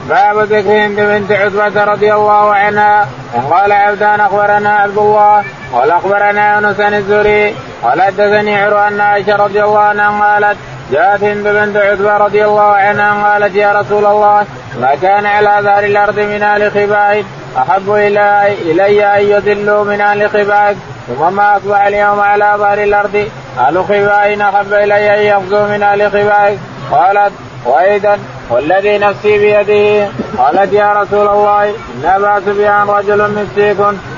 باب 0.09 0.39
ذكر 0.39 0.85
هند 0.85 0.99
بنت 0.99 1.31
عتبة 1.31 1.83
رضي 1.83 2.13
الله 2.13 2.53
عنها 2.53 3.07
قال 3.51 3.71
عبدان 3.71 4.19
أخبرنا 4.19 4.75
عبد 4.75 4.97
الله 4.97 5.43
قال 5.73 5.91
أخبرنا 5.91 6.55
يونس 6.55 6.79
عن 6.79 6.93
الزهري 6.93 7.55
قال 7.83 8.01
حدثني 8.01 8.55
عروة 8.61 8.87
ان 8.87 9.01
عائشة 9.01 9.35
رضي 9.35 9.63
الله 9.63 9.79
عنها 9.79 10.33
قالت 10.33 10.57
جاءت 10.91 11.23
هند 11.23 11.47
بنت 11.47 11.77
عتبة 11.77 12.17
رضي 12.17 12.45
الله 12.45 12.61
عنها 12.61 13.31
قالت 13.31 13.55
يا 13.55 13.81
رسول 13.81 14.05
الله 14.05 14.45
ما 14.81 14.95
كان 15.01 15.25
على 15.25 15.63
ظهر 15.63 15.83
الأرض 15.83 16.19
من 16.19 16.43
أهل 16.43 16.71
خبائث 16.71 17.25
أحب 17.57 17.91
الي 17.91 18.53
إلي 18.61 19.05
أن 19.05 19.21
يذلوا 19.21 19.83
من 19.83 20.01
أهل 20.01 20.29
خبائث 20.29 20.77
ثم 21.07 21.35
ما 21.35 21.57
اصبح 21.57 21.81
اليوم 21.81 22.19
على 22.19 22.53
ظهر 22.57 22.83
الأرض. 22.83 23.29
أهل 23.59 23.83
خبائث 23.83 24.41
أحب 24.41 24.73
إلي 24.73 25.19
أن 25.19 25.21
يغزوا 25.25 25.67
من 25.67 25.83
أهل 25.83 26.11
خبائث 26.11 26.59
قالت 26.91 27.33
وأيضا 27.65 28.17
والذي 28.49 28.97
نفسي 28.97 29.37
بيده. 29.37 30.09
قالت 30.37 30.73
يا 30.73 30.93
رسول 30.93 31.27
الله 31.27 31.63
إن 31.63 32.05
ابا 32.05 32.41
سفيان 32.45 32.87
رجل 32.87 33.31
مسيك 33.31 33.77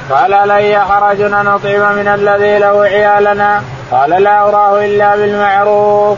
قال 0.10 0.48
لي 0.48 0.80
حرج 0.80 1.22
أن 1.22 1.48
أطعم 1.48 1.96
من 1.96 2.08
الذي 2.08 2.60
له 2.60 2.84
عيالنا؟ 2.84 3.62
قال 3.92 4.10
لا 4.10 4.42
أراه 4.42 4.86
إلا 4.86 5.16
بالمعروف. 5.16 6.18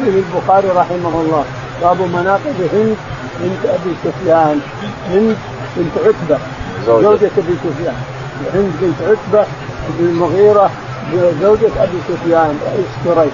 يقول 0.00 0.14
البخاري 0.14 0.68
رحمه 0.68 1.14
الله 1.20 1.44
باب 1.82 2.00
مناقب 2.00 2.68
هند 2.72 2.96
بنت 3.40 3.64
أبي 3.64 3.94
سفيان 4.04 4.60
هند 5.10 5.36
بنت 5.76 5.98
عتبة. 6.06 6.38
زوجة. 6.86 7.30
أبي 7.38 7.54
سفيان. 7.64 7.94
هند 8.54 8.72
بنت 8.80 8.96
عتبة 9.02 9.46
بن 9.98 10.04
المغيرة 10.08 10.70
زوجة 11.42 11.70
أبي 11.82 11.98
سفيان 12.08 12.58
رئيس 12.66 13.16
قريش. 13.16 13.32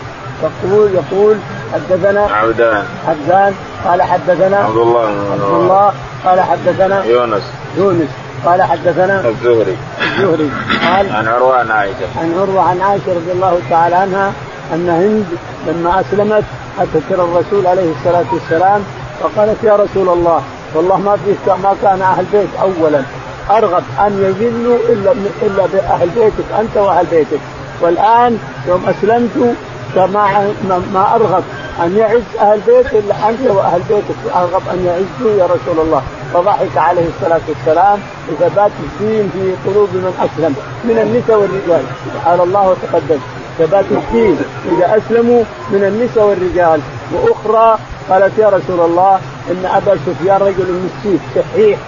تقول 0.62 0.90
يقول 0.94 1.36
حدثنا 1.72 2.26
عبدان 2.26 2.84
عبدان 3.08 3.54
قال 3.84 4.02
حدثنا 4.02 4.56
عبد 4.56 4.76
الله 4.76 5.06
عبد 5.32 5.42
الله 5.42 5.92
قال 6.24 6.40
حدثنا 6.40 7.04
يونس. 7.04 7.42
يونس. 7.76 8.08
قال 8.44 8.62
حدثنا 8.62 9.28
الزهري. 9.28 9.76
الزهري. 10.02 10.50
قال 10.86 11.12
عن 11.12 11.28
عروة 11.28 11.56
عن 11.56 11.70
عائشة. 11.70 12.06
عن 12.20 12.34
عروة 12.40 12.62
عن 12.62 12.80
عائشة 12.80 13.08
رضي 13.08 13.32
الله 13.32 13.58
تعالى 13.70 13.96
عنها 13.96 14.32
أن 14.74 14.88
هند 14.88 15.26
لما 15.66 16.00
أسلمت 16.00 16.44
أتت 16.78 17.02
إلى 17.10 17.22
الرسول 17.22 17.66
عليه 17.66 17.92
الصلاة 17.98 18.24
والسلام 18.32 18.82
فقالت 19.20 19.64
يا 19.64 19.76
رسول 19.76 20.08
الله 20.08 20.42
والله 20.74 20.96
ما 20.96 21.16
في 21.16 21.50
ما 21.62 21.74
كان 21.82 22.02
أهل 22.02 22.24
بيت 22.32 22.48
اولا. 22.62 23.02
أرغب 23.50 23.82
أن 24.00 24.12
يذلوا 24.22 24.78
إلا 24.88 25.12
إلا 25.42 25.66
بأهل 25.72 26.08
بيتك 26.08 26.52
أنت 26.60 26.76
وأهل 26.76 27.06
بيتك. 27.10 27.40
والآن 27.80 28.38
يوم 28.68 28.86
أسلمت 28.88 29.54
فما 29.94 30.52
ما 30.94 31.14
أرغب 31.14 31.44
أن 31.82 31.96
يعز 31.96 32.22
أهل 32.40 32.60
بيت 32.66 32.86
إلا 32.86 33.28
أنت 33.28 33.50
وأهل 33.50 33.82
بيتك. 33.88 34.34
أرغب 34.36 34.62
أن 34.72 34.84
يعزوا 34.86 35.38
يا 35.38 35.44
رسول 35.44 35.86
الله. 35.86 36.02
فضحك 36.34 36.76
عليه 36.76 37.06
الصلاة 37.08 37.40
والسلام 37.48 37.98
لثبات 38.28 38.70
الدين 38.80 39.30
في 39.32 39.70
قلوب 39.70 39.88
من 39.92 40.14
أسلم 40.18 40.54
من 40.84 40.98
النساء 40.98 41.38
والرجال. 41.40 41.84
سبحان 42.06 42.40
الله 42.40 42.68
وتقدم. 42.68 43.18
ثبات 43.58 43.84
الدين 43.90 44.38
إذا 44.72 44.96
أسلموا 44.96 45.42
من 45.70 45.84
النساء 45.84 46.24
والرجال. 46.24 46.80
وأخرى 47.12 47.78
قالت 48.10 48.38
يا 48.38 48.48
رسول 48.48 48.80
الله 48.80 49.20
إن 49.50 49.64
أبا 49.64 49.98
سفيان 50.06 50.40
رجل 50.40 50.80
مسكين 50.84 51.20
شحيح 51.34 51.78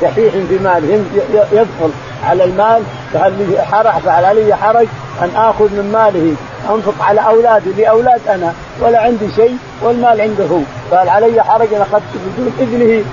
شحيح 0.00 0.32
في 0.32 0.58
ماله 0.64 1.04
يدخل 1.52 1.90
على 2.24 2.44
المال 2.44 2.82
فهل 3.12 3.32
لي 3.38 3.62
حرج 3.62 4.02
فهل 4.04 4.24
علي 4.24 4.56
حرج 4.56 4.86
أن 5.22 5.30
آخذ 5.36 5.64
من 5.64 5.90
ماله 5.92 6.34
أنفق 6.74 6.94
على 7.04 7.20
أولادي 7.20 7.70
لأولاد 7.78 8.20
أنا 8.28 8.52
ولا 8.80 9.00
عندي 9.00 9.28
شيء 9.36 9.56
والمال 9.82 10.20
عنده. 10.20 10.44
هو 10.44 10.60
قال 10.96 11.08
علي 11.08 11.42
حرج 11.42 11.74
ان 11.74 11.80
اخذت 11.80 12.02
بدون 12.14 12.52
إذنه 12.60 13.04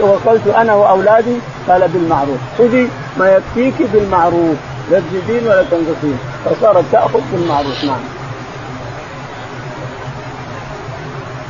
واكلت 0.00 0.46
أنا 0.56 0.74
وأولادي 0.74 1.36
قال 1.68 1.88
بالمعروف. 1.88 2.38
خذي 2.58 2.88
ما 3.18 3.36
يكفيك 3.36 3.74
بالمعروف 3.92 4.56
لا 4.90 5.00
تزيدين 5.00 5.48
ولا 5.48 5.62
تنقصين 5.62 6.18
فصارت 6.44 6.84
تأخذ 6.92 7.20
بالمعروف. 7.32 7.84
نعم. 7.84 8.00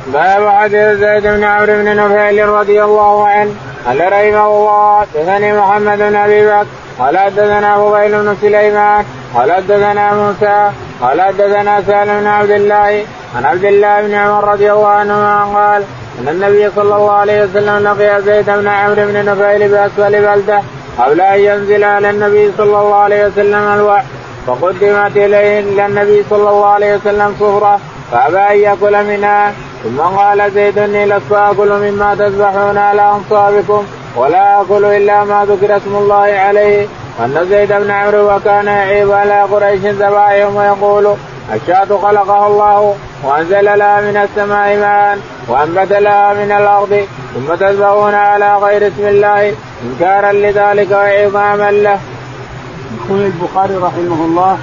باب 0.07 0.49
حديث 0.49 0.87
زيد 0.87 1.23
بن 1.23 1.43
عمرو 1.43 1.73
بن 1.73 1.95
نفيل 1.95 2.49
رضي 2.49 2.83
الله 2.83 3.27
عنه 3.27 3.51
قال 3.85 3.99
رحمه 4.01 4.47
الله 4.47 5.01
حدثني 5.01 5.53
محمد 5.53 5.97
بن 5.97 6.15
أبي 6.15 6.45
بكر 6.45 6.65
قال 6.99 7.17
حدثنا 7.17 7.77
فضيل 7.77 8.11
بن 8.11 8.35
سليمان 8.41 9.05
قال 9.35 9.51
حدثنا 9.51 10.13
موسى 10.13 10.69
قال 11.01 11.21
حدثنا 11.21 11.81
سالم 11.87 12.19
بن 12.19 12.27
عبد 12.27 12.51
الله 12.51 13.03
عن 13.35 13.45
عبد 13.45 13.65
الله 13.65 14.01
بن 14.01 14.13
عمر 14.13 14.43
رضي 14.53 14.71
الله 14.71 14.87
عنهما 14.87 15.43
قال 15.43 15.83
إن 16.19 16.27
النبي 16.27 16.69
صلى 16.75 16.95
الله 16.95 17.11
عليه 17.11 17.43
وسلم 17.43 17.77
لقي 17.87 18.21
زيد 18.21 18.45
بن 18.45 18.67
عمرو 18.67 18.95
بن 18.95 19.25
نفيل 19.25 19.69
بأسفل 19.71 20.21
بلدة 20.21 20.61
قبل 20.99 21.21
أن 21.21 21.39
ينزل 21.39 21.83
على 21.83 22.09
النبي 22.09 22.51
صلى 22.57 22.77
الله 22.81 22.95
عليه 22.95 23.25
وسلم 23.25 23.73
الوحي 23.73 24.05
فقدمت 24.47 25.17
إليه 25.17 25.59
إلى 25.59 25.85
النبي 25.85 26.23
صلى 26.29 26.49
الله 26.49 26.65
عليه 26.65 26.95
وسلم 26.95 27.35
صفرة 27.39 27.79
فأبى 28.11 28.37
أن 28.37 28.57
يأكل 28.57 29.03
منها. 29.03 29.53
ثم 29.83 29.99
قال 29.99 30.51
زيد 30.51 30.77
إني 30.77 31.05
لست 31.05 31.31
اكل 31.31 31.69
مما 31.69 32.15
تذبحون 32.15 32.77
على 32.77 33.11
أنصابكم 33.11 33.83
ولا 34.15 34.61
اكل 34.61 34.85
إلا 34.85 35.23
ما 35.23 35.45
ذكر 35.45 35.77
اسم 35.77 35.95
الله 35.95 36.15
عليه 36.15 36.87
وان 37.19 37.45
زيد 37.49 37.73
بن 37.73 37.91
عمرو 37.91 38.35
وكان 38.35 38.67
يعيب 38.67 39.11
على 39.11 39.41
قريش 39.41 39.79
ذبائحهم 39.81 40.55
ويقول 40.55 41.15
الشاة 41.53 41.97
خلقها 42.01 42.47
الله 42.47 42.95
وأنزل 43.23 43.65
لها 43.65 44.01
من 44.01 44.17
السماء 44.17 44.77
ماء 44.77 45.19
وانبت 45.47 45.91
لها 45.91 46.33
من 46.33 46.51
الأرض 46.51 47.07
ثم 47.33 47.55
تذبحون 47.55 48.13
على 48.13 48.57
غير 48.57 48.87
اسم 48.87 49.07
الله 49.07 49.53
إنكارا 49.83 50.31
لذلك 50.31 50.91
وعظاما 50.91 51.71
له. 51.71 51.99
يقول 53.05 53.25
البخاري 53.25 53.75
رحمه 53.75 54.25
الله 54.25 54.57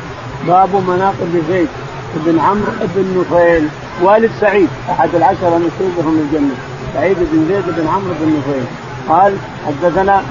باب 0.46 0.68
مناقب 0.88 1.42
زيد 1.48 1.68
بن 2.14 2.40
عمرو 2.40 2.72
بن 2.80 3.20
نفيل 3.20 3.68
والد 4.02 4.30
سعيد 4.40 4.68
أحد 4.90 5.14
العشرة 5.14 5.56
المشهودهم 5.56 6.18
الجنة. 6.18 6.54
سعيد 6.94 7.16
بن 7.20 7.46
زيد 7.48 7.64
بن 7.76 7.88
عمرو 7.88 8.14
بن 8.20 8.38
نفيل. 8.38 8.64
قال 9.08 9.36
حدثنا 9.66 10.22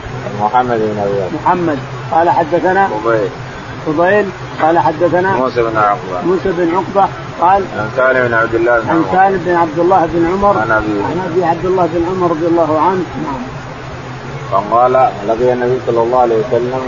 محمد 0.42 0.78
بن 0.78 1.00
ابي 1.00 1.36
محمد. 1.44 1.80
قال 2.12 2.30
حدثنا 2.30 2.82
عبيد 2.82 3.30
فضيل. 3.86 4.26
قال 4.62 4.80
حدثنا 4.80 5.36
موسى 5.38 5.62
بن 5.62 5.78
عقبه 5.78 6.22
موسى 6.26 6.52
بن 6.52 6.76
عقبة. 6.76 7.10
قال 7.42 7.64
عن 7.80 7.90
سالم 7.96 8.28
بن 8.28 8.34
عبد 8.34 8.56
الله 8.56 8.80
بن 8.80 8.90
عن 8.90 8.96
عمر. 8.96 9.06
سالم 9.12 9.42
بن 9.46 9.56
عبد 9.56 9.80
الله 9.80 10.10
بن 10.14 10.26
عمر. 10.34 10.60
عن 10.60 10.72
أبي. 10.72 11.04
عن 11.04 11.32
أبي 11.32 11.46
عبد 11.46 11.66
الله 11.66 11.90
بن 11.94 12.06
عمر 12.10 12.32
رضي 12.32 12.48
الله 12.48 12.82
عنه. 12.82 13.04
نعم 13.24 13.59
فقال 14.52 14.94
لقي 15.28 15.54
النبي 15.54 15.80
صلى 15.88 16.02
الله 16.02 16.20
عليه 16.20 16.36
وسلم 16.36 16.82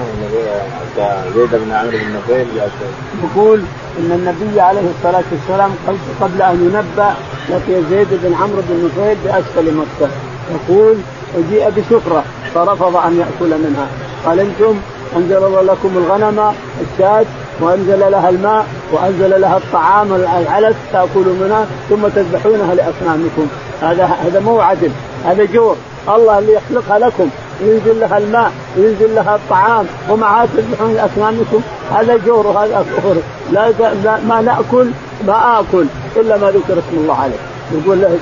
زيد 1.36 1.50
بن 1.52 1.72
عمرو 1.72 1.92
بن 1.92 2.16
نفيل 2.16 2.48
يقول 3.24 3.62
إن 4.00 4.12
النبي 4.12 4.62
عليه 4.62 4.82
الصلاة 4.98 5.24
والسلام 5.32 5.72
قبل 6.22 6.42
أن 6.42 6.56
ينبأ 6.56 7.14
لقي 7.50 7.82
زيد 7.90 8.08
بن 8.12 8.34
عمرو 8.34 8.62
بن 8.70 8.86
نفيل 8.86 9.18
بأسفل 9.26 9.74
مكة. 9.74 10.12
يقول 10.52 10.98
وجيء 11.38 11.70
بسفره 11.70 12.24
فرفض 12.56 12.96
أن 12.96 13.20
يأكل 13.20 13.58
منها. 13.58 13.88
قال 14.26 14.40
أنتم 14.40 14.76
أنزل 15.16 15.38
الله 15.38 15.62
لكم 15.62 15.98
الغنم 15.98 16.54
الشاة 16.82 17.26
وأنزل 17.60 18.00
لها 18.12 18.30
الماء 18.30 18.66
وأنزل 18.92 19.42
لها 19.42 19.58
الطعام 19.58 20.14
العلف 20.14 20.76
تأكلوا 20.94 21.36
منها 21.42 21.66
ثم 21.90 22.08
تذبحونها 22.08 22.76
لأصنامكم. 22.76 23.48
هذا 23.82 24.06
هذا 24.06 24.40
مو 24.40 24.60
عدل 24.60 24.92
هذا 25.26 25.46
جور. 25.46 25.76
الله 26.08 26.40
اللي 26.40 26.54
يخلقها 26.54 27.00
لكم. 27.00 27.30
ينزل 27.62 28.00
لها 28.00 28.18
الماء 28.18 28.52
ينزل 28.78 29.16
لها 29.16 29.36
الطعام 29.36 29.86
ومعها 30.10 30.46
تذبحون 30.46 30.94
لاصنامكم 30.94 31.62
هذا 31.92 32.18
جور 32.26 32.48
وهذا 32.48 32.86
كفر 32.98 33.16
لا, 33.52 33.72
ما 34.30 34.42
نأكل 34.42 34.92
ما 35.28 35.60
آكل 35.60 35.86
إلا 36.16 36.38
ما 36.38 36.48
ذكر 36.48 36.74
اسم 36.74 36.98
الله 36.98 37.16
عليه. 37.16 37.36
يقول 37.72 38.02
له 38.02 38.18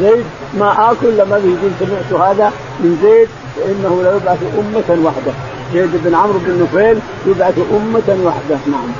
زيد 0.00 0.24
ما 0.58 0.90
آكل 0.92 1.16
لما 1.16 1.36
يقول 1.36 1.70
سمعت 1.80 2.22
هذا 2.28 2.52
من 2.80 2.98
زيد 3.02 3.28
فإنه 3.56 4.02
لا 4.02 4.16
يبعث 4.16 4.38
أمة 4.58 5.06
وحده. 5.06 5.32
زيد 5.74 5.90
بن 6.04 6.14
عمرو 6.14 6.38
بن 6.38 6.62
نفيل 6.62 6.98
يبعث 7.26 7.58
أمة 7.58 8.24
وحده. 8.24 8.58
نعم. 8.66 8.92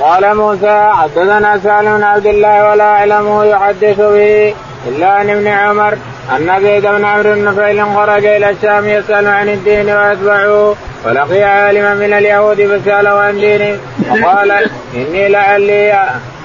قال 0.00 0.36
موسى 0.36 0.90
حدثنا 0.92 1.58
سالم 1.64 1.96
بن 1.96 2.02
عبد 2.02 2.26
الله 2.26 2.70
ولا 2.70 2.84
أعلمه 2.84 3.44
يحدث 3.44 4.00
به 4.00 4.54
إلا 4.88 5.06
عن 5.06 5.30
ابن 5.30 5.46
عمر. 5.46 5.98
ان 6.36 6.60
زيد 6.62 6.86
بن 6.86 7.04
عمرو 7.04 7.34
بن 7.34 7.44
نفيل 7.44 7.84
خرج 7.84 8.26
إلى 8.26 8.50
الشام 8.50 8.88
يسأل 8.88 9.26
عن 9.26 9.48
الدين 9.48 9.90
ويتبعه 9.90 10.76
فلقي 11.04 11.42
عالما 11.42 11.94
من 11.94 12.12
اليهود 12.12 12.56
فساله 12.56 13.10
عن 13.10 13.40
دينه 13.40 13.78
وقال 14.10 14.50
إني 14.94 15.28
لعلي 15.28 15.92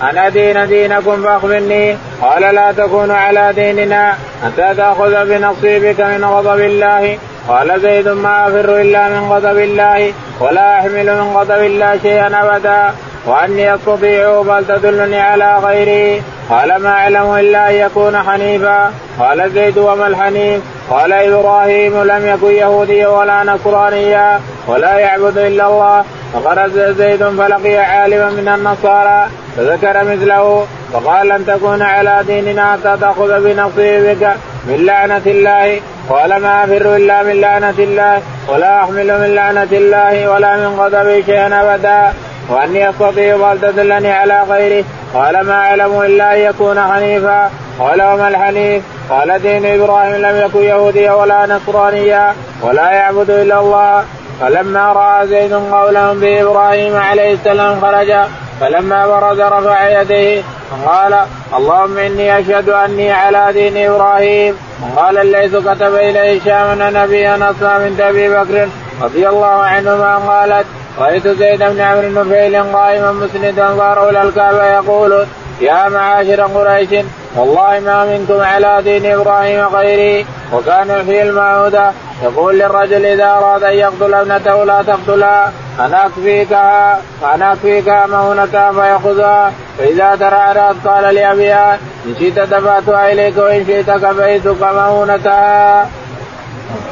أن 0.02 0.18
أدين 0.18 0.68
دينكم 0.68 1.24
فأخبرني. 1.24 1.98
قال 2.22 2.56
لا 2.56 2.72
تكون 2.72 3.12
على 3.12 3.54
ديننا 3.54 4.14
حتى 4.44 4.76
تأخذ 4.76 5.26
بنصيبك 5.26 6.00
من 6.00 6.26
غضب 6.26 6.60
الله. 6.60 7.18
قال 7.48 7.82
زيد 7.82 8.08
ما 8.08 8.48
أفر 8.48 8.82
إلا 8.82 9.10
من 9.10 9.28
غضب 9.32 9.58
الله 9.58 10.14
ولا 10.40 10.80
أحمل 10.80 11.06
من 11.06 11.34
غضب 11.36 11.64
الله 11.64 12.00
شيئا 12.04 12.28
أبدا. 12.44 12.94
وأني 13.26 13.76
أستطيع 13.76 14.42
بل 14.42 14.66
تدلني 14.68 15.22
على 15.22 15.58
غيري. 15.58 16.22
قال 16.50 16.76
ما 16.76 16.90
أعلم 16.90 17.34
إلا 17.36 17.70
أن 17.70 17.76
يكون 17.76 18.18
حنيفا. 18.18 18.92
قال 19.20 19.52
زيد 19.52 19.78
وما 19.78 20.08
الحنيف؟ 20.08 20.62
قال 20.90 21.14
إبراهيم 21.14 22.04
لم 22.04 22.26
يكن 22.26 22.52
يهوديا 22.52 23.08
ولا 23.08 23.44
نصرانيا 23.44 24.40
ولا 24.68 25.00
يعبد 25.00 25.38
إلا 25.38 25.68
الله. 25.68 26.04
فخرج 26.34 26.72
زيد 26.72 27.24
فلقي 27.24 27.78
عالما 27.78 28.30
من 28.30 28.48
النصارى 28.48 29.28
فذكر 29.58 30.04
مثله. 30.04 30.68
فقال 30.94 31.28
لن 31.28 31.46
تكون 31.46 31.82
على 31.82 32.24
ديننا 32.28 32.72
حتى 32.72 32.98
تأخذ 33.02 33.44
بنصيبك 33.44 34.36
من 34.68 34.86
لعنة 34.86 35.22
الله. 35.26 35.82
قال 36.10 36.42
ما 36.42 36.64
أفر 36.64 36.96
إلا 36.96 37.24
من 37.24 37.42
لعنة 37.42 37.80
الله 37.80 38.22
ولا 38.48 38.84
أحمل 38.84 39.20
من 39.20 39.36
لعنة 39.36 39.68
الله 39.72 40.32
ولا 40.32 40.58
من 40.58 40.80
غضبه 40.80 41.22
شيئا 41.26 41.62
أبدا. 41.62 42.14
وأني 42.50 42.90
استطيع 42.90 43.36
بل 43.36 43.62
تدلني 43.62 44.12
على 44.12 44.44
غيره 44.50 44.86
قال 45.14 45.46
ما 45.46 45.54
أعلم 45.54 46.02
إلا 46.02 46.36
أن 46.36 46.40
يكون 46.40 46.80
حنيفا. 46.80 47.52
قال 47.80 48.02
وما 48.02 48.28
الحنيف؟ 48.28 48.84
قال 49.10 49.42
دين 49.42 49.66
إبراهيم 49.66 50.16
لم 50.16 50.46
يكن 50.46 50.64
يهوديا 50.64 51.12
ولا 51.12 51.46
نصرانيا 51.46 52.34
ولا 52.62 52.92
يعبد 52.92 53.30
إلا 53.30 53.60
الله. 53.60 54.04
فلما 54.42 54.94
رأى 54.94 55.28
زيد 55.28 55.54
قولهم 55.54 56.20
بإبراهيم 56.20 56.96
عليه 56.96 57.34
السلام 57.34 57.82
خرج. 57.82 58.14
فلما 58.62 59.08
برز 59.08 59.40
رفع 59.40 60.02
يديه. 60.02 60.42
قال 60.86 61.16
اللهم 61.58 61.98
إني 61.98 62.40
أشهد 62.40 62.70
أني 62.70 63.12
على 63.12 63.54
دين 63.54 63.90
إبراهيم. 63.90 64.58
قال 64.96 65.18
الليث 65.18 65.56
كتب 65.56 65.96
إليه 65.96 66.42
هشام 66.42 66.82
ان 66.82 66.94
نبيا 66.94 67.36
اصنع 67.36 67.78
من 67.78 68.02
أبي 68.02 68.30
بكر 68.30 68.68
رضي 69.02 69.30
الله 69.30 69.48
عنهما 69.48 70.16
قالت 70.16 70.66
رأيت 71.00 71.28
زيد 71.28 71.64
بن 71.64 71.82
عمرو 71.82 72.10
بن 72.10 72.24
فيل 72.24 72.64
قائما 72.64 73.12
مسندا 73.12 73.68
ظهره 73.68 74.10
إلى 74.10 74.22
الكعبة 74.22 74.66
يقول 74.66 75.26
يا 75.62 75.90
معاشر 75.90 76.42
قريش 76.42 77.06
والله 77.36 77.80
ما 77.80 78.06
منكم 78.06 78.42
على 78.42 78.82
دين 78.84 79.06
إبراهيم 79.12 79.66
غيري 79.66 80.26
وكان 80.54 81.04
في 81.06 81.22
المعودة 81.22 81.92
يقول 82.24 82.60
للرجل 82.60 83.06
إذا 83.06 83.26
أراد 83.26 83.64
أن 83.64 83.74
يقتل 83.74 84.14
ابنته 84.14 84.64
لا 84.64 84.82
تقتلها 84.82 85.52
أنا 85.80 86.06
اكفيكها 86.06 87.02
أنا 87.34 87.54
اكفيكها 87.54 88.08
مؤونتها 88.08 88.72
فيأخذها 88.72 89.52
فإذا 89.78 90.16
ترعرت 90.16 90.76
قال 90.88 91.16
لأبيها 91.16 91.80
إن 92.06 92.16
شئت 92.20 92.40
دفعتها 92.40 93.12
إليك 93.12 93.38
وإن 93.38 93.66
شئت 93.66 93.90
كفيتك 93.90 94.62
مؤونتها. 94.62 95.90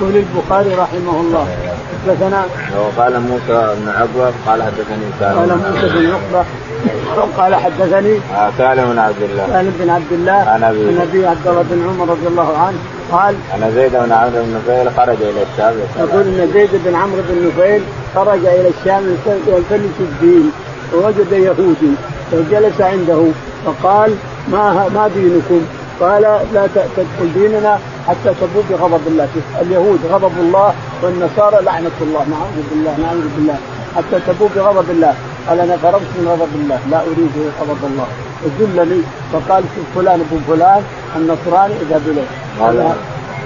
يقول 0.02 0.16
البخاري 0.16 0.74
رحمه 0.76 1.22
الله. 1.22 1.48
حدثنا 2.08 2.46
وقال 2.78 3.22
موسى 3.22 3.76
بن 3.80 3.90
عقبة 3.90 4.32
قال 4.48 4.64
حدثني 4.64 5.08
سالم. 5.20 5.40
قال 5.40 5.50
موسى 5.50 5.88
بن 5.96 6.12
عقبة. 6.12 6.46
قال 7.38 7.56
حدثني 7.56 8.20
آه 8.36 8.52
سالم 8.58 8.92
بن 8.92 9.00
عبد 9.00 9.22
الله. 9.22 9.48
سالم 9.48 9.74
بن 9.80 9.90
عبد 9.90 10.12
الله 10.12 10.34
عن 10.34 10.64
أبي 10.64 10.88
عن 10.88 11.08
أبي 11.10 11.28
عبد 11.28 11.48
الله 11.48 11.66
بن 11.72 11.80
عمر 11.90 12.10
رضي 12.10 12.28
الله 12.28 12.58
عنه. 12.58 12.78
قال 13.12 13.36
أن 13.56 13.72
زيد 13.76 13.92
بن 13.92 14.12
عمرو 14.12 14.44
بن 14.44 14.58
نفيل 14.58 14.92
خرج 14.98 15.22
إلى 15.22 15.44
الشام. 15.52 15.74
يقول 16.00 16.22
إن 16.22 16.52
زيد 16.54 16.70
بن 16.86 16.96
عمرو 16.96 17.22
بن 17.30 17.48
نفيل 17.48 17.82
خرج 18.16 18.46
إلى 18.46 18.72
الشام 18.80 19.04
يلتمس 19.48 19.98
الدين 20.00 20.52
ووجد 20.94 21.32
يهودي 21.32 21.94
فجلس 22.32 22.82
عنده 22.82 23.22
فقال 23.66 24.16
ما 24.52 24.90
ما 24.96 25.08
دينكم؟ 25.16 25.62
قال 26.00 26.22
لا 26.54 26.68
تدخل 26.76 27.34
ديننا. 27.34 27.80
حتى 28.08 28.32
تبوء 28.42 28.64
بغضب 28.70 29.08
الله. 29.08 29.28
اليهود 29.62 30.00
غضب 30.12 30.36
الله 30.40 30.74
والنصارى 31.04 31.66
لعنة 31.66 31.98
الله. 32.02 32.24
نعوذ 32.34 32.58
بالله 32.70 32.94
نعوذ 33.04 33.28
بالله 33.36 33.58
حتى 33.96 34.20
تبوء 34.28 34.50
بغضب 34.56 34.90
الله. 34.90 35.14
قال 35.48 35.60
أنا 35.60 35.78
فرغت 35.78 36.12
من 36.18 36.28
غضب 36.32 36.54
الله. 36.56 36.80
لا 36.92 37.00
أريد 37.02 37.36
غضب 37.62 37.82
الله. 37.90 38.08
ادلني 38.48 39.02
فقال 39.34 39.64
شوف 39.76 39.86
فلان 39.96 40.20
ابن 40.20 40.42
فلان 40.48 40.84
النصراني 41.16 41.74
اذهب 41.82 42.02
اليه 42.08 42.28
قال 42.60 42.76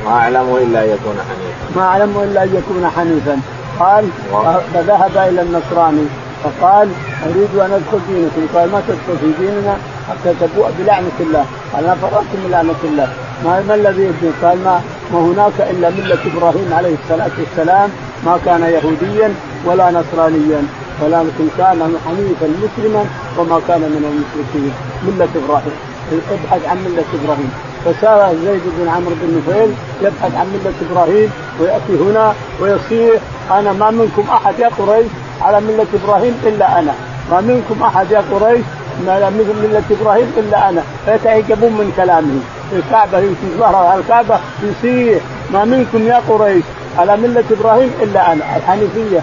ما 0.05 0.11
أعلم 0.11 0.55
إلا 0.55 0.83
أن 0.83 0.89
يكون 0.95 1.17
حنيفا. 1.27 1.79
ما 1.79 1.81
أعلم 1.81 2.11
إلا 2.23 2.43
أن 2.43 2.51
يكون 2.59 2.83
حنيفا. 2.95 3.39
قال 3.79 4.05
فذهب 4.73 5.17
إلى 5.29 5.41
النصراني. 5.41 6.05
فقال 6.43 6.89
أريد 7.25 7.53
أن 7.65 7.71
أدخل 7.79 7.99
دينكم. 8.09 8.43
قال 8.55 8.71
ما 8.71 8.81
تدخل 8.87 9.17
في 9.21 9.29
ديننا 9.39 9.77
حتى 10.09 10.33
تبوء 10.41 10.67
بلعنة 10.79 11.17
الله. 11.19 11.45
قال 11.73 11.85
أنا 11.85 11.95
فرغت 11.95 12.31
من 12.43 12.49
لعنة 12.51 12.81
الله. 12.83 13.09
ما, 13.45 13.63
ما 13.67 13.75
الذي 13.75 14.01
يدين 14.03 14.33
قال 14.43 14.57
ما, 14.63 14.81
ما 15.13 15.19
هناك 15.19 15.57
إلا 15.71 15.89
ملة 15.89 16.17
إبراهيم 16.33 16.73
عليه 16.73 16.95
الصلاة 17.03 17.31
والسلام 17.39 17.89
ما 18.25 18.39
كان 18.45 18.61
يهوديا 18.61 19.33
ولا 19.65 19.91
نصرانيا 19.91 20.61
ولكن 21.01 21.47
كان 21.57 21.97
حنيفا 22.05 22.47
مسلما 22.63 23.05
وما 23.37 23.61
كان 23.67 23.81
من 23.81 24.03
المشركين. 24.11 24.73
ملة 25.07 25.29
إبراهيم. 25.45 25.77
ابحث 26.31 26.67
عن 26.69 26.77
ملة 26.77 27.03
إبراهيم. 27.23 27.51
فسار 27.85 28.35
زيد 28.45 28.61
بن 28.79 28.87
عمرو 28.89 29.15
بن 29.21 29.37
نفيل 29.37 29.71
يبحث 30.01 30.35
عن 30.35 30.47
ملة 30.53 30.73
إبراهيم 30.91 31.31
ويأتي 31.59 31.93
هنا 32.03 32.33
ويصيح 32.61 33.21
أنا 33.51 33.73
ما 33.73 33.91
منكم 33.91 34.23
أحد 34.31 34.59
يا 34.59 34.69
قريش 34.79 35.07
على 35.41 35.61
ملة 35.61 35.87
إبراهيم 36.03 36.33
إلا 36.45 36.79
أنا. 36.79 36.93
ما 37.31 37.41
منكم 37.41 37.83
أحد 37.83 38.11
يا 38.11 38.23
قريش 38.31 38.65
على 39.07 39.29
ملة 39.29 39.83
إبراهيم 40.01 40.31
إلا 40.37 40.69
أنا. 40.69 40.83
فيتعجبون 41.05 41.71
من 41.71 41.93
كلامه 41.97 42.39
الكعبة 42.73 43.19
يمشي 43.19 43.57
ظهره 43.59 43.77
على 43.77 43.99
الكعبة 43.99 44.39
يصيح 44.63 45.23
ما 45.53 45.65
منكم 45.65 46.07
يا 46.07 46.21
قريش 46.29 46.63
على 46.97 47.17
ملة 47.17 47.43
إبراهيم 47.51 47.91
إلا 48.01 48.33
أنا 48.33 48.57
الحنيفية 48.57 49.19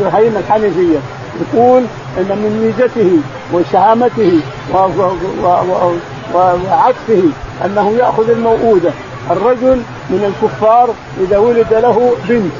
إبراهيم 0.00 0.36
الحنيفية. 0.36 0.98
يقول 1.40 1.82
إن 2.18 2.28
من 2.28 2.52
ميزته 2.64 3.18
وشهامته 3.52 4.40
وعطفه 6.34 7.22
أنه 7.64 7.96
يأخذ 7.98 8.30
الموؤوده 8.30 8.90
الرجل 9.30 9.82
من 10.10 10.34
الكفار 10.34 10.88
إذا 11.20 11.38
ولد 11.38 11.74
له 11.74 12.12
بنت. 12.28 12.52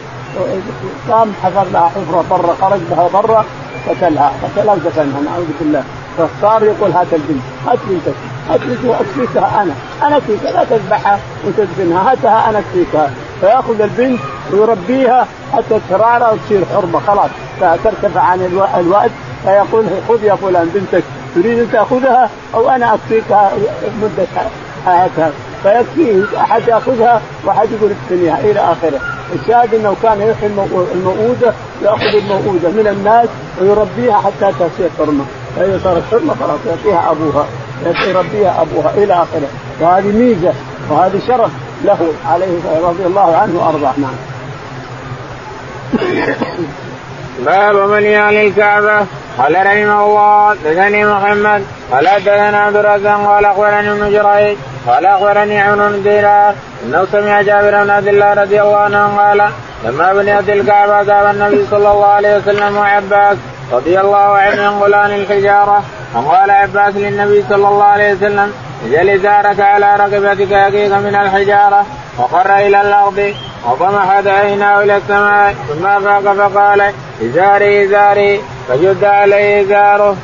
قام 1.10 1.32
حفر 1.42 1.66
لها 1.72 1.88
حفرة 1.88 2.24
برا 2.30 2.54
خرج 2.60 2.80
بها 2.90 3.08
برا 3.08 3.44
قتلها. 3.88 4.32
قتلها 4.42 4.74
ودفنها 4.74 5.20
نعوذ 5.20 5.46
بالله. 5.60 5.84
فاختار 6.18 6.64
يقول 6.64 6.90
هات 6.90 7.12
البنت 7.12 7.42
هات 7.66 7.78
بنتك. 7.88 8.14
بنتك 8.50 8.84
وأكفيكها 8.84 9.62
أنا. 9.62 9.74
أنا 10.06 10.16
اكفيك 10.16 10.42
لا 10.42 10.64
تذبحها 10.64 11.18
وتدفنها 11.46 12.12
هاتها 12.12 12.50
أنا 12.50 12.58
أكفيكها. 12.58 13.10
فيأخذ 13.40 13.80
البنت 13.80 14.20
ويربيها 14.52 15.26
حتى 15.52 15.80
ترعرع 15.90 16.32
وتصير 16.32 16.64
حرمة. 16.74 17.00
خلاص. 17.06 17.30
فترتفع 17.60 18.20
عن 18.20 18.66
الوأد. 18.78 19.10
فيقول 19.44 19.84
خذ 20.08 20.24
يا 20.24 20.34
فلان 20.34 20.70
بنتك. 20.74 21.04
تريد 21.34 21.58
أن 21.58 21.72
تأخذها 21.72 22.30
أو 22.54 22.70
أنا 22.70 22.94
أكفيكها 22.94 23.52
مدة 24.02 24.26
حياتها. 24.86 25.30
فيكفيه. 25.62 26.22
أحد 26.40 26.68
يأخذها 26.68 27.20
وأحد 27.44 27.68
يقول 27.72 27.90
اكفنيها 27.90 28.40
إلى 28.40 28.60
آخره. 28.60 29.00
الشاهد 29.34 29.74
إنه 29.74 29.96
كان 30.02 30.20
يحيي 30.20 30.50
الموؤوده 30.94 31.52
يأخذ 31.82 32.16
الموؤوده 32.16 32.68
من 32.68 32.86
الناس 32.86 33.28
ويربيها 33.60 34.16
حتى 34.16 34.52
تصير 34.52 34.90
حرمة. 34.98 35.24
فإذا 35.56 35.80
صارت 35.84 36.02
حرمة 36.10 36.34
خلاص 36.40 36.58
يعطيها 36.66 37.10
أبوها. 37.10 37.46
يربيها 37.86 38.62
أبوها 38.62 38.90
إلى 38.96 39.14
آخره. 39.14 39.48
وهذه 39.80 40.12
ميزة 40.12 40.52
وهذه 40.90 41.20
شرف 41.28 41.50
له 41.84 41.98
عليه 42.26 42.58
رضي 42.82 43.06
الله 43.06 43.36
عنه 43.36 43.60
وأرضاه. 43.60 43.92
نعم. 43.96 44.14
باب 47.46 47.76
من 47.90 48.02
يالي 48.02 48.46
الكعبة. 48.46 49.06
قال 49.38 49.54
رحمه 49.66 50.04
الله 50.04 50.54
دثني 50.54 51.04
محمد. 51.04 51.64
قال 51.92 52.08
حدثنا 52.08 52.60
عبد 52.60 52.76
الرزاق 52.76 53.26
قال 53.26 53.44
أخبرني 53.44 53.90
ابن 53.90 54.10
جريج. 54.10 54.56
قال 54.86 55.06
أخبرني 55.06 55.60
عمرو 55.60 55.88
بن 55.88 56.02
دينار. 56.02 56.54
إنه 56.84 57.06
سمع 57.12 57.42
جابر 57.42 57.84
بن 57.84 57.90
عبد 57.90 58.08
الله 58.08 58.34
رضي 58.34 58.62
الله 58.62 58.78
عنه 58.78 59.16
قال 59.16 59.50
لما 59.84 60.12
بنيت 60.12 60.48
الكعبة 60.48 61.02
ذهب 61.02 61.34
النبي 61.34 61.66
صلى 61.70 61.92
الله 61.92 62.06
عليه 62.06 62.36
وسلم 62.36 62.76
وعباس 62.76 63.36
رضي 63.74 64.00
الله 64.00 64.16
عنه 64.16 64.62
ينقلان 64.62 65.10
الحجارة 65.10 65.82
فقال 66.14 66.50
عباس 66.50 66.94
للنبي 66.96 67.44
صلى 67.48 67.68
الله 67.68 67.84
عليه 67.84 68.14
وسلم 68.14 68.52
اجعل 68.86 69.08
إزارك 69.08 69.60
على 69.60 69.96
رقبتك 69.96 70.50
يقيك 70.50 70.92
من 70.92 71.14
الحجارة 71.14 71.86
وقر 72.18 72.56
إلى 72.56 72.80
الأرض 72.80 73.34
وطمحت 73.66 74.26
عيناه 74.26 74.82
إلى 74.82 74.96
السماء 74.96 75.54
ثم 75.68 75.86
أفاق 75.86 76.34
فقال 76.34 76.92
إزاري 77.22 77.84
إزاري 77.84 78.40
فجد 78.68 79.04
عليه 79.04 79.62
إزاره. 79.62 80.16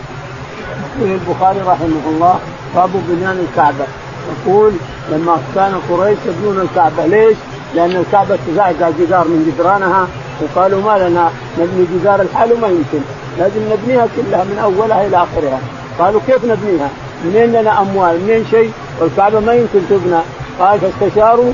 يقول 0.98 1.11
البخاري 1.11 1.61
رحمه 1.61 2.05
الله 2.07 2.38
باب 2.74 2.90
بنيان 3.09 3.46
الكعبة 3.51 3.86
يقول 4.30 4.72
لما 5.12 5.36
كان 5.55 5.80
قريش 5.90 6.18
يبنون 6.26 6.61
الكعبة 6.61 7.07
ليش؟ 7.07 7.36
لأن 7.74 7.96
الكعبة 7.96 8.38
تزعزع 8.46 8.90
جدار 8.90 9.24
من 9.28 9.53
جدرانها 9.53 10.09
وقالوا 10.40 10.82
ما 10.82 11.09
لنا 11.09 11.30
نبني 11.59 11.86
جدار 11.94 12.20
الحال 12.20 12.61
ما 12.61 12.68
يمكن 12.68 13.01
لازم 13.39 13.61
نبنيها 13.72 14.07
كلها 14.16 14.45
من 14.45 14.59
أولها 14.59 15.07
إلى 15.07 15.16
آخرها. 15.16 15.61
قالوا 15.99 16.20
كيف 16.26 16.45
نبنيها؟ 16.45 16.89
منين 17.24 17.53
لنا 17.53 17.81
أموال؟ 17.81 18.20
منين 18.20 18.45
شيء؟ 18.51 18.72
والكعبة 19.01 19.41
ما 19.41 19.53
يمكن 19.53 19.81
تبنى. 19.91 20.20
قال 20.61 20.81
فاستشاروا 20.81 21.53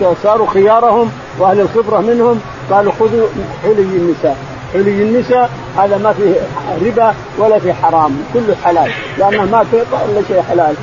وصاروا 0.00 0.46
خيارهم 0.46 1.10
وأهل 1.38 1.60
الخبرة 1.60 2.00
منهم. 2.00 2.40
قالوا 2.70 2.92
خذوا 3.00 3.26
حلي 3.62 3.82
النساء. 3.82 4.36
حلي 4.72 5.02
النساء 5.02 5.50
هذا 5.78 5.98
ما 5.98 6.12
فيه 6.12 6.34
ربا 6.86 7.14
ولا 7.38 7.58
فيه 7.58 7.72
حرام. 7.72 8.10
كله 8.34 8.56
حلال. 8.64 8.90
لأنه 9.18 9.42
ما 9.42 9.64
تعطى 9.72 10.04
الا 10.04 10.22
شيء 10.28 10.42
حلال. 10.42 10.74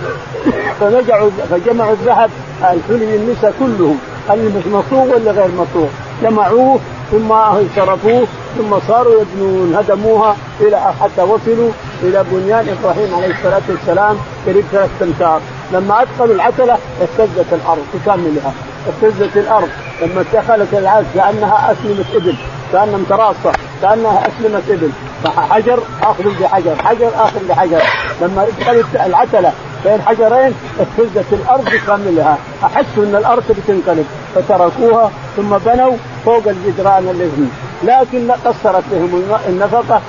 فنجعوا 0.79 1.29
فجمعوا 1.51 1.93
الذهب 1.93 2.29
الحلي 2.61 3.15
النساء 3.15 3.53
كلهم. 3.59 3.99
المصوغ 4.31 5.15
ولا 5.15 5.31
غير 5.31 5.47
مصوغ 5.47 5.87
جمعوه 6.23 6.79
ثم 7.11 7.33
شرفوه 7.75 8.27
ثم 8.57 8.79
صاروا 8.87 9.21
يبنون 9.21 9.75
هدموها 9.75 10.35
إلى 10.61 10.81
حتى 11.01 11.21
وصلوا 11.21 11.71
إلى 12.03 12.25
بنيان 12.31 12.75
إبراهيم 12.79 13.15
عليه 13.15 13.33
الصلاة 13.37 13.61
والسلام 13.69 14.17
قريب 14.47 14.63
ثلاث 14.71 14.89
امتار 15.01 15.41
لما 15.73 16.01
أدخلوا 16.01 16.35
العتلة 16.35 16.77
اهتزت 17.01 17.53
الأرض 17.53 17.85
بكاملها 17.93 18.53
اهتزت 18.87 19.37
الأرض. 19.37 19.69
لما 20.01 20.25
دخلت 20.33 20.73
العتله 20.73 21.05
كأنها 21.15 21.71
اسلمه 21.71 22.05
إبل 22.15 22.35
كأنها 22.71 22.97
متراصة 22.97 23.51
كأنها 23.81 24.27
اسلمه 24.27 24.61
إبل. 24.69 24.89
فحجر 25.23 25.79
آخذ 26.03 26.23
بحجر 26.41 26.75
حجر 26.83 27.09
آخذ 27.15 27.47
بحجر. 27.49 27.81
لما 28.21 28.47
دخلت 28.59 28.85
العتلة 28.95 29.53
بين 29.85 30.01
حجرين 30.01 30.53
اهتزت 30.79 31.33
الأرض 31.33 31.65
بكاملها 31.65 32.37
أحسوا 32.63 33.03
أن 33.03 33.15
الأرض 33.15 33.43
بتنقلب. 33.49 34.05
فتركوها 34.35 35.11
ثم 35.37 35.57
بنوا 35.57 35.93
فوق 36.25 36.43
الجدران 36.47 37.09
الذي 37.09 37.49
لكن 37.83 38.31
قصرت 38.31 38.83
بهم 38.91 39.23
النفقة 39.49 40.01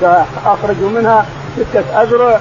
فأخرجوا 0.00 0.88
منها 0.88 1.26
ستة 1.56 2.02
أذرع 2.02 2.38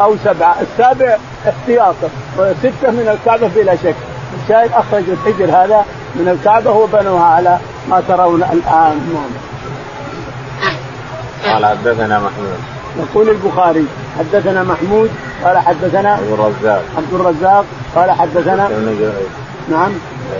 أو 0.00 0.16
سبعة. 0.24 0.56
السابع 0.60 1.16
احتياطا 1.48 2.08
وستة 2.38 2.90
من 2.90 3.18
الكعبة 3.18 3.50
بلا 3.56 3.76
شك. 3.76 3.94
الشاهد 4.42 4.70
أخرجوا 4.72 5.14
الحجر 5.14 5.44
هذا 5.44 5.84
من 6.14 6.28
الكعبة 6.28 6.70
وبنوها 6.70 7.24
على 7.24 7.58
ما 7.90 8.02
ترون 8.08 8.40
نعم 8.40 8.94
قال 11.44 11.66
حدثنا 11.66 12.18
محمود. 12.18 12.58
يقول 12.98 13.28
البخاري 13.28 13.86
حدثنا 14.18 14.62
محمود 14.62 15.10
قال 15.44 15.58
حدثنا 15.58 16.12
عبد 16.12 16.32
الرزاق. 16.32 16.82
عبد 16.96 17.12
الرزاق 17.12 17.64
قال 17.94 18.10
حدثنا 18.10 18.66
ابن 18.66 18.96
جريج. 19.00 19.28
نعم. 19.70 19.92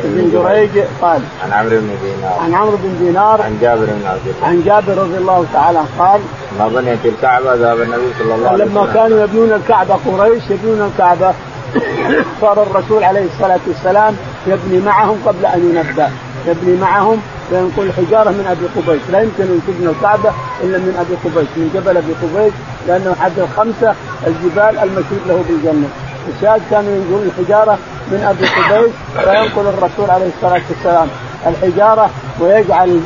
ابن 0.05 0.31
جريج 0.33 0.85
قال 1.03 1.21
عن 1.45 1.53
عمرو 1.53 1.77
بن 1.77 1.91
دينار. 2.03 2.39
عن 2.41 2.55
عمرو 2.55 2.77
بن 2.77 2.99
دينار 2.99 3.43
عن 3.43 3.59
جابر 3.61 3.85
بن 3.85 4.07
عبد 4.07 4.21
الله. 4.27 4.47
عن 4.47 4.63
جابر 4.65 5.03
رضي 5.03 5.19
الله 5.19 5.45
تعالى 5.53 5.81
قال 5.99 6.21
لما 6.59 6.69
بنيت 6.69 7.07
الكعبة 7.07 7.55
ذهب 7.55 7.81
النبي 7.81 8.13
صلى 8.19 8.35
الله 8.35 8.49
عليه 8.49 8.65
وسلم. 8.65 8.79
لما 8.79 8.93
كانوا 8.95 9.25
يبنون 9.25 9.53
الكعبة 9.53 9.95
قريش 9.95 10.43
يبنون 10.51 10.91
الكعبة 10.93 11.35
صار 12.41 12.63
الرسول 12.63 13.05
عليه 13.05 13.25
الصلاة 13.35 13.61
والسلام 13.67 14.17
يبني 14.47 14.81
معهم 14.81 15.19
قبل 15.27 15.47
أن 15.47 15.61
ينبأ 15.75 16.11
يبني 16.47 16.77
معهم 16.77 17.21
فينقل 17.51 17.93
حجارة 17.93 18.31
من 18.31 18.47
أبي 18.51 18.67
قبيس. 18.77 19.03
لا 19.13 19.21
يمكن 19.21 19.43
أن 19.43 19.61
تبنى 19.67 19.91
الكعبة 19.91 20.33
إلا 20.63 20.79
من 20.79 20.97
أبي 21.01 21.15
قبيس 21.25 21.49
من 21.57 21.71
جبل 21.75 21.97
أبي 21.97 22.13
قبيس 22.23 22.53
لأنه 22.89 23.15
حد 23.21 23.39
الخمسة 23.39 23.95
الجبال 24.27 24.79
المشهود 24.79 25.21
له 25.29 25.45
بالجنة. 25.49 25.89
الشاهد 26.29 26.61
كانوا 26.71 26.91
ينقلون 26.97 27.31
الحجارة 27.39 27.79
من 28.11 28.25
أبي 28.25 28.47
قبيس 28.47 28.93
فينقل 29.15 29.69
الرسول 29.69 30.11
عليه 30.11 30.31
الصلاة 30.37 30.63
والسلام 30.71 31.09
الحجارة 31.47 32.11
ويجعل 32.41 33.01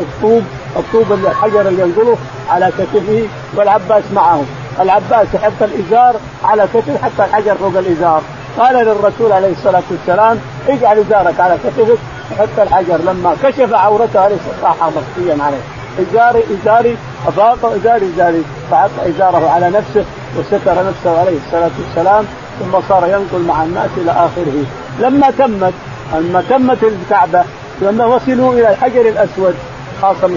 الطوب 0.00 0.42
الطوب 0.76 1.12
الحجر 1.12 1.68
اللي 1.68 1.82
ينقله 1.82 2.16
على 2.50 2.70
كتفه 2.78 3.22
والعباس 3.56 4.02
معه. 4.14 4.42
العباس 4.80 5.26
يحط 5.34 5.62
الإزار 5.62 6.16
على 6.44 6.68
كتفه 6.74 6.98
حتى 7.04 7.24
الحجر 7.24 7.54
فوق 7.54 7.78
الإزار. 7.78 8.22
قال 8.58 8.86
للرسول 8.86 9.32
عليه 9.32 9.52
الصلاة 9.52 9.82
والسلام 9.90 10.38
اجعل 10.68 10.98
إزارك 10.98 11.40
على 11.40 11.58
كتفك 11.64 11.98
حط 12.38 12.60
الحجر. 12.60 12.96
لما 12.96 13.36
كشف 13.42 13.74
عورته 13.74 14.20
عليه 14.20 14.36
راح 14.62 14.76
مخفيا 14.82 15.44
عليه. 15.44 15.62
إزاري 16.00 16.44
إزاري 16.62 16.96
أفاق 17.26 17.72
إزاري 17.72 18.06
إزاري. 18.14 18.42
فحط 18.70 18.90
إزاره 19.06 19.50
على 19.50 19.70
نفسه 19.70 20.04
وستر 20.38 20.88
نفسه 20.88 21.20
عليه 21.20 21.38
الصلاة 21.46 21.70
والسلام. 21.78 22.24
ثم 22.60 22.80
صار 22.88 23.06
ينقل 23.06 23.46
مع 23.46 23.62
الناس 23.62 23.90
إلى 23.96 24.10
آخره. 24.10 24.64
لما 25.00 25.30
تمت 25.30 25.74
لما 26.14 26.44
تمت 26.50 26.78
الكعبة 26.82 27.44
لما 27.82 28.04
وصلوا 28.04 28.52
إلى 28.52 28.70
الحجر 28.70 29.00
الأسود 29.00 29.54
خاصم 30.02 30.36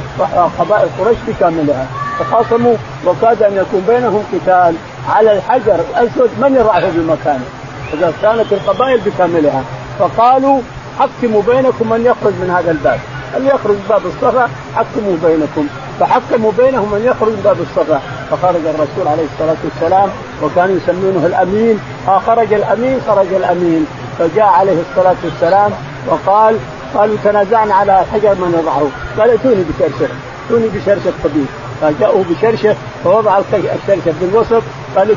قبائل 0.60 0.90
قريش 1.00 1.18
بكاملها. 1.28 1.88
تخاصموا 2.20 2.76
وكاد 3.06 3.44
أن 3.44 3.58
يكون 3.58 3.84
بينهم 3.88 4.24
قتال 4.34 4.76
على 5.10 5.32
الحجر 5.38 5.76
الأسود. 5.76 6.30
من 6.42 6.56
يضعه 6.56 6.90
بمكانه؟ 6.96 7.46
إذا 7.94 8.14
كانت 8.22 8.54
القبائل 8.54 9.00
بكاملها. 9.06 9.64
فقالوا 10.00 10.62
حكموا 11.00 11.42
بينكم 11.42 11.90
من 11.90 12.06
يخرج 12.06 12.34
من 12.34 12.50
هذا 12.58 12.72
الباب. 12.72 13.00
اللي 13.38 13.50
يخرج 13.50 13.76
باب 13.90 14.02
الصفا؟ 14.06 14.50
حكموا 14.76 15.18
بينكم. 15.26 15.68
فحكموا 16.00 16.52
بينهم 16.58 16.92
من 16.92 17.02
يخرج 17.06 17.34
باب 17.44 17.58
الصفا. 17.62 18.02
فخرج 18.32 18.66
الرسول 18.66 19.08
عليه 19.08 19.26
الصلاة 19.34 19.56
والسلام 19.64 20.10
وكانوا 20.44 20.76
يسمونه 20.76 21.26
الأمين. 21.26 21.80
ها 22.08 22.20
خرج 22.28 22.54
الأمين 22.54 23.02
خرج 23.08 23.34
الأمين. 23.34 23.86
فجاء 24.20 24.46
عليه 24.46 24.78
الصلاة 24.90 25.16
والسلام 25.24 25.72
وقال 26.08 26.58
قالوا 26.96 27.18
تنازعنا 27.24 27.74
على 27.76 28.04
حجر 28.14 28.36
من 28.36 28.60
يضعه 28.60 28.88
قال 29.20 29.30
ائتوني 29.30 29.64
بشرشف 29.70 30.12
ائتوني 30.44 30.68
بشرشف 30.68 31.14
طبيب 31.24 31.46
فجاءوا 31.82 32.24
بشرشف 32.30 32.78
فوضع 33.04 33.38
الشرشف 33.54 34.14
بالوسط. 34.22 34.64
قال 34.96 35.16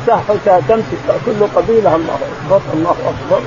تمسك 0.67 0.99
كل 1.25 1.47
قبيلة. 1.55 1.95
الله 1.95 2.17
أكبر 2.49 2.61
الله 2.73 2.91
أكبر. 2.91 3.41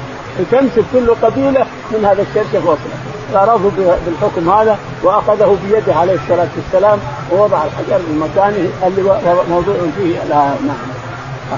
تمسك 0.51 0.85
كل 0.93 1.15
قبيلة 1.23 1.67
من 1.91 2.05
هذا 2.05 2.23
الشرشف 2.23 2.67
وصله 2.67 3.10
فرضوا 3.35 3.71
بالحكم 4.07 4.51
هذا 4.51 4.79
واخذه 5.03 5.57
بيده 5.65 5.95
عليه 5.95 6.15
الصلاة 6.15 6.49
والسلام 6.57 6.99
ووضع 7.33 7.59
الحجر 7.65 8.01
بمكانه 8.09 8.69
اللي 8.87 9.03
موضوع 9.51 9.75
فيه 9.97 10.19
نعم 10.31 10.57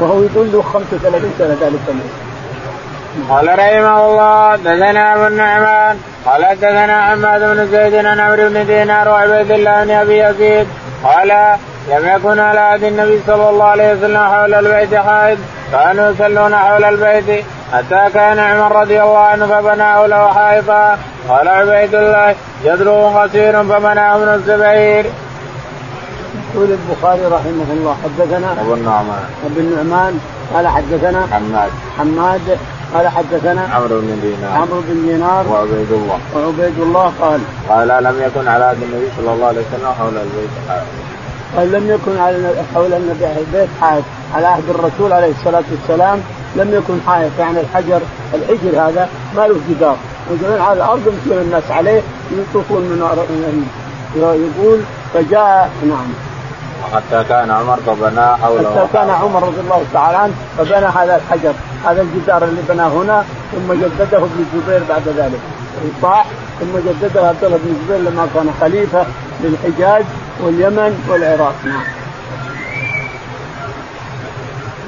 وهو 0.01 0.23
يدل 0.23 0.63
35 0.63 1.35
سنة 1.39 1.57
ذلك 1.61 1.81
اليوم. 1.89 2.11
قال 3.31 3.49
رحمه 3.49 4.07
الله 4.07 4.57
دثنا 4.57 5.15
أبو 5.15 5.27
النعمان. 5.27 5.97
قال 6.27 6.57
دثنا 6.57 7.07
حماد 7.07 7.41
بن 7.41 7.67
زيد 7.67 7.95
عن 7.95 8.21
عمرو 8.21 8.49
بن 8.49 8.67
دينار 8.67 9.09
وعبيد 9.09 9.51
الله 9.51 9.85
بن 9.85 9.91
أبي 9.91 10.19
يزيد. 10.19 10.67
قال 11.05 11.29
لم 11.91 12.09
يكن 12.09 12.39
على 12.39 12.61
عهد 12.61 12.83
النبي 12.83 13.21
صلى 13.27 13.51
الله 13.51 13.65
عليه 13.65 13.93
وسلم 13.93 14.19
حول 14.19 14.55
البيت 14.55 14.95
حائض 14.95 15.39
كانوا 15.73 16.11
يصلون 16.11 16.57
حول 16.57 16.85
البيت 16.85 17.45
حتى 17.73 18.11
كان 18.15 18.39
عمر 18.39 18.81
رضي 18.81 19.03
الله 19.03 19.19
عنه 19.19 19.47
فبناه 19.47 20.07
له 20.07 20.29
حائطا. 20.29 20.99
قال 21.29 21.49
عبيد 21.49 21.95
الله 21.95 22.35
جدره 22.65 23.23
قصير 23.23 23.65
فمنع 23.65 24.17
ابن 24.17 24.29
الزبير. 24.29 25.05
يقول 26.55 26.69
البخاري 26.79 27.25
رحمه 27.27 27.69
الله 27.71 27.97
حدثنا 28.05 28.53
أبو 28.61 28.75
النعمان. 28.75 29.25
أبو 29.47 29.61
النعمان 29.61 30.21
قال 30.55 30.69
حدثنا 30.69 31.27
حماد. 31.33 31.71
حماد 31.99 32.59
قال 32.95 33.09
حدثنا 33.09 33.63
عمرو 33.75 34.01
بن 34.01 34.21
دينار. 34.23 34.53
عمرو 34.57 34.81
بن 34.89 35.07
دينار 35.07 35.45
وعبيد 35.49 35.93
الله. 35.93 36.19
وعبيد 36.35 36.79
الله 36.79 37.13
قال 37.21 37.41
قال 37.69 38.05
لم 38.05 38.23
يكن 38.23 38.49
على 38.49 38.65
عهد 38.65 38.83
النبي 38.83 39.09
صلى 39.17 39.33
الله 39.33 39.47
عليه 39.47 39.61
وسلم 39.61 39.93
حول 39.99 40.17
البيت 40.17 40.51
حائط. 40.69 40.85
قال 41.57 41.73
لم 41.73 41.91
يكن 41.91 42.21
على 42.21 42.55
حول 42.75 42.93
النبي 42.93 43.27
البيت 43.39 43.69
حائط 43.81 44.05
على 44.35 44.47
عهد 44.47 44.69
الرسول 44.71 45.13
عليه 45.13 45.31
الصلاة 45.31 45.65
والسلام. 45.71 46.23
لم 46.57 46.75
يكن 46.75 46.99
حائط 47.07 47.31
يعني 47.39 47.61
الحجر 47.61 48.01
الحجر 48.35 48.89
هذا 48.89 49.09
ما 49.37 49.47
له 49.47 49.57
جدار. 49.71 49.97
يجعلون 50.31 50.61
على 50.61 50.77
الأرض 50.77 51.01
يمشون 51.01 51.43
الناس 51.43 51.63
عليه 51.71 52.03
يطوفون 52.33 52.83
من 52.83 53.67
يقول 54.17 54.81
فجاء 55.15 55.71
نعم. 55.89 56.07
حتى 56.95 57.25
كان 57.29 57.51
عمر 57.51 57.79
فبنى 57.87 58.37
حوله. 58.37 58.71
حتى 58.71 58.87
كان 58.93 59.11
عمر 59.11 59.43
رضي 59.43 59.61
الله 59.61 59.85
تعالى 59.93 60.17
عنه 60.17 60.33
فبنى 60.59 60.87
هذا 60.87 61.17
الحجر. 61.17 61.53
هذا 61.87 62.03
الجدار 62.03 62.45
اللي 62.45 62.63
بناه 62.69 62.89
هنا 62.89 63.25
ثم 63.53 63.73
جدده 63.73 64.19
ابن 64.19 64.47
الزبير 64.55 64.83
بعد 64.89 65.09
ذلك. 65.17 65.41
صاح 66.03 66.27
ثم 66.61 66.79
جدده 66.79 67.29
عبد 67.29 67.45
الله 67.45 67.59
بن 67.65 67.77
الزبير 67.81 68.11
لما 68.11 68.29
كان 68.35 68.51
خليفة 68.61 69.07
للحجاز 69.41 70.05
واليمن 70.41 71.07
والعراق. 71.09 71.55
نعم. 71.65 72.02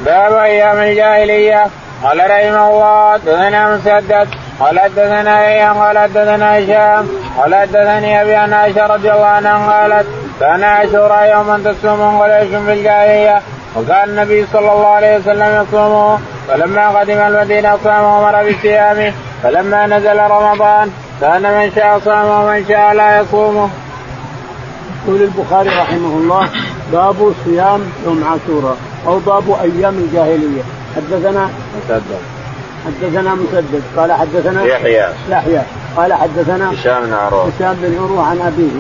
باب 0.05 0.33
أيام 0.33 0.79
الجاهلية. 0.79 1.67
قال 2.03 2.19
رحمه 2.19 2.71
الله 2.71 3.17
دثنا 3.17 3.75
مسدد. 3.75 4.29
قال 4.61 4.81
حدثنا 4.81 5.47
أيام 5.47 5.79
قال 5.79 5.99
حدثنا 5.99 6.59
هشام. 6.59 7.09
قال 7.39 7.55
حدثني 7.55 8.23
أبي 8.23 8.35
عن 8.35 8.53
عائشة 8.53 8.87
رضي 8.87 9.13
الله 9.13 9.27
عنها 9.27 9.83
قالت 9.83 10.07
كان 10.41 10.65
عاشوراء 10.65 11.31
يوما 11.31 11.59
تصوم 11.65 12.19
قريش 12.19 12.49
في 12.49 12.73
الجاهلية 12.73 13.43
وكان 13.77 14.09
النبي 14.09 14.47
صلى 14.53 14.73
الله 14.73 14.87
عليه 14.87 15.17
وسلم 15.17 15.63
يصومه. 15.63 16.19
فلما 16.49 16.89
قدم 16.99 17.19
المدينة 17.19 17.79
صام 17.85 18.05
وامر 18.05 18.51
بصيامه. 18.51 19.13
فلما 19.43 19.87
نزل 19.87 20.19
رمضان 20.19 20.91
كان 21.21 21.43
من 21.43 21.73
شاء 21.77 21.99
صام 22.05 22.27
ومن 22.31 22.65
شاء 22.69 22.93
لا 22.93 23.21
يصومه. 23.21 23.71
يقول 25.07 25.23
البخاري 25.23 25.69
رحمه 25.69 26.19
الله 26.19 26.49
باب 26.93 27.33
صيام 27.45 27.93
يوم 28.07 28.25
عاشوراء. 28.25 28.77
أو 29.07 29.19
باب 29.19 29.45
أيام 29.63 29.95
الجاهلية. 29.95 30.63
حدثنا 30.97 31.49
مسدد. 31.77 32.03
حدثنا 32.87 33.35
مسدد. 33.35 33.83
قال 33.97 34.13
حدثنا 34.13 34.65
يحيى. 34.65 35.07
يحيى. 35.31 35.63
قال 35.97 36.13
حدثنا 36.13 36.73
هشام 36.73 37.05
بن 37.05 37.13
عروة. 37.13 37.49
هشام 37.49 37.77
بن 37.83 37.99
عروة 37.99 38.27
عن 38.27 38.41
أبيه. 38.41 38.71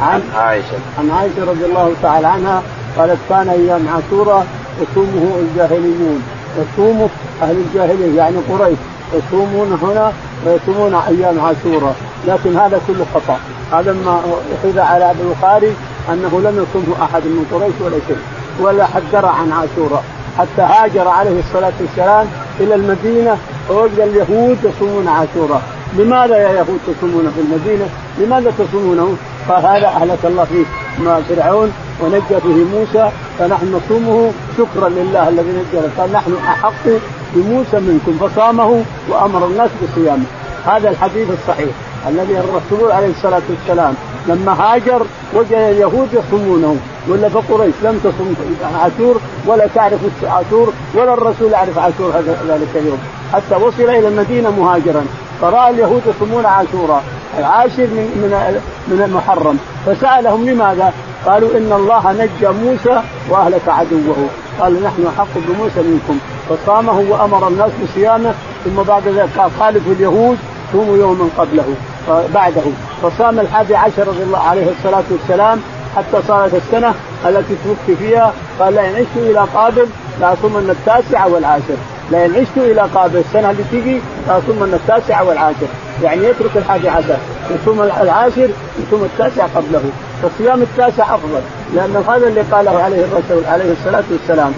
عن 0.00 0.22
عائشة. 0.36 0.78
عن 0.98 1.10
عائشة 1.10 1.44
رضي 1.50 1.64
الله 1.64 1.92
تعالى 2.02 2.26
عنها 2.26 2.62
قالت 2.98 3.18
كان 3.28 3.48
أيام 3.48 3.88
عاشوراء 3.88 4.46
يصومه 4.82 5.36
الجاهليون. 5.38 6.22
يصومه 6.58 7.08
أهل 7.42 7.56
الجاهلية 7.56 8.16
يعني 8.16 8.36
قريش. 8.50 8.78
يصومون 9.14 9.78
هنا 9.82 10.12
ويصومون 10.46 10.94
أيام 10.94 11.40
عاشوراء. 11.40 11.96
لكن 12.26 12.56
هذا 12.56 12.80
كله 12.86 13.06
خطأ. 13.14 13.38
هذا 13.72 13.92
ما 13.92 14.20
أخذ 14.54 14.78
على 14.78 15.10
أبي 15.10 15.20
البخاري 15.22 15.74
أنه 16.12 16.40
لم 16.40 16.66
يصومه 16.66 17.04
أحد 17.04 17.22
من 17.22 17.46
قريش 17.52 17.74
ولا 17.80 17.98
شيء. 18.08 18.16
ولا 18.60 18.86
درى 19.12 19.26
عن 19.26 19.52
عاشوراء. 19.52 20.04
حتى 20.38 20.62
هاجر 20.62 21.08
عليه 21.08 21.40
الصلاة 21.40 21.72
والسلام 21.80 22.26
إلى 22.60 22.74
المدينة 22.74 23.36
فوجد 23.68 23.98
اليهود 23.98 24.58
يصومون 24.64 25.08
عاشوراء. 25.08 25.62
لماذا 25.98 26.36
يا 26.36 26.48
يهود 26.48 26.78
تصومون 26.86 27.32
في 27.34 27.40
المدينة؟ 27.40 27.88
لماذا 28.18 28.52
تصومونه؟ 28.58 29.16
قال 29.48 29.66
هذا 29.66 29.86
أهلك 29.86 30.18
الله 30.24 30.44
فيه 30.44 30.64
مع 31.04 31.20
فرعون 31.20 31.72
ونجى 32.00 32.34
به 32.44 32.78
موسى 32.78 33.10
فنحن 33.38 33.74
نصومه. 33.74 34.32
شكرا 34.58 34.88
لله 34.88 35.28
الذي 35.28 35.50
نجى 35.50 35.86
قال 35.98 36.12
نحن 36.12 36.34
أحق 36.48 36.86
بموسى 37.34 37.80
منكم. 37.80 38.28
فصامه 38.28 38.84
وأمر 39.08 39.46
الناس 39.46 39.70
بصيامه. 39.82 40.24
هذا 40.66 40.88
الحديث 40.88 41.28
الصحيح 41.30 41.74
الذي 42.08 42.38
الرسول 42.38 42.92
عليه 42.92 43.10
الصلاة 43.10 43.42
والسلام 43.50 43.94
لما 44.28 44.52
هاجر 44.52 45.02
وجد 45.34 45.52
اليهود 45.52 46.08
يصومونه 46.12 46.76
ولا 47.08 47.28
فقريش 47.28 47.74
لم 47.82 48.00
تصم 48.04 48.34
عاشور 48.82 49.20
ولا 49.46 49.66
تعرف 49.74 50.00
عاشور 50.24 50.72
ولا 50.94 51.14
الرسول 51.14 51.52
يعرف 51.52 51.78
عاشور 51.78 52.12
ذلك 52.48 52.68
اليوم. 52.74 52.98
حتى 53.32 53.54
وصل 53.54 53.82
إلى 53.82 54.08
المدينة 54.08 54.50
مهاجرا. 54.50 55.04
فرأى 55.40 55.70
اليهود 55.70 56.02
يصومون 56.06 56.46
عاشوراء. 56.46 57.02
العاشر 57.38 57.82
من 57.82 58.06
من 58.22 58.60
من 58.88 59.02
المحرم. 59.02 59.58
فسألهم 59.86 60.48
لماذا؟ 60.48 60.92
قالوا 61.26 61.50
إن 61.58 61.72
الله 61.72 62.12
نجى 62.12 62.48
موسى 62.48 63.02
وأهلك 63.30 63.68
عدوه. 63.68 64.16
قالوا 64.60 64.80
نحن 64.80 65.06
احق 65.06 65.34
بموسى 65.36 65.82
منكم. 65.82 66.18
فصامه 66.48 67.04
وأمر 67.10 67.48
الناس 67.48 67.70
بصيامه 67.84 68.34
ثم 68.64 68.82
بعد 68.82 69.08
ذلك 69.08 69.28
قال 69.38 69.50
خالفوا 69.60 69.92
اليهود 69.92 70.38
صوموا 70.72 70.96
يوما 70.96 71.28
قبله. 71.38 71.64
بعده. 72.08 72.62
فصام 73.02 73.40
الحادي 73.40 73.76
عشر 73.76 74.08
رضي 74.08 74.22
الله 74.22 74.38
عليه 74.38 74.66
الصلاة 74.78 75.04
والسلام 75.10 75.60
حتى 75.96 76.22
صارت 76.28 76.54
السنة 76.54 76.94
التي 77.26 77.54
توفي 77.64 77.96
فيها. 77.96 78.32
قال 78.60 78.74
لئن 78.74 78.94
عشت 78.94 79.16
إلى 79.16 79.46
قابل 79.54 79.86
لاصومن 80.20 80.70
التاسع 80.70 81.26
والعاشر. 81.26 81.76
لئن 82.10 82.34
عشت 82.34 82.56
إلى 82.56 82.80
قابل. 82.94 83.18
السنة 83.18 83.50
اللي 83.50 83.64
تجي 83.72 84.00
لاصومن 84.28 84.80
التاسع 84.82 85.22
والعاشر. 85.22 85.66
يعني 86.02 86.24
يترك 86.24 86.56
الحادي 86.56 86.88
عشر. 86.88 87.16
يصوم 87.50 87.82
العاشر 87.82 88.48
يصوم 88.86 89.04
التاسع 89.04 89.46
قبله. 89.46 89.82
فصيام 90.22 90.62
التاسع 90.62 91.14
أفضل. 91.14 91.40
لأن 91.74 92.04
هذا 92.08 92.26
اللي 92.26 92.40
قاله 92.40 92.82
عليه 92.82 93.04
الرسول 93.04 93.44
عليه 93.44 93.72
الصلاة 93.72 94.04
والسلام. 94.10 94.52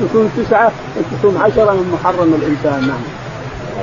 تصوم 0.00 0.30
تسعة 0.36 0.70
وتصوم 0.96 1.42
عشرة 1.42 1.72
من 1.72 1.98
محرم 2.00 2.34
الإنسان. 2.42 2.88
نعم. 2.88 3.02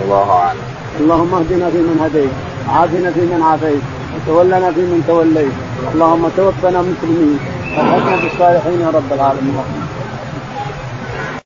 الله 0.04 0.32
أعلم. 0.32 0.60
اللهم 1.00 1.34
اهدنا 1.34 1.70
فيمن 1.70 2.00
هديت. 2.04 2.53
عافنا 2.70 3.12
فيمن 3.12 3.42
عافيت 3.44 3.82
وتولنا 4.16 4.72
فيمن 4.72 5.04
توليت. 5.08 5.54
اللهم 5.94 6.30
توفنا 6.38 6.82
مسلمين 6.82 7.40
والحقنا 7.78 8.16
بالصالحين 8.16 8.82
يا 8.82 8.90
رب 8.90 9.14
العالمين. 9.14 9.83